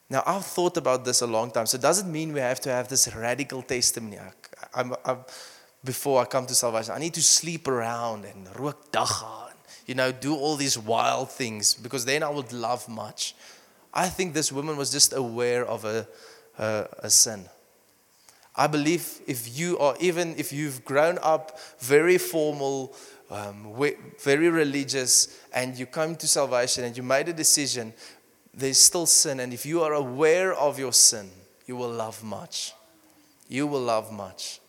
Now, 0.09 0.23
I've 0.26 0.45
thought 0.45 0.78
about 0.78 1.05
this 1.05 1.21
a 1.21 1.28
long 1.28 1.51
time. 1.51 1.67
So, 1.67 1.78
does 1.78 2.01
it 2.01 2.07
mean 2.07 2.34
we 2.34 2.39
have 2.39 2.59
to 2.61 2.69
have 2.69 2.88
this 2.88 3.13
radical 3.15 3.61
testimony? 3.61 4.17
I'm, 4.73 4.95
I'm, 5.03 5.19
before 5.84 6.21
I 6.21 6.26
come 6.26 6.47
to 6.47 6.55
salvation. 6.55 6.93
I 6.93 6.99
need 6.99 7.13
to 7.13 7.21
sleep 7.21 7.67
around 7.67 8.26
and 8.26 8.59
rook 8.59 8.91
and, 8.91 9.44
you 9.86 9.95
know, 9.95 10.11
do 10.11 10.36
all 10.36 10.55
these 10.55 10.77
wild 10.77 11.31
things 11.31 11.73
because 11.73 12.05
then 12.05 12.23
I 12.23 12.29
would 12.29 12.51
love 12.51 12.88
much. 12.89 13.36
I 13.93 14.09
think 14.09 14.33
this 14.33 14.51
woman 14.51 14.77
was 14.77 14.91
just 14.91 15.13
aware 15.13 15.65
of 15.65 15.86
a, 15.86 16.07
a, 16.57 16.88
a 16.99 17.09
sin. 17.09 17.45
I 18.55 18.67
believe 18.67 19.19
if 19.27 19.57
you 19.57 19.77
are, 19.79 19.95
even 19.99 20.36
if 20.38 20.53
you've 20.53 20.83
grown 20.86 21.19
up 21.21 21.59
very 21.79 22.17
formal, 22.17 22.95
um, 23.29 23.73
very 24.23 24.49
religious, 24.49 25.39
and 25.53 25.77
you 25.77 25.86
come 25.86 26.15
to 26.15 26.27
salvation 26.27 26.83
and 26.83 26.95
you 26.95 27.03
made 27.03 27.27
a 27.27 27.33
decision, 27.33 27.93
there's 28.53 28.79
still 28.79 29.05
sin. 29.05 29.39
And 29.41 29.53
if 29.53 29.65
you 29.65 29.81
are 29.83 29.93
aware 29.93 30.53
of 30.53 30.79
your 30.79 30.93
sin, 30.93 31.29
you 31.65 31.75
will 31.75 31.89
love 31.89 32.23
much. 32.23 32.73
You 33.49 33.67
will 33.67 33.81
love 33.81 34.11
much. 34.11 34.59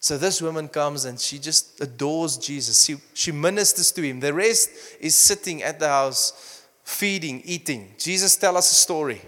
So 0.00 0.16
this 0.16 0.40
woman 0.40 0.68
comes 0.68 1.04
and 1.04 1.18
she 1.18 1.38
just 1.38 1.80
adores 1.80 2.36
Jesus. 2.36 2.84
She, 2.84 2.96
she 3.14 3.32
ministers 3.32 3.90
to 3.92 4.02
him. 4.02 4.20
The 4.20 4.32
rest 4.32 4.70
is 5.00 5.14
sitting 5.14 5.62
at 5.62 5.80
the 5.80 5.88
house, 5.88 6.64
feeding, 6.84 7.42
eating. 7.44 7.94
Jesus 7.98 8.36
tell 8.36 8.56
us 8.56 8.70
a 8.70 8.74
story. 8.74 9.20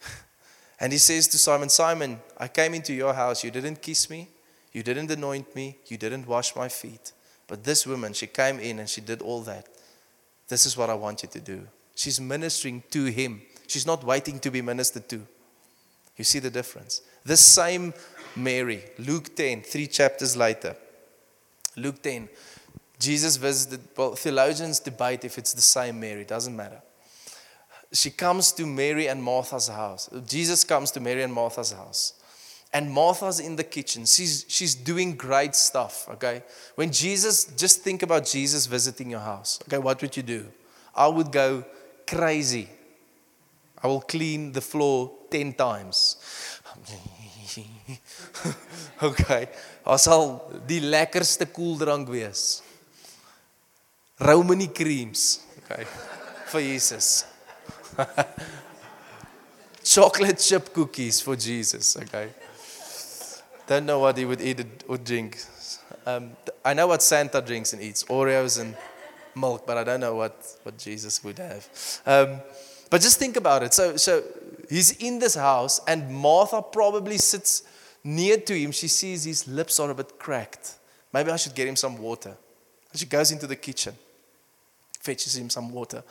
And 0.80 0.92
he 0.92 0.98
says 0.98 1.28
to 1.28 1.38
Simon, 1.38 1.68
Simon, 1.68 2.20
I 2.36 2.48
came 2.48 2.74
into 2.74 2.92
your 2.92 3.14
house. 3.14 3.44
You 3.44 3.50
didn't 3.50 3.80
kiss 3.80 4.10
me. 4.10 4.28
You 4.72 4.82
didn't 4.82 5.10
anoint 5.10 5.54
me. 5.54 5.78
You 5.86 5.96
didn't 5.96 6.26
wash 6.26 6.54
my 6.56 6.68
feet. 6.68 7.12
But 7.46 7.64
this 7.64 7.86
woman, 7.86 8.12
she 8.12 8.26
came 8.26 8.58
in 8.58 8.80
and 8.80 8.88
she 8.88 9.00
did 9.00 9.22
all 9.22 9.42
that. 9.42 9.66
This 10.48 10.66
is 10.66 10.76
what 10.76 10.90
I 10.90 10.94
want 10.94 11.22
you 11.22 11.28
to 11.30 11.40
do. 11.40 11.66
She's 11.94 12.20
ministering 12.20 12.82
to 12.90 13.04
him. 13.04 13.42
She's 13.66 13.86
not 13.86 14.04
waiting 14.04 14.38
to 14.40 14.50
be 14.50 14.62
ministered 14.62 15.08
to. 15.10 15.26
You 16.16 16.24
see 16.24 16.38
the 16.38 16.50
difference? 16.50 17.02
This 17.24 17.40
same 17.40 17.94
Mary, 18.36 18.84
Luke 18.98 19.34
10, 19.34 19.62
three 19.62 19.86
chapters 19.86 20.36
later. 20.36 20.76
Luke 21.76 22.02
10, 22.02 22.28
Jesus 22.98 23.36
visited, 23.36 23.80
well, 23.96 24.14
theologians 24.14 24.80
debate 24.80 25.24
if 25.24 25.38
it's 25.38 25.52
the 25.52 25.60
same 25.60 26.00
Mary, 26.00 26.24
doesn't 26.24 26.54
matter. 26.54 26.80
She 27.92 28.10
comes 28.10 28.52
to 28.52 28.66
Mary 28.66 29.06
and 29.06 29.22
Martha's 29.22 29.68
house. 29.68 30.08
Jesus 30.26 30.64
comes 30.64 30.90
to 30.92 31.00
Mary 31.00 31.22
and 31.22 31.32
Martha's 31.32 31.72
house. 31.72 32.14
And 32.72 32.90
Martha's 32.90 33.38
in 33.38 33.54
the 33.54 33.62
kitchen. 33.62 34.04
She's, 34.04 34.44
she's 34.48 34.74
doing 34.74 35.14
great 35.14 35.54
stuff, 35.54 36.08
okay? 36.10 36.42
When 36.74 36.90
Jesus, 36.90 37.44
just 37.56 37.82
think 37.82 38.02
about 38.02 38.26
Jesus 38.26 38.66
visiting 38.66 39.10
your 39.10 39.20
house, 39.20 39.60
okay? 39.68 39.78
What 39.78 40.02
would 40.02 40.16
you 40.16 40.24
do? 40.24 40.46
I 40.94 41.06
would 41.06 41.30
go 41.30 41.64
crazy. 42.06 42.68
I 43.80 43.86
will 43.86 44.00
clean 44.00 44.50
the 44.52 44.60
floor 44.60 45.12
10 45.30 45.52
times. 45.52 46.16
okay. 49.08 49.48
Daar 49.84 49.98
sal 49.98 50.38
die 50.66 50.80
lekkerste 50.80 51.46
koeldrank 51.46 52.08
wees. 52.08 52.62
Romany 54.18 54.68
creams. 54.72 55.40
Okay. 55.64 55.86
Vir 56.52 56.60
Jesus. 56.60 57.24
Chocolate 59.84 60.38
chip 60.38 60.72
cookies 60.72 61.20
for 61.20 61.36
Jesus, 61.36 61.96
okay. 61.96 62.30
Don't 63.66 63.86
know 63.86 63.98
what 63.98 64.16
he 64.16 64.24
would 64.24 64.40
eat 64.40 64.64
or 64.88 64.98
drink. 64.98 65.38
Um, 66.06 66.32
I 66.64 66.74
know 66.74 66.86
what 66.86 67.02
Santa 67.02 67.40
drinks 67.40 67.72
and 67.72 67.82
eats 67.82 68.04
Oreos 68.04 68.60
and 68.60 68.76
milk, 69.34 69.66
but 69.66 69.76
I 69.76 69.84
don't 69.84 70.00
know 70.00 70.14
what, 70.14 70.36
what 70.62 70.78
Jesus 70.78 71.22
would 71.24 71.38
have. 71.38 71.68
Um, 72.06 72.40
but 72.90 73.00
just 73.00 73.18
think 73.18 73.36
about 73.36 73.62
it. 73.62 73.74
So, 73.74 73.96
so 73.96 74.22
he's 74.74 74.92
in 74.98 75.18
this 75.18 75.34
house, 75.34 75.80
and 75.86 76.12
Martha 76.12 76.62
probably 76.62 77.18
sits 77.18 77.62
near 78.02 78.36
to 78.38 78.58
him. 78.58 78.72
She 78.72 78.88
sees 78.88 79.24
his 79.24 79.46
lips 79.48 79.78
are 79.80 79.90
a 79.90 79.94
bit 79.94 80.18
cracked. 80.18 80.74
Maybe 81.12 81.30
I 81.30 81.36
should 81.36 81.54
get 81.54 81.68
him 81.68 81.76
some 81.76 81.98
water. 81.98 82.36
She 82.94 83.06
goes 83.06 83.32
into 83.32 83.46
the 83.46 83.56
kitchen, 83.56 83.94
fetches 85.00 85.36
him 85.36 85.50
some 85.50 85.72
water. 85.72 86.02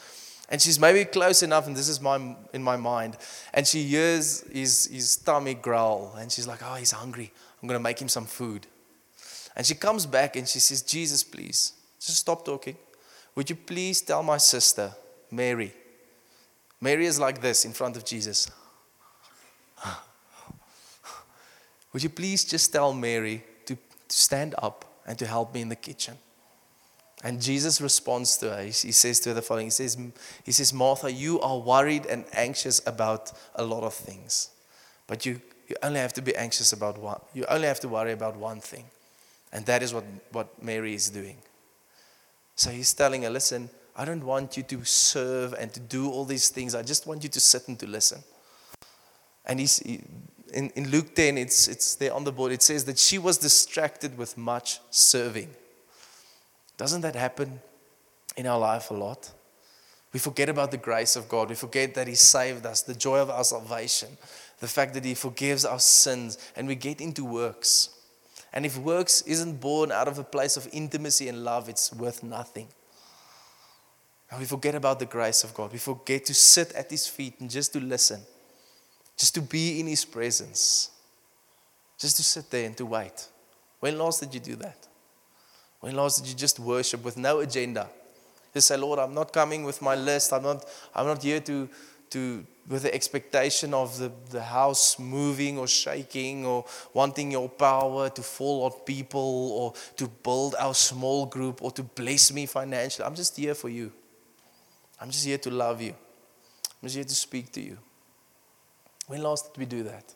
And 0.49 0.61
she's 0.61 0.79
maybe 0.79 1.05
close 1.05 1.41
enough, 1.41 1.67
and 1.67 1.75
this 1.75 1.87
is 1.87 2.01
my, 2.01 2.35
in 2.53 2.61
my 2.61 2.75
mind. 2.75 3.17
And 3.53 3.65
she 3.65 3.83
hears 3.83 4.41
his, 4.51 4.87
his 4.87 5.15
tummy 5.15 5.53
growl, 5.53 6.15
and 6.19 6.31
she's 6.31 6.47
like, 6.47 6.59
Oh, 6.63 6.75
he's 6.75 6.91
hungry. 6.91 7.31
I'm 7.61 7.67
going 7.67 7.79
to 7.79 7.83
make 7.83 8.01
him 8.01 8.09
some 8.09 8.25
food. 8.25 8.67
And 9.55 9.65
she 9.65 9.75
comes 9.75 10.05
back 10.05 10.35
and 10.35 10.47
she 10.47 10.59
says, 10.59 10.81
Jesus, 10.81 11.23
please, 11.23 11.73
just 11.99 12.17
stop 12.17 12.43
talking. 12.43 12.75
Would 13.35 13.49
you 13.49 13.55
please 13.55 14.01
tell 14.01 14.23
my 14.23 14.37
sister, 14.37 14.91
Mary, 15.31 15.73
Mary 16.83 17.05
is 17.05 17.17
like 17.17 17.39
this 17.39 17.63
in 17.63 17.71
front 17.71 17.95
of 17.95 18.03
Jesus. 18.03 18.51
Would 21.93 22.03
you 22.03 22.09
please 22.09 22.43
just 22.43 22.73
tell 22.73 22.91
Mary 22.93 23.41
to, 23.67 23.75
to 23.75 23.79
stand 24.09 24.53
up 24.57 24.83
and 25.07 25.17
to 25.17 25.25
help 25.25 25.53
me 25.53 25.61
in 25.61 25.69
the 25.69 25.77
kitchen? 25.77 26.17
And 27.23 27.41
Jesus 27.41 27.79
responds 27.79 28.35
to 28.39 28.49
her. 28.49 28.63
He 28.63 28.91
says 28.91 29.21
to 29.21 29.29
her 29.29 29.35
the 29.35 29.41
following 29.41 29.67
He 29.67 29.71
says, 29.71 29.97
he 30.43 30.51
says, 30.51 30.73
Martha, 30.73 31.09
you 31.09 31.39
are 31.39 31.57
worried 31.57 32.05
and 32.05 32.25
anxious 32.33 32.85
about 32.85 33.31
a 33.55 33.63
lot 33.63 33.83
of 33.83 33.93
things. 33.93 34.49
But 35.07 35.25
you, 35.25 35.39
you 35.69 35.77
only 35.83 36.01
have 36.01 36.11
to 36.13 36.21
be 36.21 36.35
anxious 36.35 36.73
about 36.73 36.97
one. 36.97 37.21
You 37.33 37.45
only 37.45 37.69
have 37.69 37.79
to 37.79 37.87
worry 37.87 38.11
about 38.11 38.35
one 38.35 38.59
thing. 38.59 38.83
And 39.53 39.65
that 39.67 39.83
is 39.83 39.93
what, 39.93 40.03
what 40.33 40.61
Mary 40.61 40.93
is 40.95 41.09
doing. 41.09 41.37
So 42.57 42.71
he's 42.71 42.93
telling 42.93 43.23
her, 43.23 43.29
listen, 43.29 43.69
I 43.95 44.05
don't 44.05 44.23
want 44.23 44.57
you 44.57 44.63
to 44.63 44.83
serve 44.83 45.53
and 45.53 45.71
to 45.73 45.79
do 45.79 46.09
all 46.09 46.25
these 46.25 46.49
things. 46.49 46.73
I 46.73 46.81
just 46.81 47.05
want 47.05 47.23
you 47.23 47.29
to 47.29 47.39
sit 47.39 47.67
and 47.67 47.77
to 47.79 47.87
listen. 47.87 48.23
And 49.45 49.59
he's, 49.59 49.79
he, 49.79 50.01
in, 50.53 50.69
in 50.71 50.89
Luke 50.89 51.15
10, 51.15 51.37
it's, 51.37 51.67
it's 51.67 51.95
there 51.95 52.13
on 52.13 52.23
the 52.23 52.31
board, 52.31 52.51
it 52.51 52.61
says 52.61 52.85
that 52.85 52.97
she 52.97 53.17
was 53.17 53.37
distracted 53.37 54.17
with 54.17 54.37
much 54.37 54.79
serving. 54.89 55.49
Doesn't 56.77 57.01
that 57.01 57.15
happen 57.15 57.59
in 58.35 58.47
our 58.47 58.59
life 58.59 58.89
a 58.89 58.93
lot? 58.93 59.31
We 60.11 60.19
forget 60.19 60.47
about 60.47 60.71
the 60.71 60.77
grace 60.77 61.15
of 61.15 61.27
God. 61.27 61.49
We 61.49 61.55
forget 61.55 61.95
that 61.95 62.07
He 62.07 62.15
saved 62.15 62.65
us, 62.65 62.81
the 62.81 62.93
joy 62.93 63.19
of 63.19 63.29
our 63.29 63.43
salvation, 63.43 64.09
the 64.59 64.67
fact 64.67 64.93
that 64.93 65.05
He 65.05 65.15
forgives 65.15 65.65
our 65.65 65.79
sins, 65.79 66.37
and 66.55 66.67
we 66.67 66.75
get 66.75 67.01
into 67.01 67.25
works. 67.25 67.89
And 68.53 68.65
if 68.65 68.77
works 68.77 69.21
isn't 69.23 69.59
born 69.59 69.91
out 69.91 70.07
of 70.07 70.19
a 70.19 70.23
place 70.23 70.55
of 70.55 70.67
intimacy 70.71 71.27
and 71.27 71.43
love, 71.43 71.67
it's 71.67 71.91
worth 71.91 72.21
nothing. 72.21 72.67
And 74.33 74.39
we 74.39 74.47
forget 74.47 74.73
about 74.73 74.97
the 74.97 75.05
grace 75.05 75.43
of 75.43 75.53
God. 75.53 75.71
We 75.71 75.77
forget 75.77 76.25
to 76.25 76.33
sit 76.33 76.71
at 76.71 76.89
His 76.89 77.07
feet 77.07 77.35
and 77.39 77.51
just 77.51 77.71
to 77.73 77.79
listen, 77.79 78.19
just 79.15 79.35
to 79.35 79.41
be 79.41 79.79
in 79.79 79.85
His 79.85 80.05
presence, 80.05 80.89
just 81.99 82.17
to 82.17 82.23
sit 82.23 82.49
there 82.49 82.65
and 82.65 82.75
to 82.77 82.85
wait. 82.87 83.27
When 83.79 83.95
last 83.95 84.21
did 84.21 84.33
you 84.33 84.39
do 84.39 84.55
that? 84.55 84.87
When 85.81 85.95
last 85.95 86.19
did 86.19 86.29
you 86.31 86.35
just 86.35 86.59
worship 86.59 87.03
with 87.03 87.15
no 87.15 87.41
agenda? 87.41 87.87
Just 88.55 88.69
say, 88.69 88.75
Lord, 88.75 88.97
I'm 88.97 89.13
not 89.13 89.31
coming 89.31 89.65
with 89.65 89.83
my 89.83 89.93
list. 89.93 90.33
I'm 90.33 90.41
not, 90.41 90.65
I'm 90.95 91.05
not 91.05 91.21
here 91.21 91.39
to, 91.41 91.69
to, 92.09 92.43
with 92.67 92.81
the 92.81 92.95
expectation 92.95 93.71
of 93.75 93.99
the, 93.99 94.11
the 94.31 94.41
house 94.41 94.97
moving 94.97 95.59
or 95.59 95.67
shaking 95.67 96.43
or 96.43 96.65
wanting 96.91 97.29
your 97.29 97.49
power 97.49 98.09
to 98.09 98.23
fall 98.23 98.63
on 98.63 98.71
people 98.83 99.51
or 99.51 99.73
to 99.97 100.07
build 100.07 100.55
our 100.57 100.73
small 100.73 101.27
group 101.27 101.61
or 101.61 101.69
to 101.69 101.83
bless 101.83 102.33
me 102.33 102.47
financially. 102.47 103.05
I'm 103.05 103.13
just 103.13 103.37
here 103.37 103.53
for 103.53 103.69
you. 103.69 103.91
I'm 105.03 105.11
just 105.11 105.25
here 105.25 105.37
to 105.39 105.51
love 105.51 105.81
you. 105.81 105.89
I'm 105.89 106.83
just 106.83 106.95
here 106.95 107.03
to 107.03 107.15
speak 107.15 107.51
to 107.51 107.61
you. 107.61 107.77
When 109.07 109.21
last 109.21 109.53
did 109.53 109.59
we 109.59 109.65
do 109.65 109.83
that? 109.83 110.13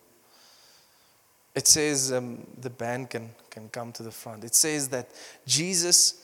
It 1.54 1.68
says, 1.68 2.14
um, 2.14 2.48
the 2.62 2.70
band 2.70 3.10
can, 3.10 3.32
can 3.50 3.68
come 3.68 3.92
to 3.92 4.04
the 4.04 4.12
front. 4.12 4.46
It 4.46 4.56
says 4.56 4.88
that 4.90 5.10
Jesus 5.46 6.24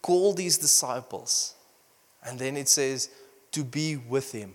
called 0.00 0.36
these 0.36 0.58
disciples, 0.58 1.54
and 2.24 2.38
then 2.38 2.56
it 2.56 2.68
says, 2.68 3.10
to 3.50 3.64
be 3.64 3.96
with 3.96 4.30
him. 4.30 4.52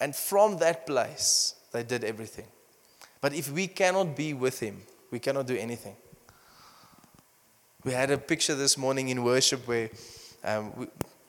And 0.00 0.16
from 0.16 0.58
that 0.58 0.88
place, 0.88 1.54
they 1.70 1.84
did 1.84 2.02
everything. 2.02 2.46
But 3.20 3.32
if 3.32 3.52
we 3.52 3.68
cannot 3.68 4.16
be 4.16 4.34
with 4.34 4.58
him, 4.58 4.82
we 5.12 5.20
cannot 5.20 5.46
do 5.46 5.56
anything. 5.56 5.94
We 7.84 7.92
had 7.92 8.10
a 8.10 8.18
picture 8.18 8.56
this 8.56 8.76
morning 8.76 9.08
in 9.08 9.22
worship 9.22 9.68
where 9.68 9.90
um, 10.42 10.72
we, 10.76 10.86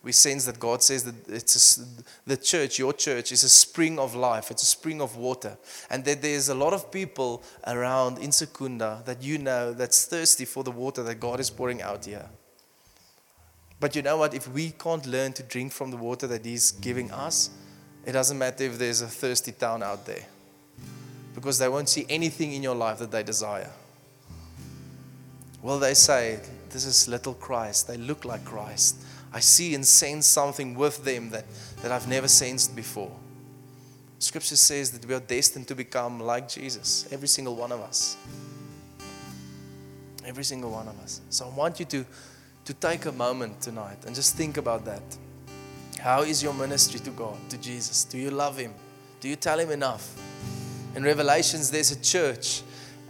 we 0.09 0.13
sense 0.13 0.45
that 0.45 0.59
God 0.59 0.81
says 0.81 1.03
that 1.03 1.13
it's 1.29 1.77
a 1.77 1.85
the 2.25 2.35
church, 2.35 2.79
your 2.79 2.93
church, 2.93 3.31
is 3.31 3.43
a 3.43 3.49
spring 3.49 3.99
of 3.99 4.15
life. 4.15 4.49
It's 4.49 4.63
a 4.63 4.65
spring 4.65 5.01
of 5.01 5.17
water. 5.17 5.55
And 5.91 6.03
that 6.05 6.23
there's 6.23 6.49
a 6.49 6.55
lot 6.55 6.73
of 6.73 6.91
people 6.91 7.43
around 7.67 8.17
in 8.17 8.31
Secunda 8.31 9.03
that 9.05 9.21
you 9.21 9.37
know 9.37 9.71
that's 9.71 10.07
thirsty 10.07 10.45
for 10.45 10.63
the 10.63 10.71
water 10.71 11.03
that 11.03 11.19
God 11.19 11.39
is 11.39 11.51
pouring 11.51 11.83
out 11.83 12.05
here. 12.05 12.25
But 13.79 13.95
you 13.95 14.01
know 14.01 14.17
what? 14.17 14.33
If 14.33 14.47
we 14.51 14.71
can't 14.71 15.05
learn 15.05 15.33
to 15.33 15.43
drink 15.43 15.73
from 15.73 15.91
the 15.91 15.97
water 15.97 16.25
that 16.25 16.43
He's 16.43 16.71
giving 16.71 17.11
us, 17.11 17.51
it 18.03 18.13
doesn't 18.13 18.39
matter 18.39 18.63
if 18.63 18.79
there's 18.79 19.01
a 19.01 19.07
thirsty 19.07 19.51
town 19.51 19.83
out 19.83 20.07
there. 20.07 20.25
Because 21.35 21.59
they 21.59 21.69
won't 21.69 21.87
see 21.87 22.07
anything 22.09 22.53
in 22.53 22.63
your 22.63 22.75
life 22.75 22.97
that 22.97 23.11
they 23.11 23.21
desire. 23.21 23.69
Well, 25.61 25.77
they 25.77 25.93
say, 25.93 26.39
This 26.71 26.85
is 26.85 27.07
little 27.07 27.35
Christ. 27.35 27.87
They 27.87 27.97
look 27.97 28.25
like 28.25 28.43
Christ. 28.43 29.05
I 29.31 29.39
see 29.39 29.75
and 29.75 29.85
sense 29.85 30.25
something 30.27 30.75
with 30.75 31.03
them 31.03 31.29
that, 31.29 31.45
that 31.81 31.91
I've 31.91 32.07
never 32.07 32.27
sensed 32.27 32.75
before. 32.75 33.11
Scripture 34.17 34.57
says 34.57 34.91
that 34.91 35.05
we 35.05 35.13
are 35.13 35.19
destined 35.19 35.67
to 35.67 35.75
become 35.75 36.19
like 36.19 36.49
Jesus, 36.49 37.07
every 37.11 37.27
single 37.27 37.55
one 37.55 37.71
of 37.71 37.79
us. 37.79 38.17
Every 40.25 40.43
single 40.43 40.71
one 40.71 40.87
of 40.87 40.99
us. 40.99 41.21
So 41.29 41.45
I 41.45 41.55
want 41.55 41.79
you 41.79 41.85
to, 41.85 42.05
to 42.65 42.73
take 42.73 43.05
a 43.05 43.11
moment 43.11 43.61
tonight 43.61 44.05
and 44.05 44.13
just 44.13 44.35
think 44.35 44.57
about 44.57 44.83
that. 44.85 45.01
How 45.99 46.21
is 46.23 46.43
your 46.43 46.53
ministry 46.53 46.99
to 47.01 47.09
God, 47.11 47.37
to 47.49 47.57
Jesus? 47.57 48.03
Do 48.03 48.17
you 48.17 48.31
love 48.31 48.57
Him? 48.57 48.73
Do 49.21 49.29
you 49.29 49.35
tell 49.35 49.59
Him 49.59 49.71
enough? 49.71 50.15
In 50.95 51.03
Revelations, 51.03 51.71
there's 51.71 51.91
a 51.91 52.01
church, 52.01 52.61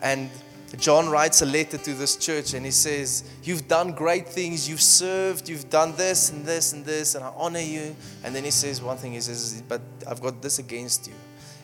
and 0.02 0.30
John 0.78 1.10
writes 1.10 1.42
a 1.42 1.46
letter 1.46 1.80
to 1.80 1.94
this 1.96 2.16
church 2.16 2.54
and 2.54 2.64
he 2.64 2.72
says, 2.72 3.24
You've 3.44 3.68
done 3.68 3.92
great 3.92 4.30
things, 4.30 4.70
you've 4.70 4.82
served, 4.82 5.50
you've 5.50 5.70
done 5.70 5.96
this 5.96 6.30
and 6.30 6.46
this 6.46 6.74
and 6.74 6.86
this, 6.86 7.16
and 7.16 7.24
I 7.24 7.34
honor 7.36 7.60
you. 7.60 7.96
And 8.24 8.36
then 8.36 8.44
he 8.44 8.52
says 8.52 8.82
one 8.82 8.98
thing 8.98 9.14
he 9.14 9.22
says, 9.22 9.64
But 9.68 9.82
I've 10.08 10.22
got 10.22 10.42
this 10.42 10.60
against 10.60 11.08
you. 11.08 11.14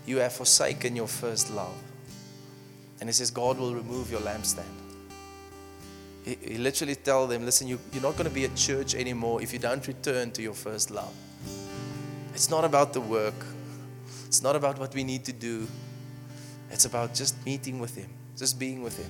You 0.08 0.18
have 0.18 0.34
forsaken 0.34 0.95
your 0.95 1.08
first 1.08 1.51
love. 1.51 1.76
And 2.99 3.08
he 3.08 3.14
says, 3.14 3.30
God 3.30 3.60
will 3.60 3.76
remove 3.76 4.10
your 4.10 4.22
lampstand. 4.22 4.64
He, 6.24 6.38
he 6.41 6.58
literally 6.58 6.95
tells 6.95 7.30
them, 7.30 7.45
Listen, 7.45 7.68
you, 7.68 7.80
you're 7.93 8.01
not 8.01 8.14
going 8.14 8.28
to 8.28 8.34
be 8.34 8.45
a 8.45 8.56
church 8.56 8.95
anymore 8.95 9.39
if 9.39 9.53
you 9.53 9.60
don't 9.60 9.86
return 9.88 10.32
to 10.32 10.41
your 10.41 10.56
first 10.56 10.89
love. 10.89 11.14
It's 12.34 12.49
not 12.49 12.66
about 12.66 12.91
the 12.91 13.01
work, 13.01 13.45
it's 14.26 14.41
not 14.41 14.56
about 14.56 14.80
what 14.80 14.95
we 14.95 15.03
need 15.03 15.26
to 15.26 15.32
do, 15.32 15.68
it's 16.72 16.86
about 16.86 17.14
just 17.14 17.45
meeting 17.45 17.80
with 17.80 17.95
Him 17.95 18.10
just 18.38 18.59
being 18.59 18.83
with 18.83 18.97
him. 18.97 19.09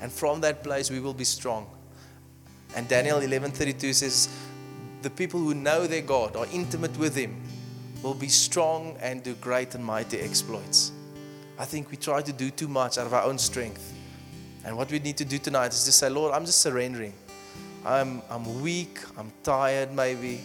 And 0.00 0.10
from 0.12 0.40
that 0.42 0.62
place 0.62 0.90
we 0.90 1.00
will 1.00 1.14
be 1.14 1.24
strong. 1.24 1.66
And 2.76 2.88
daniel 2.88 3.20
11:32 3.20 3.94
says 3.94 4.28
the 5.02 5.10
people 5.10 5.40
who 5.40 5.54
know 5.54 5.86
their 5.86 6.02
god 6.02 6.36
are 6.36 6.46
intimate 6.52 6.96
with 6.98 7.14
him 7.14 7.40
will 8.02 8.14
be 8.14 8.28
strong 8.28 8.96
and 9.00 9.22
do 9.22 9.34
great 9.34 9.74
and 9.74 9.84
mighty 9.84 10.18
exploits. 10.20 10.92
I 11.58 11.64
think 11.64 11.90
we 11.90 11.96
try 11.96 12.20
to 12.22 12.32
do 12.32 12.50
too 12.50 12.68
much 12.68 12.98
out 12.98 13.06
of 13.06 13.14
our 13.14 13.22
own 13.22 13.38
strength. 13.38 13.92
And 14.64 14.76
what 14.76 14.90
we 14.90 14.98
need 14.98 15.16
to 15.18 15.24
do 15.24 15.38
tonight 15.38 15.72
is 15.72 15.84
just 15.84 15.98
say 15.98 16.08
lord 16.08 16.32
i'm 16.34 16.44
just 16.46 16.60
surrendering. 16.60 17.14
I'm 17.84 18.22
i'm 18.30 18.62
weak 18.62 18.98
i'm 19.16 19.32
tired 19.42 19.92
maybe. 19.92 20.40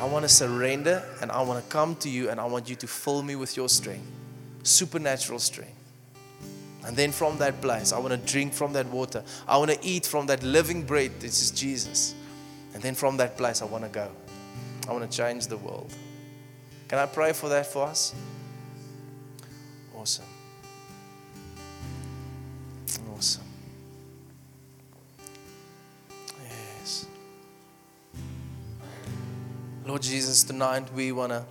I 0.00 0.04
want 0.04 0.22
to 0.22 0.28
surrender 0.28 1.02
and 1.20 1.32
i 1.32 1.42
want 1.42 1.64
to 1.64 1.70
come 1.70 1.96
to 1.96 2.08
you 2.08 2.30
and 2.30 2.38
i 2.40 2.44
want 2.44 2.68
you 2.68 2.76
to 2.76 2.86
fill 2.86 3.22
me 3.22 3.34
with 3.34 3.56
your 3.56 3.68
strength 3.68 4.06
supernatural 4.62 5.38
strength 5.38 5.77
and 6.84 6.96
then 6.96 7.12
from 7.12 7.38
that 7.38 7.60
place, 7.60 7.92
I 7.92 7.98
want 7.98 8.12
to 8.12 8.32
drink 8.32 8.54
from 8.54 8.72
that 8.74 8.86
water. 8.86 9.22
I 9.46 9.56
want 9.58 9.70
to 9.70 9.78
eat 9.82 10.06
from 10.06 10.26
that 10.26 10.42
living 10.42 10.82
bread. 10.82 11.20
This 11.20 11.42
is 11.42 11.50
Jesus. 11.50 12.14
And 12.74 12.82
then 12.82 12.94
from 12.94 13.16
that 13.16 13.36
place, 13.36 13.62
I 13.62 13.64
want 13.64 13.84
to 13.84 13.90
go. 13.90 14.08
I 14.88 14.92
want 14.92 15.10
to 15.10 15.16
change 15.16 15.48
the 15.48 15.56
world. 15.56 15.92
Can 16.86 16.98
I 16.98 17.06
pray 17.06 17.32
for 17.32 17.48
that 17.48 17.66
for 17.66 17.86
us? 17.86 18.14
Awesome. 19.94 20.24
Awesome. 23.14 23.44
Yes. 26.48 27.06
Lord 29.84 30.02
Jesus, 30.02 30.44
tonight 30.44 30.92
we 30.94 31.10
want 31.12 31.32
to 31.32 31.44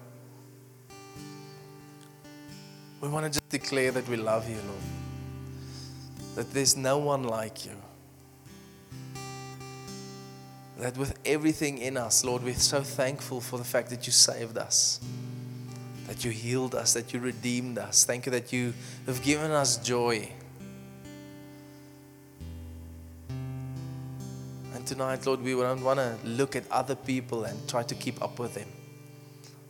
we 3.02 3.10
want 3.10 3.26
to 3.26 3.30
just 3.30 3.50
declare 3.50 3.92
that 3.92 4.08
we 4.08 4.16
love 4.16 4.50
you, 4.50 4.56
Lord 4.56 4.97
that 6.38 6.54
there's 6.54 6.78
no 6.78 7.00
one 7.00 7.24
like 7.24 7.66
you. 7.66 7.72
That 10.78 10.96
with 10.96 11.18
everything 11.26 11.80
in 11.80 11.98
us, 11.98 12.24
Lord, 12.24 12.44
we're 12.44 12.54
so 12.54 12.82
thankful 12.82 13.42
for 13.42 13.58
the 13.58 13.64
fact 13.64 13.90
that 13.90 14.06
you 14.06 14.14
saved 14.14 14.56
us, 14.56 15.00
that 16.06 16.24
you 16.24 16.30
healed 16.30 16.76
us, 16.76 16.94
that 16.94 17.12
you 17.12 17.20
redeemed 17.20 17.80
us. 17.80 18.06
Thank 18.06 18.28
you 18.28 18.32
that 18.34 18.54
you 18.54 18.76
have 19.08 19.24
given 19.24 19.50
us 19.50 19.78
joy. 19.78 20.30
And 24.76 24.86
tonight, 24.86 25.26
Lord, 25.26 25.42
we 25.42 25.54
don't 25.54 25.84
want 25.84 26.00
to 26.00 26.20
look 26.24 26.56
at 26.56 26.70
other 26.70 26.94
people 26.94 27.46
and 27.46 27.68
try 27.68 27.82
to 27.82 27.96
keep 27.96 28.22
up 28.22 28.38
with 28.38 28.54
them, 28.54 28.70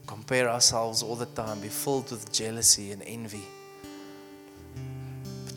compare 0.05 0.49
ourselves 0.49 1.01
all 1.01 1.15
the 1.15 1.27
time, 1.27 1.61
be 1.61 1.69
filled 1.69 2.11
with 2.11 2.29
jealousy 2.33 2.91
and 2.91 3.01
envy 3.03 3.45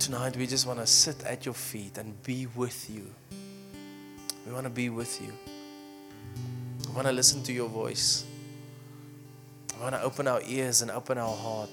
tonight 0.00 0.34
we 0.34 0.46
just 0.46 0.66
want 0.66 0.78
to 0.78 0.86
sit 0.86 1.22
at 1.24 1.44
your 1.44 1.52
feet 1.52 1.98
and 1.98 2.20
be 2.22 2.46
with 2.56 2.88
you. 2.88 3.06
We 4.46 4.52
want 4.52 4.64
to 4.64 4.70
be 4.70 4.88
with 4.88 5.20
you. 5.20 5.30
We 6.88 6.94
want 6.94 7.06
to 7.06 7.12
listen 7.12 7.42
to 7.42 7.52
your 7.52 7.68
voice. 7.68 8.24
We 9.76 9.82
want 9.82 9.94
to 9.94 10.02
open 10.02 10.26
our 10.26 10.40
ears 10.46 10.80
and 10.80 10.90
open 10.90 11.18
our 11.18 11.36
heart. 11.36 11.68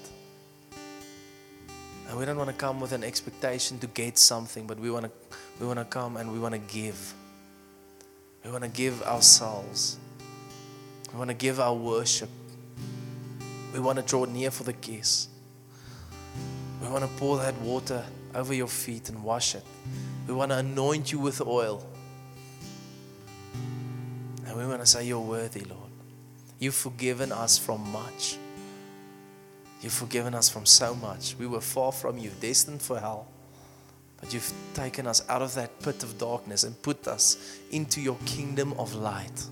And 2.06 2.18
we 2.18 2.26
don't 2.26 2.36
want 2.36 2.50
to 2.50 2.56
come 2.56 2.80
with 2.80 2.92
an 2.92 3.02
expectation 3.02 3.78
to 3.78 3.86
get 3.86 4.18
something, 4.18 4.66
but 4.66 4.78
we 4.78 4.90
want 4.90 5.06
to 5.06 5.10
we 5.58 5.66
want 5.66 5.78
to 5.78 5.86
come 5.86 6.18
and 6.18 6.30
we 6.30 6.38
want 6.38 6.52
to 6.52 6.60
give. 6.60 7.14
We 8.44 8.50
want 8.50 8.62
to 8.62 8.70
give 8.70 9.02
ourselves. 9.04 9.96
We 11.12 11.18
want 11.18 11.30
to 11.30 11.34
give 11.34 11.60
our 11.60 11.74
worship. 11.74 12.28
We 13.72 13.80
want 13.80 13.98
to 13.98 14.04
draw 14.04 14.26
near 14.26 14.50
for 14.50 14.64
the 14.64 14.74
kiss. 14.74 15.28
We 16.82 16.88
want 16.88 17.04
to 17.04 17.10
pour 17.16 17.38
that 17.38 17.58
water 17.60 18.04
over 18.34 18.54
your 18.54 18.68
feet 18.68 19.08
and 19.08 19.22
wash 19.22 19.54
it. 19.54 19.64
We 20.26 20.34
want 20.34 20.50
to 20.52 20.58
anoint 20.58 21.12
you 21.12 21.18
with 21.18 21.40
oil. 21.40 21.86
And 24.46 24.56
we 24.56 24.66
want 24.66 24.80
to 24.80 24.86
say, 24.86 25.06
You're 25.06 25.20
worthy, 25.20 25.60
Lord. 25.60 25.90
You've 26.58 26.74
forgiven 26.74 27.32
us 27.32 27.58
from 27.58 27.90
much. 27.92 28.36
You've 29.80 29.92
forgiven 29.92 30.34
us 30.34 30.48
from 30.48 30.66
so 30.66 30.94
much. 30.94 31.36
We 31.38 31.46
were 31.46 31.60
far 31.60 31.92
from 31.92 32.18
you, 32.18 32.30
destined 32.40 32.82
for 32.82 32.98
hell. 32.98 33.28
But 34.20 34.34
you've 34.34 34.52
taken 34.74 35.06
us 35.06 35.22
out 35.28 35.42
of 35.42 35.54
that 35.54 35.80
pit 35.80 36.02
of 36.02 36.18
darkness 36.18 36.64
and 36.64 36.80
put 36.82 37.06
us 37.06 37.58
into 37.70 38.00
your 38.00 38.16
kingdom 38.26 38.72
of 38.72 38.94
light. 38.94 39.44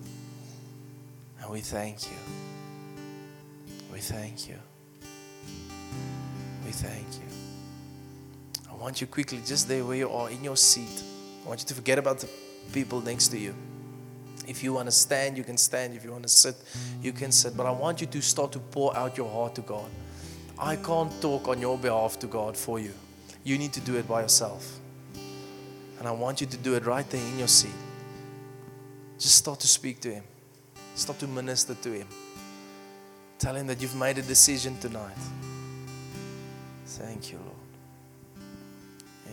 And 1.40 1.50
we 1.50 1.60
thank 1.60 2.10
you. 2.10 2.16
We 3.92 4.00
thank 4.00 4.48
you. 4.48 4.56
We 6.64 6.72
thank 6.72 7.06
you. 7.14 7.25
I 8.76 8.82
want 8.82 9.00
you 9.00 9.06
quickly, 9.06 9.40
just 9.44 9.68
there 9.68 9.84
where 9.84 9.96
you 9.96 10.10
are 10.10 10.30
in 10.30 10.44
your 10.44 10.56
seat, 10.56 11.02
I 11.44 11.48
want 11.48 11.60
you 11.60 11.66
to 11.66 11.74
forget 11.74 11.98
about 11.98 12.18
the 12.18 12.28
people 12.72 13.00
next 13.00 13.28
to 13.28 13.38
you. 13.38 13.54
If 14.46 14.62
you 14.62 14.74
want 14.74 14.86
to 14.86 14.92
stand, 14.92 15.36
you 15.36 15.44
can 15.44 15.56
stand. 15.56 15.94
If 15.94 16.04
you 16.04 16.12
want 16.12 16.22
to 16.24 16.28
sit, 16.28 16.54
you 17.02 17.12
can 17.12 17.32
sit. 17.32 17.56
But 17.56 17.66
I 17.66 17.70
want 17.70 18.00
you 18.00 18.06
to 18.06 18.20
start 18.20 18.52
to 18.52 18.58
pour 18.58 18.96
out 18.96 19.16
your 19.16 19.30
heart 19.30 19.54
to 19.56 19.62
God. 19.62 19.88
I 20.58 20.76
can't 20.76 21.10
talk 21.20 21.48
on 21.48 21.60
your 21.60 21.76
behalf 21.76 22.18
to 22.20 22.26
God 22.26 22.56
for 22.56 22.78
you. 22.78 22.92
You 23.44 23.58
need 23.58 23.72
to 23.72 23.80
do 23.80 23.96
it 23.96 24.06
by 24.06 24.22
yourself. 24.22 24.78
And 25.98 26.06
I 26.06 26.12
want 26.12 26.40
you 26.40 26.46
to 26.46 26.56
do 26.56 26.74
it 26.74 26.86
right 26.86 27.08
there 27.10 27.26
in 27.32 27.38
your 27.38 27.48
seat. 27.48 27.70
Just 29.18 29.36
start 29.36 29.58
to 29.60 29.66
speak 29.66 30.00
to 30.00 30.12
Him, 30.12 30.24
start 30.94 31.18
to 31.20 31.26
minister 31.26 31.74
to 31.74 31.92
Him. 31.92 32.06
Tell 33.38 33.56
Him 33.56 33.66
that 33.66 33.80
you've 33.80 33.96
made 33.96 34.18
a 34.18 34.22
decision 34.22 34.78
tonight. 34.78 35.16
Thank 36.84 37.32
you, 37.32 37.38
Lord. 37.38 37.56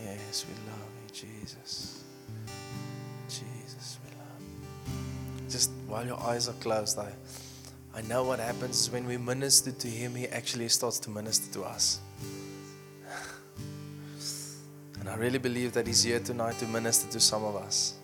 Yes, 0.02 0.46
we 0.48 0.54
love 0.70 0.90
you, 1.02 1.10
Jesus. 1.12 2.04
Jesus, 3.28 3.98
we 4.04 4.10
love 4.16 4.40
you. 4.40 5.50
Just 5.50 5.70
while 5.86 6.06
your 6.06 6.20
eyes 6.20 6.48
are 6.48 6.54
closed, 6.54 6.98
I, 6.98 7.12
I 7.94 8.02
know 8.02 8.24
what 8.24 8.40
happens 8.40 8.80
is 8.80 8.90
when 8.90 9.06
we 9.06 9.16
minister 9.16 9.70
to 9.70 9.88
Him, 9.88 10.14
He 10.14 10.26
actually 10.28 10.68
starts 10.68 10.98
to 11.00 11.10
minister 11.10 11.52
to 11.54 11.64
us. 11.64 12.00
And 15.00 15.08
I 15.08 15.16
really 15.16 15.38
believe 15.38 15.72
that 15.74 15.86
He's 15.86 16.02
here 16.02 16.20
tonight 16.20 16.58
to 16.58 16.66
minister 16.66 17.10
to 17.12 17.20
some 17.20 17.44
of 17.44 17.56
us. 17.56 17.94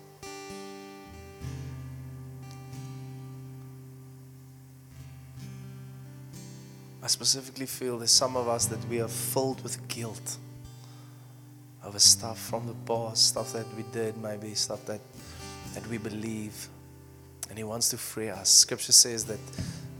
I 7.03 7.07
specifically 7.07 7.65
feel 7.65 7.97
there's 7.97 8.11
some 8.11 8.37
of 8.37 8.47
us 8.47 8.67
that 8.67 8.87
we 8.87 9.01
are 9.01 9.07
filled 9.07 9.63
with 9.63 9.87
guilt 9.87 10.37
over 11.91 11.99
stuff 11.99 12.39
from 12.39 12.65
the 12.67 12.73
past, 12.85 13.27
stuff 13.27 13.51
that 13.51 13.65
we 13.75 13.83
did, 13.91 14.15
maybe 14.15 14.53
stuff 14.53 14.85
that, 14.85 15.01
that 15.73 15.85
we 15.87 15.97
believe. 15.97 16.69
And 17.49 17.57
He 17.57 17.65
wants 17.65 17.89
to 17.89 17.97
free 17.97 18.29
us. 18.29 18.49
Scripture 18.49 18.93
says 18.93 19.25
that, 19.25 19.39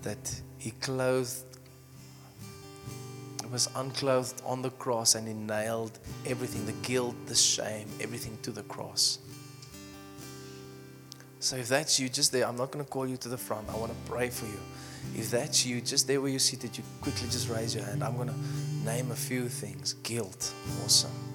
that 0.03 0.41
He 0.57 0.71
clothed, 0.71 1.43
was 3.51 3.69
unclothed 3.75 4.41
on 4.45 4.61
the 4.61 4.69
cross 4.69 5.15
and 5.15 5.27
He 5.27 5.33
nailed 5.33 5.99
everything 6.25 6.65
the 6.65 6.87
guilt, 6.87 7.15
the 7.25 7.35
shame, 7.35 7.89
everything 7.99 8.37
to 8.43 8.51
the 8.51 8.63
cross. 8.63 9.19
So 11.41 11.57
if 11.57 11.67
that's 11.67 11.99
you, 11.99 12.07
just 12.07 12.31
there, 12.31 12.47
I'm 12.47 12.55
not 12.55 12.71
going 12.71 12.85
to 12.85 12.89
call 12.89 13.05
you 13.05 13.17
to 13.17 13.27
the 13.27 13.37
front. 13.37 13.67
I 13.67 13.75
want 13.75 13.91
to 13.91 14.09
pray 14.09 14.29
for 14.29 14.45
you. 14.45 14.59
If 15.13 15.29
that's 15.29 15.65
you, 15.65 15.81
just 15.81 16.07
there 16.07 16.21
where 16.21 16.29
you're 16.29 16.39
seated, 16.39 16.77
you 16.77 16.85
quickly 17.01 17.27
just 17.27 17.49
raise 17.49 17.75
your 17.75 17.83
hand. 17.83 18.01
I'm 18.01 18.15
going 18.15 18.29
to 18.29 18.85
name 18.85 19.11
a 19.11 19.15
few 19.15 19.49
things. 19.49 19.93
Guilt. 20.03 20.53
Awesome. 20.85 21.30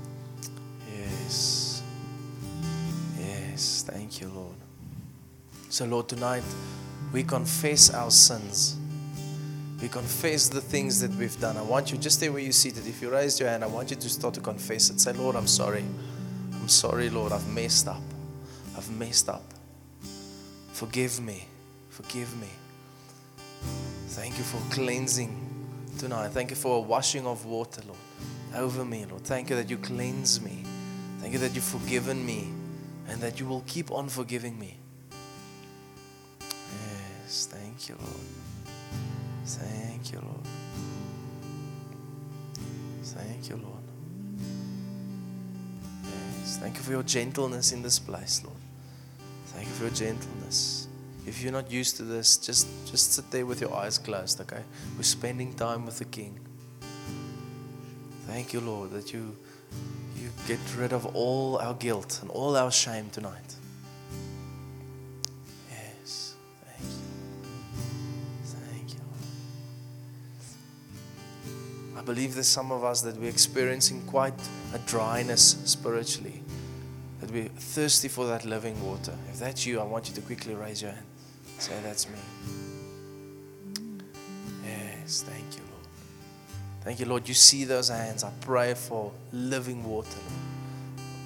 Yes. 1.09 1.83
Yes. 3.19 3.85
Thank 3.87 4.21
you, 4.21 4.29
Lord. 4.29 4.57
So, 5.69 5.85
Lord, 5.85 6.09
tonight 6.09 6.45
we 7.13 7.23
confess 7.23 7.93
our 7.93 8.11
sins. 8.11 8.77
We 9.81 9.89
confess 9.89 10.49
the 10.49 10.61
things 10.61 11.01
that 11.01 11.11
we've 11.13 11.39
done. 11.39 11.57
I 11.57 11.63
want 11.63 11.93
you, 11.93 11.99
just 11.99 12.19
there 12.21 12.33
where 12.33 12.41
you're 12.41 12.53
seated, 12.53 12.87
if 12.87 13.03
you 13.03 13.11
raised 13.11 13.41
your 13.41 13.49
hand, 13.51 13.63
I 13.63 13.67
want 13.67 13.91
you 13.91 13.97
to 13.97 14.09
start 14.09 14.35
to 14.35 14.41
confess 14.41 14.89
it. 14.89 15.01
Say, 15.01 15.13
Lord, 15.13 15.37
I'm 15.37 15.47
sorry. 15.47 15.85
I'm 16.55 16.69
sorry, 16.69 17.11
Lord. 17.11 17.33
I've 17.33 17.47
messed 17.49 17.89
up. 17.89 18.01
I've 18.77 18.91
messed 18.91 19.29
up. 19.29 19.43
Forgive 20.73 21.21
me. 21.21 21.47
Forgive 21.91 22.35
me. 22.41 22.49
Thank 24.09 24.39
you 24.39 24.45
for 24.45 24.61
cleansing 24.75 25.47
tonight. 25.99 26.29
Thank 26.29 26.51
you 26.51 26.57
for 26.57 26.77
a 26.77 26.81
washing 26.81 27.27
of 27.27 27.45
water, 27.45 27.83
Lord, 27.87 27.99
over 28.55 28.85
me, 28.85 29.05
Lord. 29.05 29.25
Thank 29.25 29.51
you 29.51 29.57
that 29.57 29.69
you 29.69 29.77
cleanse 29.77 30.41
me. 30.41 30.65
Thank 31.19 31.33
you 31.33 31.39
that 31.41 31.55
you've 31.55 31.64
forgiven 31.64 32.25
me 32.25 32.53
and 33.09 33.21
that 33.21 33.41
you 33.41 33.47
will 33.47 33.64
keep 33.67 33.91
on 33.91 34.09
forgiving 34.09 34.59
me. 34.59 34.77
Yes, 37.25 37.47
thank 37.51 37.89
you, 37.89 37.97
Lord. 37.99 38.27
Thank 39.45 40.12
you, 40.12 40.21
Lord. 40.21 40.47
Thank 43.03 43.49
you, 43.49 43.57
Lord. 43.57 43.83
Yes, 46.05 46.59
thank 46.59 46.77
you 46.77 46.83
for 46.83 46.91
your 46.91 47.03
gentleness 47.03 47.73
in 47.73 47.83
this 47.83 47.99
place, 47.99 48.43
Lord. 48.45 48.57
Thank 49.47 49.69
you 49.69 49.75
for 49.75 49.85
your 49.85 49.95
gentleness. 49.95 50.89
If 51.27 51.43
you're 51.43 51.53
not 51.53 51.71
used 51.71 51.97
to 51.97 52.03
this, 52.03 52.37
just 52.37 52.69
just 52.91 53.14
sit 53.14 53.31
there 53.31 53.47
with 53.47 53.61
your 53.61 53.75
eyes 53.75 53.99
closed, 53.99 54.41
okay? 54.43 54.62
We're 54.97 55.03
spending 55.03 55.55
time 55.55 55.87
with 55.87 55.99
the 55.99 56.05
King. 56.05 56.39
Thank 58.27 58.53
you, 58.53 58.61
Lord, 58.61 58.91
that 58.91 59.12
you 59.12 59.37
you 60.27 60.33
get 60.49 60.59
rid 60.77 60.93
of 60.93 61.07
all 61.14 61.59
our 61.59 61.74
guilt 61.74 62.18
and 62.20 62.31
all 62.31 62.57
our 62.57 62.72
shame 62.72 63.09
tonight. 63.11 63.55
Yes. 65.70 66.35
Thank 66.64 66.91
you. 66.91 66.97
Thank 68.45 68.95
you. 68.95 69.01
I 71.97 72.03
believe 72.03 72.35
there's 72.35 72.49
some 72.49 72.72
of 72.72 72.83
us 72.83 73.03
that 73.03 73.16
we're 73.16 73.31
experiencing 73.31 74.03
quite 74.07 74.35
a 74.74 74.79
dryness 74.81 75.59
spiritually. 75.64 76.43
That 77.20 77.31
we're 77.31 77.49
thirsty 77.49 78.09
for 78.09 78.27
that 78.27 78.45
living 78.45 78.85
water. 78.85 79.14
If 79.31 79.39
that's 79.39 79.64
you, 79.64 79.81
I 79.81 79.85
want 79.85 80.09
you 80.09 80.14
to 80.16 80.20
quickly 80.22 80.55
raise 80.55 80.83
your 80.83 80.91
hand. 80.91 81.07
Say, 81.59 81.72
That's 81.83 82.09
me. 82.09 82.18
Yes, 84.64 85.22
thank 85.22 85.57
you. 85.57 85.66
Thank 86.87 87.01
you, 87.01 87.07
Lord. 87.07 87.26
You 87.26 87.34
see 87.34 87.64
those 87.64 87.89
hands. 87.89 88.22
I 88.22 88.30
pray 88.43 88.72
for 88.74 89.11
living 89.32 89.82
water, 89.82 90.20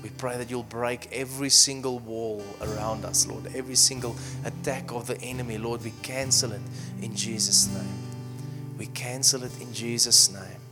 We 0.03 0.09
pray 0.09 0.39
that 0.39 0.49
you'll 0.49 0.63
break 0.63 1.13
every 1.13 1.51
single 1.51 1.99
wall 1.99 2.43
around 2.63 3.05
us, 3.05 3.27
Lord. 3.27 3.45
Every 3.55 3.75
single 3.75 4.17
attack 4.47 4.91
of 4.91 5.07
the 5.07 5.21
enemy, 5.21 5.59
Lord. 5.59 5.85
We 5.85 5.93
cancel 6.03 6.53
it 6.53 6.63
in 7.03 7.15
Jesus' 7.15 7.69
name. 7.75 7.99
We 8.79 8.87
cancel 8.87 9.45
it 9.45 9.53
in 9.61 9.71
Jesus' 9.75 10.33
name. 10.33 10.63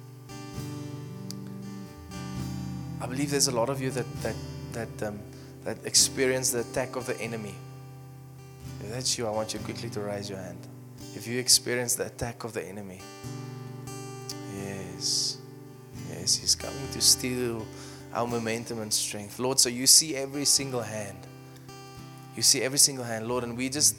I 3.02 3.06
believe 3.06 3.30
there's 3.30 3.48
a 3.48 3.54
lot 3.54 3.68
of 3.68 3.82
you 3.82 3.90
that 3.90 4.06
that 4.22 4.36
that 4.72 5.02
um, 5.06 5.18
that 5.64 5.84
experience 5.84 6.50
the 6.52 6.60
attack 6.60 6.96
of 6.96 7.04
the 7.04 7.20
enemy. 7.20 7.54
If 8.80 8.90
that's 8.90 9.18
you, 9.18 9.26
I 9.26 9.30
want 9.32 9.52
you 9.52 9.60
quickly 9.60 9.90
to 9.90 10.00
raise 10.00 10.30
your 10.30 10.38
hand. 10.38 10.66
If 11.14 11.26
you 11.26 11.38
experience 11.38 11.94
the 11.94 12.06
attack 12.06 12.44
of 12.44 12.54
the 12.54 12.66
enemy, 12.66 13.02
yes, 14.98 15.38
yes, 16.10 16.36
he's 16.36 16.54
coming 16.54 16.88
to 16.92 17.00
steal 17.00 17.64
our 18.12 18.26
momentum 18.26 18.80
and 18.80 18.92
strength, 18.92 19.38
Lord. 19.38 19.60
So 19.60 19.68
you 19.68 19.86
see 19.86 20.16
every 20.16 20.44
single 20.44 20.82
hand. 20.82 21.18
You 22.36 22.42
see 22.42 22.62
every 22.62 22.78
single 22.78 23.04
hand, 23.04 23.26
Lord, 23.26 23.44
and 23.44 23.56
we 23.56 23.68
just 23.68 23.96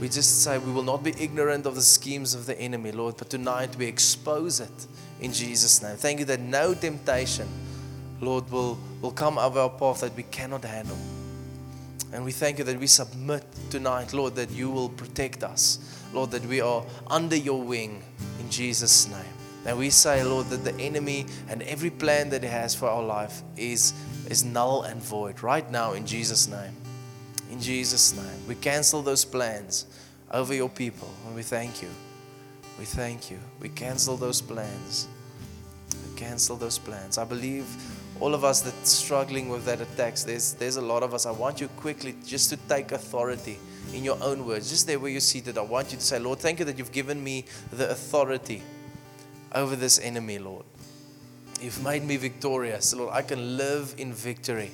we 0.00 0.08
just 0.08 0.42
say 0.42 0.58
we 0.58 0.72
will 0.72 0.82
not 0.82 1.02
be 1.02 1.14
ignorant 1.18 1.66
of 1.66 1.74
the 1.74 1.82
schemes 1.82 2.34
of 2.34 2.46
the 2.46 2.58
enemy, 2.58 2.92
Lord, 2.92 3.16
but 3.16 3.28
tonight 3.28 3.76
we 3.76 3.86
expose 3.86 4.60
it 4.60 4.86
in 5.20 5.32
Jesus' 5.32 5.82
name. 5.82 5.96
Thank 5.96 6.18
you 6.18 6.24
that 6.26 6.40
no 6.40 6.74
temptation, 6.74 7.48
Lord, 8.20 8.50
will, 8.50 8.78
will 9.02 9.12
come 9.12 9.38
over 9.38 9.60
our 9.60 9.70
path 9.70 10.00
that 10.00 10.16
we 10.16 10.22
cannot 10.24 10.64
handle. 10.64 10.96
And 12.14 12.24
we 12.24 12.32
thank 12.32 12.58
you 12.58 12.64
that 12.64 12.78
we 12.78 12.86
submit 12.86 13.44
tonight, 13.70 14.12
Lord, 14.12 14.34
that 14.36 14.50
you 14.50 14.70
will 14.70 14.88
protect 14.88 15.44
us. 15.44 15.78
Lord, 16.12 16.30
that 16.30 16.44
we 16.46 16.60
are 16.60 16.84
under 17.08 17.36
your 17.36 17.62
wing 17.62 18.02
in 18.40 18.50
Jesus' 18.50 19.08
name. 19.08 19.41
And 19.64 19.78
we 19.78 19.90
say, 19.90 20.24
Lord, 20.24 20.46
that 20.46 20.64
the 20.64 20.74
enemy 20.80 21.26
and 21.48 21.62
every 21.62 21.90
plan 21.90 22.30
that 22.30 22.42
he 22.42 22.48
has 22.48 22.74
for 22.74 22.88
our 22.88 23.02
life 23.02 23.42
is, 23.56 23.92
is 24.28 24.44
null 24.44 24.82
and 24.82 25.00
void 25.00 25.42
right 25.42 25.68
now 25.70 25.92
in 25.92 26.04
Jesus' 26.04 26.48
name. 26.48 26.74
In 27.50 27.60
Jesus' 27.60 28.16
name. 28.16 28.46
We 28.48 28.56
cancel 28.56 29.02
those 29.02 29.24
plans 29.24 29.86
over 30.32 30.54
your 30.54 30.68
people 30.68 31.10
and 31.26 31.34
we 31.34 31.42
thank 31.42 31.82
you. 31.82 31.88
We 32.78 32.84
thank 32.84 33.30
you. 33.30 33.38
We 33.60 33.68
cancel 33.68 34.16
those 34.16 34.40
plans. 34.40 35.06
We 35.92 36.18
cancel 36.18 36.56
those 36.56 36.78
plans. 36.78 37.18
I 37.18 37.24
believe 37.24 37.66
all 38.18 38.34
of 38.34 38.44
us 38.44 38.62
that 38.62 38.86
struggling 38.86 39.48
with 39.48 39.64
that 39.66 39.80
attacks, 39.80 40.24
there's 40.24 40.54
there's 40.54 40.76
a 40.76 40.82
lot 40.82 41.02
of 41.02 41.12
us. 41.12 41.26
I 41.26 41.30
want 41.30 41.60
you 41.60 41.68
quickly 41.68 42.14
just 42.24 42.50
to 42.50 42.56
take 42.68 42.92
authority 42.92 43.58
in 43.92 44.02
your 44.02 44.16
own 44.22 44.46
words. 44.46 44.70
Just 44.70 44.86
there 44.86 44.98
where 44.98 45.10
you're 45.10 45.20
seated, 45.20 45.58
I 45.58 45.62
want 45.62 45.92
you 45.92 45.98
to 45.98 46.04
say, 46.04 46.18
Lord, 46.18 46.38
thank 46.38 46.58
you 46.58 46.64
that 46.64 46.78
you've 46.78 46.92
given 46.92 47.22
me 47.22 47.44
the 47.70 47.90
authority 47.90 48.62
over 49.54 49.76
this 49.76 49.98
enemy, 49.98 50.38
Lord. 50.38 50.64
You've 51.60 51.82
made 51.82 52.04
me 52.04 52.16
victorious, 52.16 52.94
Lord. 52.94 53.12
I 53.12 53.22
can 53.22 53.56
live 53.56 53.94
in 53.98 54.12
victory. 54.12 54.70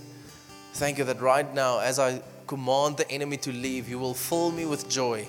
Thank 0.74 0.98
you 0.98 1.04
that 1.04 1.20
right 1.20 1.52
now, 1.54 1.80
as 1.80 1.98
I 1.98 2.22
command 2.48 2.96
the 2.96 3.08
enemy 3.10 3.36
to 3.36 3.52
leave. 3.52 3.88
You 3.88 3.98
will 3.98 4.14
fill 4.14 4.50
me 4.50 4.64
with 4.64 4.88
joy. 4.88 5.28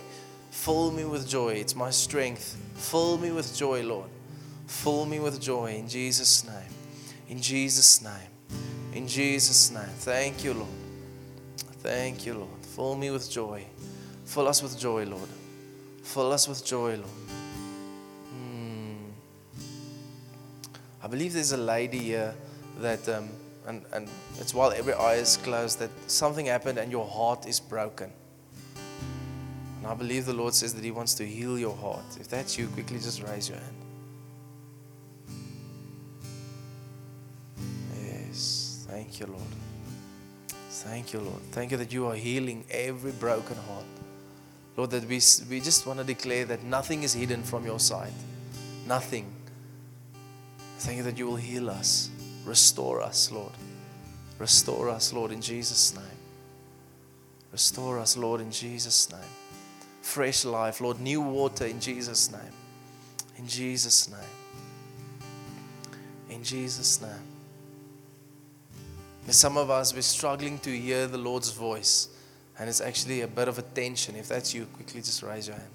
Fill 0.49 0.91
me 0.91 1.05
with 1.05 1.27
joy. 1.27 1.49
It's 1.49 1.75
my 1.75 1.91
strength. 1.91 2.57
Fill 2.75 3.17
me 3.17 3.31
with 3.31 3.55
joy, 3.55 3.83
Lord. 3.83 4.09
Fill 4.65 5.05
me 5.05 5.19
with 5.19 5.39
joy 5.39 5.73
in 5.73 5.87
Jesus' 5.87 6.45
name. 6.45 6.73
In 7.27 7.39
Jesus' 7.41 8.01
name. 8.01 8.31
In 8.93 9.07
Jesus' 9.07 9.69
name. 9.69 9.95
Thank 9.99 10.43
you, 10.43 10.53
Lord. 10.53 10.69
Thank 11.83 12.25
you, 12.25 12.33
Lord. 12.33 12.65
Fill 12.75 12.95
me 12.95 13.11
with 13.11 13.29
joy. 13.29 13.65
Fill 14.25 14.47
us 14.47 14.63
with 14.63 14.79
joy, 14.79 15.05
Lord. 15.05 15.29
Fill 16.03 16.31
us 16.31 16.47
with 16.47 16.65
joy, 16.65 16.95
Lord. 16.95 17.38
Believe 21.09 21.33
there's 21.33 21.51
a 21.51 21.57
lady 21.57 21.99
here 21.99 22.33
that, 22.79 23.07
um, 23.09 23.29
and, 23.67 23.83
and 23.93 24.07
it's 24.39 24.53
while 24.53 24.71
every 24.71 24.93
eye 24.93 25.15
is 25.15 25.37
closed, 25.37 25.79
that 25.79 25.89
something 26.07 26.45
happened 26.45 26.77
and 26.77 26.91
your 26.91 27.07
heart 27.07 27.47
is 27.47 27.59
broken. 27.59 28.11
And 29.77 29.87
I 29.87 29.93
believe 29.93 30.25
the 30.25 30.33
Lord 30.33 30.53
says 30.53 30.73
that 30.73 30.83
He 30.83 30.91
wants 30.91 31.13
to 31.15 31.25
heal 31.25 31.57
your 31.57 31.75
heart. 31.75 32.17
If 32.19 32.27
that's 32.27 32.57
you, 32.57 32.67
quickly 32.67 32.99
just 32.99 33.23
raise 33.23 33.49
your 33.49 33.57
hand. 33.57 33.75
Yes. 38.05 38.85
Thank 38.89 39.19
you, 39.19 39.27
Lord. 39.27 39.41
Thank 40.69 41.13
you, 41.13 41.19
Lord. 41.19 41.41
Thank 41.51 41.71
you 41.71 41.77
that 41.77 41.91
you 41.91 42.07
are 42.07 42.15
healing 42.15 42.65
every 42.69 43.11
broken 43.11 43.57
heart. 43.57 43.85
Lord, 44.77 44.91
that 44.91 45.03
we, 45.03 45.19
we 45.49 45.59
just 45.59 45.85
want 45.85 45.99
to 45.99 46.05
declare 46.05 46.45
that 46.45 46.63
nothing 46.63 47.03
is 47.03 47.13
hidden 47.13 47.43
from 47.43 47.65
your 47.65 47.79
sight. 47.79 48.13
Nothing. 48.87 49.25
Thank 50.79 50.97
you 50.97 51.03
that 51.03 51.17
you 51.17 51.27
will 51.27 51.35
heal 51.35 51.69
us, 51.69 52.09
restore 52.45 53.01
us, 53.01 53.31
Lord. 53.31 53.51
Restore 54.37 54.89
us, 54.89 55.13
Lord, 55.13 55.31
in 55.31 55.41
Jesus' 55.41 55.93
name. 55.93 56.03
Restore 57.51 57.99
us, 57.99 58.17
Lord, 58.17 58.41
in 58.41 58.51
Jesus' 58.51 59.11
name. 59.11 59.19
Fresh 60.01 60.45
life, 60.45 60.81
Lord, 60.81 60.99
new 60.99 61.21
water 61.21 61.65
in 61.65 61.79
Jesus' 61.79 62.31
name. 62.31 62.53
In 63.37 63.47
Jesus' 63.47 64.09
name. 64.09 64.19
In 66.29 66.43
Jesus' 66.43 67.01
name. 67.01 67.11
Some 69.27 69.57
of 69.57 69.69
us, 69.69 69.93
we're 69.93 70.01
struggling 70.01 70.57
to 70.59 70.75
hear 70.75 71.05
the 71.05 71.17
Lord's 71.17 71.51
voice, 71.51 72.09
and 72.57 72.67
it's 72.67 72.81
actually 72.81 73.21
a 73.21 73.27
bit 73.27 73.47
of 73.47 73.59
a 73.59 73.61
tension. 73.61 74.15
If 74.15 74.27
that's 74.27 74.53
you, 74.53 74.65
quickly 74.65 75.01
just 75.01 75.21
raise 75.21 75.47
your 75.47 75.55
hand. 75.55 75.69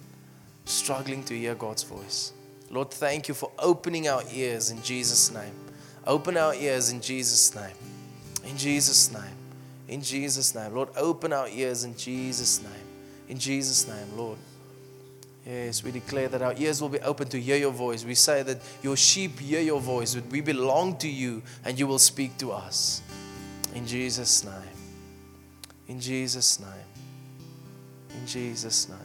Struggling 0.64 1.22
to 1.24 1.38
hear 1.38 1.54
God's 1.54 1.82
voice. 1.82 2.32
Lord, 2.74 2.90
thank 2.90 3.28
you 3.28 3.34
for 3.34 3.52
opening 3.60 4.08
our 4.08 4.24
ears 4.32 4.72
in 4.72 4.82
Jesus' 4.82 5.32
name. 5.32 5.54
Open 6.08 6.36
our 6.36 6.52
ears 6.56 6.90
in 6.90 7.00
Jesus' 7.00 7.54
name. 7.54 7.76
In 8.44 8.56
Jesus' 8.58 9.12
name. 9.12 9.22
In 9.86 10.02
Jesus' 10.02 10.52
name. 10.56 10.74
Lord, 10.74 10.88
open 10.96 11.32
our 11.32 11.48
ears 11.48 11.84
in 11.84 11.96
Jesus' 11.96 12.60
name. 12.60 12.72
In 13.28 13.38
Jesus' 13.38 13.86
name, 13.86 14.16
Lord. 14.16 14.38
Yes, 15.46 15.84
we 15.84 15.92
declare 15.92 16.26
that 16.26 16.42
our 16.42 16.54
ears 16.56 16.82
will 16.82 16.88
be 16.88 16.98
open 17.00 17.28
to 17.28 17.40
hear 17.40 17.56
your 17.56 17.70
voice. 17.70 18.04
We 18.04 18.16
say 18.16 18.42
that 18.42 18.58
your 18.82 18.96
sheep 18.96 19.38
hear 19.38 19.60
your 19.60 19.80
voice, 19.80 20.14
that 20.14 20.28
we 20.28 20.40
belong 20.40 20.96
to 20.96 21.08
you 21.08 21.44
and 21.64 21.78
you 21.78 21.86
will 21.86 22.00
speak 22.00 22.36
to 22.38 22.50
us. 22.50 23.02
In 23.72 23.86
Jesus' 23.86 24.42
name. 24.42 24.52
In 25.86 26.00
Jesus' 26.00 26.58
name. 26.58 26.68
In 28.18 28.26
Jesus' 28.26 28.88
name. 28.88 28.98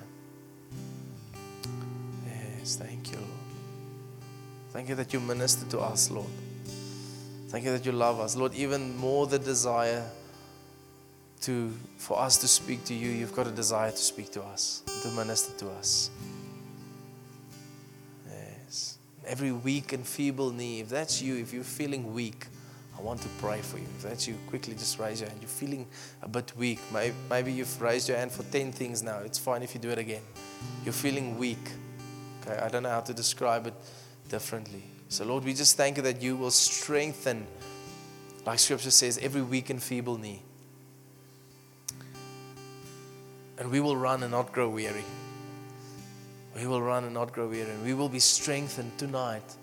Yes, 2.26 2.76
thank 2.78 3.12
you, 3.12 3.18
Lord. 3.18 3.29
Thank 4.72 4.90
you 4.90 4.96
that 4.96 5.12
you 5.14 5.20
minister 5.20 5.66
to 5.72 5.80
us, 5.80 6.12
Lord. 6.12 6.30
Thank 7.48 7.66
you 7.66 7.72
that 7.72 7.86
you 7.86 7.92
love 7.92 8.20
us. 8.20 8.36
Lord, 8.36 8.54
even 8.54 8.96
more 8.96 9.26
the 9.26 9.40
desire 9.40 10.06
to 11.42 11.74
for 11.98 12.20
us 12.20 12.38
to 12.38 12.48
speak 12.48 12.84
to 12.86 12.94
you, 12.94 13.10
you've 13.10 13.36
got 13.36 13.48
a 13.48 13.52
desire 13.52 13.90
to 13.90 13.98
speak 13.98 14.32
to 14.34 14.44
us, 14.44 14.84
to 15.02 15.10
minister 15.10 15.58
to 15.58 15.72
us. 15.72 16.12
Yes. 18.30 19.00
Every 19.26 19.52
weak 19.52 19.94
and 19.94 20.06
feeble 20.06 20.52
knee, 20.52 20.82
if 20.82 20.90
that's 20.90 21.20
you, 21.20 21.38
if 21.38 21.52
you're 21.52 21.64
feeling 21.64 22.14
weak, 22.14 22.46
I 22.96 23.02
want 23.02 23.22
to 23.22 23.30
pray 23.40 23.62
for 23.62 23.78
you. 23.78 23.88
If 23.98 24.04
that's 24.04 24.28
you, 24.28 24.36
quickly 24.48 24.74
just 24.76 25.00
raise 25.00 25.22
your 25.22 25.30
hand. 25.30 25.42
You're 25.42 25.50
feeling 25.50 25.88
a 26.22 26.28
bit 26.28 26.54
weak. 26.56 26.80
Maybe, 26.94 27.16
maybe 27.30 27.52
you've 27.52 27.82
raised 27.82 28.10
your 28.10 28.18
hand 28.18 28.32
for 28.32 28.44
10 28.44 28.72
things 28.74 29.02
now. 29.02 29.20
It's 29.20 29.40
fine 29.40 29.64
if 29.64 29.74
you 29.74 29.80
do 29.80 29.90
it 29.90 29.98
again. 29.98 30.22
You're 30.84 30.94
feeling 30.94 31.38
weak. 31.40 31.72
Okay, 32.42 32.60
I 32.60 32.68
don't 32.68 32.84
know 32.84 32.90
how 32.90 33.02
to 33.02 33.14
describe 33.14 33.66
it 33.66 33.74
differently. 34.30 34.84
So, 35.10 35.26
Lord, 35.26 35.44
we 35.44 35.54
just 35.54 35.76
thank 35.76 35.98
you 35.98 36.04
that 36.04 36.22
you 36.22 36.38
will 36.38 36.52
strengthen, 36.52 37.48
like 38.46 38.60
scripture 38.60 38.92
says, 38.92 39.18
every 39.18 39.42
weak 39.42 39.70
and 39.70 39.82
feeble 39.82 40.18
knee. 40.18 40.42
And 43.58 43.72
we 43.72 43.80
will 43.80 43.98
run 43.98 44.24
and 44.24 44.32
not 44.32 44.54
grow 44.54 44.70
weary. 44.70 45.04
We 46.56 46.68
will 46.68 46.82
run 46.82 47.04
and 47.04 47.14
not 47.14 47.34
grow 47.34 47.48
weary. 47.48 47.70
And 47.70 47.84
we 47.84 47.94
will 47.94 48.08
be 48.08 48.20
strengthened 48.20 48.98
tonight 48.98 49.56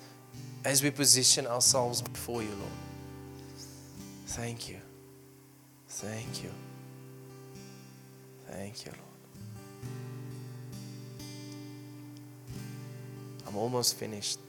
as 0.64 0.82
we 0.82 0.90
position 0.90 1.46
ourselves 1.46 2.02
before 2.02 2.42
you, 2.42 2.50
Lord. 2.50 2.72
Thank 4.26 4.68
you. 4.68 4.76
Thank 5.88 6.42
you. 6.42 6.50
Thank 8.50 8.84
you, 8.84 8.92
Lord. 8.92 9.02
I'm 13.46 13.56
almost 13.56 13.96
finished. 13.96 14.40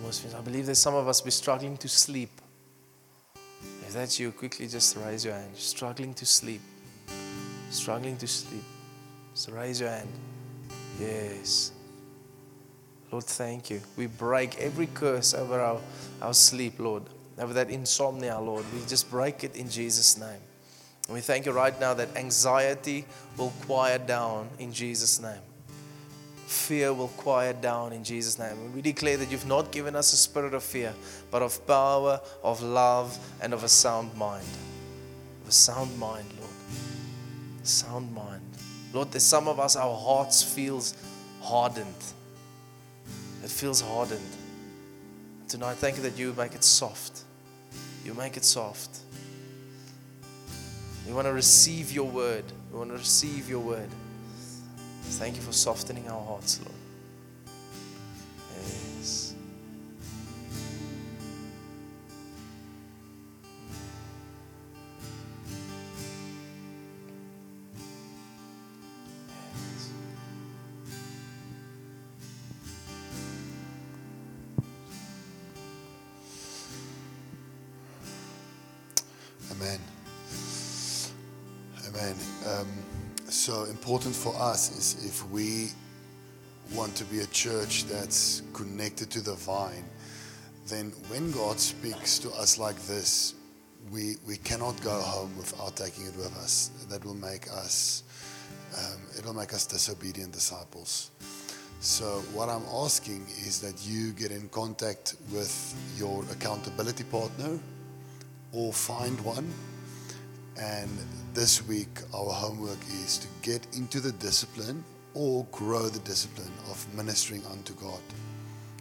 Almost 0.00 0.22
finished. 0.22 0.38
I 0.38 0.42
believe 0.42 0.66
there's 0.66 0.78
some 0.78 0.94
of 0.94 1.06
us 1.08 1.20
be 1.20 1.30
struggling 1.30 1.76
to 1.76 1.88
sleep. 1.88 2.40
If 3.82 3.92
that's 3.92 4.18
you, 4.18 4.32
quickly 4.32 4.66
just 4.66 4.96
raise 4.96 5.24
your 5.24 5.34
hand. 5.34 5.56
Struggling 5.56 6.14
to 6.14 6.26
sleep. 6.26 6.60
Struggling 7.70 8.16
to 8.16 8.26
sleep. 8.26 8.64
So 9.34 9.52
raise 9.52 9.80
your 9.80 9.90
hand. 9.90 10.08
Yes. 10.98 11.72
Lord, 13.10 13.24
thank 13.24 13.70
you. 13.70 13.80
We 13.96 14.06
break 14.06 14.58
every 14.58 14.86
curse 14.86 15.34
over 15.34 15.60
our, 15.60 15.80
our 16.22 16.34
sleep, 16.34 16.78
Lord, 16.78 17.02
over 17.38 17.52
that 17.54 17.70
insomnia, 17.70 18.38
Lord. 18.38 18.64
We 18.72 18.80
just 18.86 19.10
break 19.10 19.44
it 19.44 19.56
in 19.56 19.68
Jesus' 19.68 20.18
name. 20.18 20.40
And 21.06 21.14
we 21.14 21.20
thank 21.20 21.46
you 21.46 21.52
right 21.52 21.78
now 21.80 21.92
that 21.94 22.16
anxiety 22.16 23.04
will 23.36 23.52
quiet 23.66 24.06
down 24.06 24.48
in 24.58 24.72
Jesus' 24.72 25.20
name. 25.20 25.40
Fear 26.50 26.94
will 26.94 27.06
quiet 27.06 27.60
down 27.60 27.92
in 27.92 28.02
Jesus' 28.02 28.36
name. 28.36 28.74
We 28.74 28.82
declare 28.82 29.16
that 29.18 29.30
you've 29.30 29.46
not 29.46 29.70
given 29.70 29.94
us 29.94 30.12
a 30.12 30.16
spirit 30.16 30.52
of 30.52 30.64
fear, 30.64 30.92
but 31.30 31.42
of 31.42 31.64
power, 31.64 32.20
of 32.42 32.60
love, 32.60 33.16
and 33.40 33.54
of 33.54 33.62
a 33.62 33.68
sound 33.68 34.12
mind. 34.16 34.48
Of 35.42 35.50
a 35.50 35.52
sound 35.52 35.96
mind, 35.96 36.26
Lord. 36.40 36.50
Sound 37.62 38.12
mind. 38.12 38.42
Lord, 38.92 39.12
there's 39.12 39.22
some 39.22 39.46
of 39.46 39.60
us, 39.60 39.76
our 39.76 39.96
hearts 39.96 40.42
feels 40.42 40.96
hardened. 41.40 42.02
It 43.44 43.50
feels 43.50 43.80
hardened. 43.80 44.20
Tonight, 45.46 45.76
thank 45.76 45.98
you 45.98 46.02
that 46.02 46.18
you 46.18 46.34
make 46.36 46.56
it 46.56 46.64
soft. 46.64 47.22
You 48.04 48.12
make 48.14 48.36
it 48.36 48.44
soft. 48.44 48.98
We 51.06 51.12
want 51.12 51.28
to 51.28 51.32
receive 51.32 51.92
your 51.92 52.10
word. 52.10 52.44
We 52.72 52.78
want 52.78 52.90
to 52.90 52.96
receive 52.96 53.48
your 53.48 53.60
word. 53.60 53.88
Thank 55.02 55.36
you 55.36 55.42
for 55.42 55.52
softening 55.52 56.08
our 56.08 56.24
hearts, 56.24 56.60
Lord. 56.60 56.74
Yes. 58.56 58.89
Important 83.90 84.14
for 84.14 84.40
us 84.40 84.70
is 84.78 85.04
if 85.04 85.28
we 85.32 85.70
want 86.76 86.94
to 86.94 87.02
be 87.06 87.18
a 87.22 87.26
church 87.26 87.86
that's 87.86 88.40
connected 88.52 89.10
to 89.10 89.20
the 89.20 89.34
vine, 89.34 89.82
then 90.68 90.92
when 91.08 91.32
God 91.32 91.58
speaks 91.58 92.16
to 92.20 92.30
us 92.30 92.56
like 92.56 92.76
this, 92.82 93.34
we, 93.90 94.14
we 94.28 94.36
cannot 94.36 94.80
go 94.82 94.92
home 94.92 95.36
without 95.36 95.74
taking 95.74 96.06
it 96.06 96.14
with 96.14 96.32
us. 96.36 96.70
That 96.88 97.04
will 97.04 97.16
make 97.16 97.50
us 97.50 98.04
um, 98.78 99.00
it'll 99.18 99.34
make 99.34 99.52
us 99.52 99.66
disobedient 99.66 100.30
disciples. 100.30 101.10
So 101.80 102.04
what 102.32 102.48
I'm 102.48 102.66
asking 102.72 103.26
is 103.44 103.60
that 103.60 103.74
you 103.84 104.12
get 104.12 104.30
in 104.30 104.48
contact 104.50 105.16
with 105.32 105.52
your 105.98 106.22
accountability 106.30 107.02
partner 107.02 107.58
or 108.52 108.72
find 108.72 109.20
one. 109.22 109.52
And 110.58 110.90
this 111.34 111.66
week, 111.66 112.00
our 112.14 112.32
homework 112.32 112.80
is 113.02 113.18
to 113.18 113.28
get 113.42 113.66
into 113.76 114.00
the 114.00 114.12
discipline 114.12 114.84
or 115.14 115.46
grow 115.52 115.88
the 115.88 115.98
discipline 116.00 116.52
of 116.70 116.94
ministering 116.94 117.44
unto 117.46 117.72
God, 117.74 118.00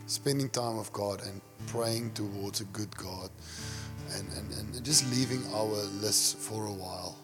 spending 0.07 0.49
time 0.49 0.77
with 0.77 0.91
God 0.93 1.21
and 1.23 1.41
praying 1.67 2.11
towards 2.11 2.61
a 2.61 2.65
good 2.65 2.95
God 2.97 3.29
and, 4.15 4.27
and, 4.37 4.75
and 4.75 4.85
just 4.85 5.09
leaving 5.11 5.43
our 5.53 5.83
lists 6.01 6.33
for 6.33 6.65
a 6.65 6.73
while. 6.73 7.15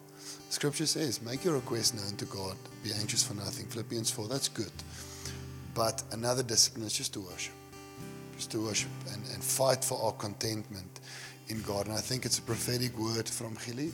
Scripture 0.50 0.86
says, 0.86 1.22
make 1.22 1.43
your 1.43 1.56
request 1.56 1.96
known 1.96 2.16
to 2.18 2.26
God, 2.26 2.56
be 2.84 2.91
anxious 2.93 3.24
for 3.24 3.34
nothing. 3.34 3.66
Philippians 3.66 4.12
4, 4.12 4.28
that's 4.28 4.48
good. 4.48 4.72
But 5.74 6.04
another 6.12 6.43
discipline 6.43 6.86
is 6.86 6.93
just 6.93 7.14
to 7.14 7.22
worship. 7.22 7.54
Just 8.38 8.52
to 8.52 8.62
worship 8.62 8.89
and, 9.12 9.22
and 9.34 9.43
fight 9.43 9.84
for 9.84 10.02
our 10.02 10.14
contentment 10.14 11.00
in 11.50 11.62
God. 11.64 11.88
And 11.88 11.96
I 11.96 12.00
think 12.00 12.26
it's 12.26 12.39
a 12.39 12.41
prophetic 12.41 12.98
word 12.98 13.28
from 13.28 13.58
Gilly. 13.66 13.91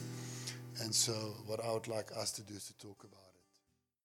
And 0.82 0.92
so, 0.92 1.12
what 1.46 1.64
I 1.64 1.72
would 1.72 1.86
like 1.86 2.10
us 2.16 2.32
to 2.32 2.42
do 2.42 2.54
is 2.54 2.66
to 2.66 2.78
talk 2.78 3.04
about. 3.04 3.21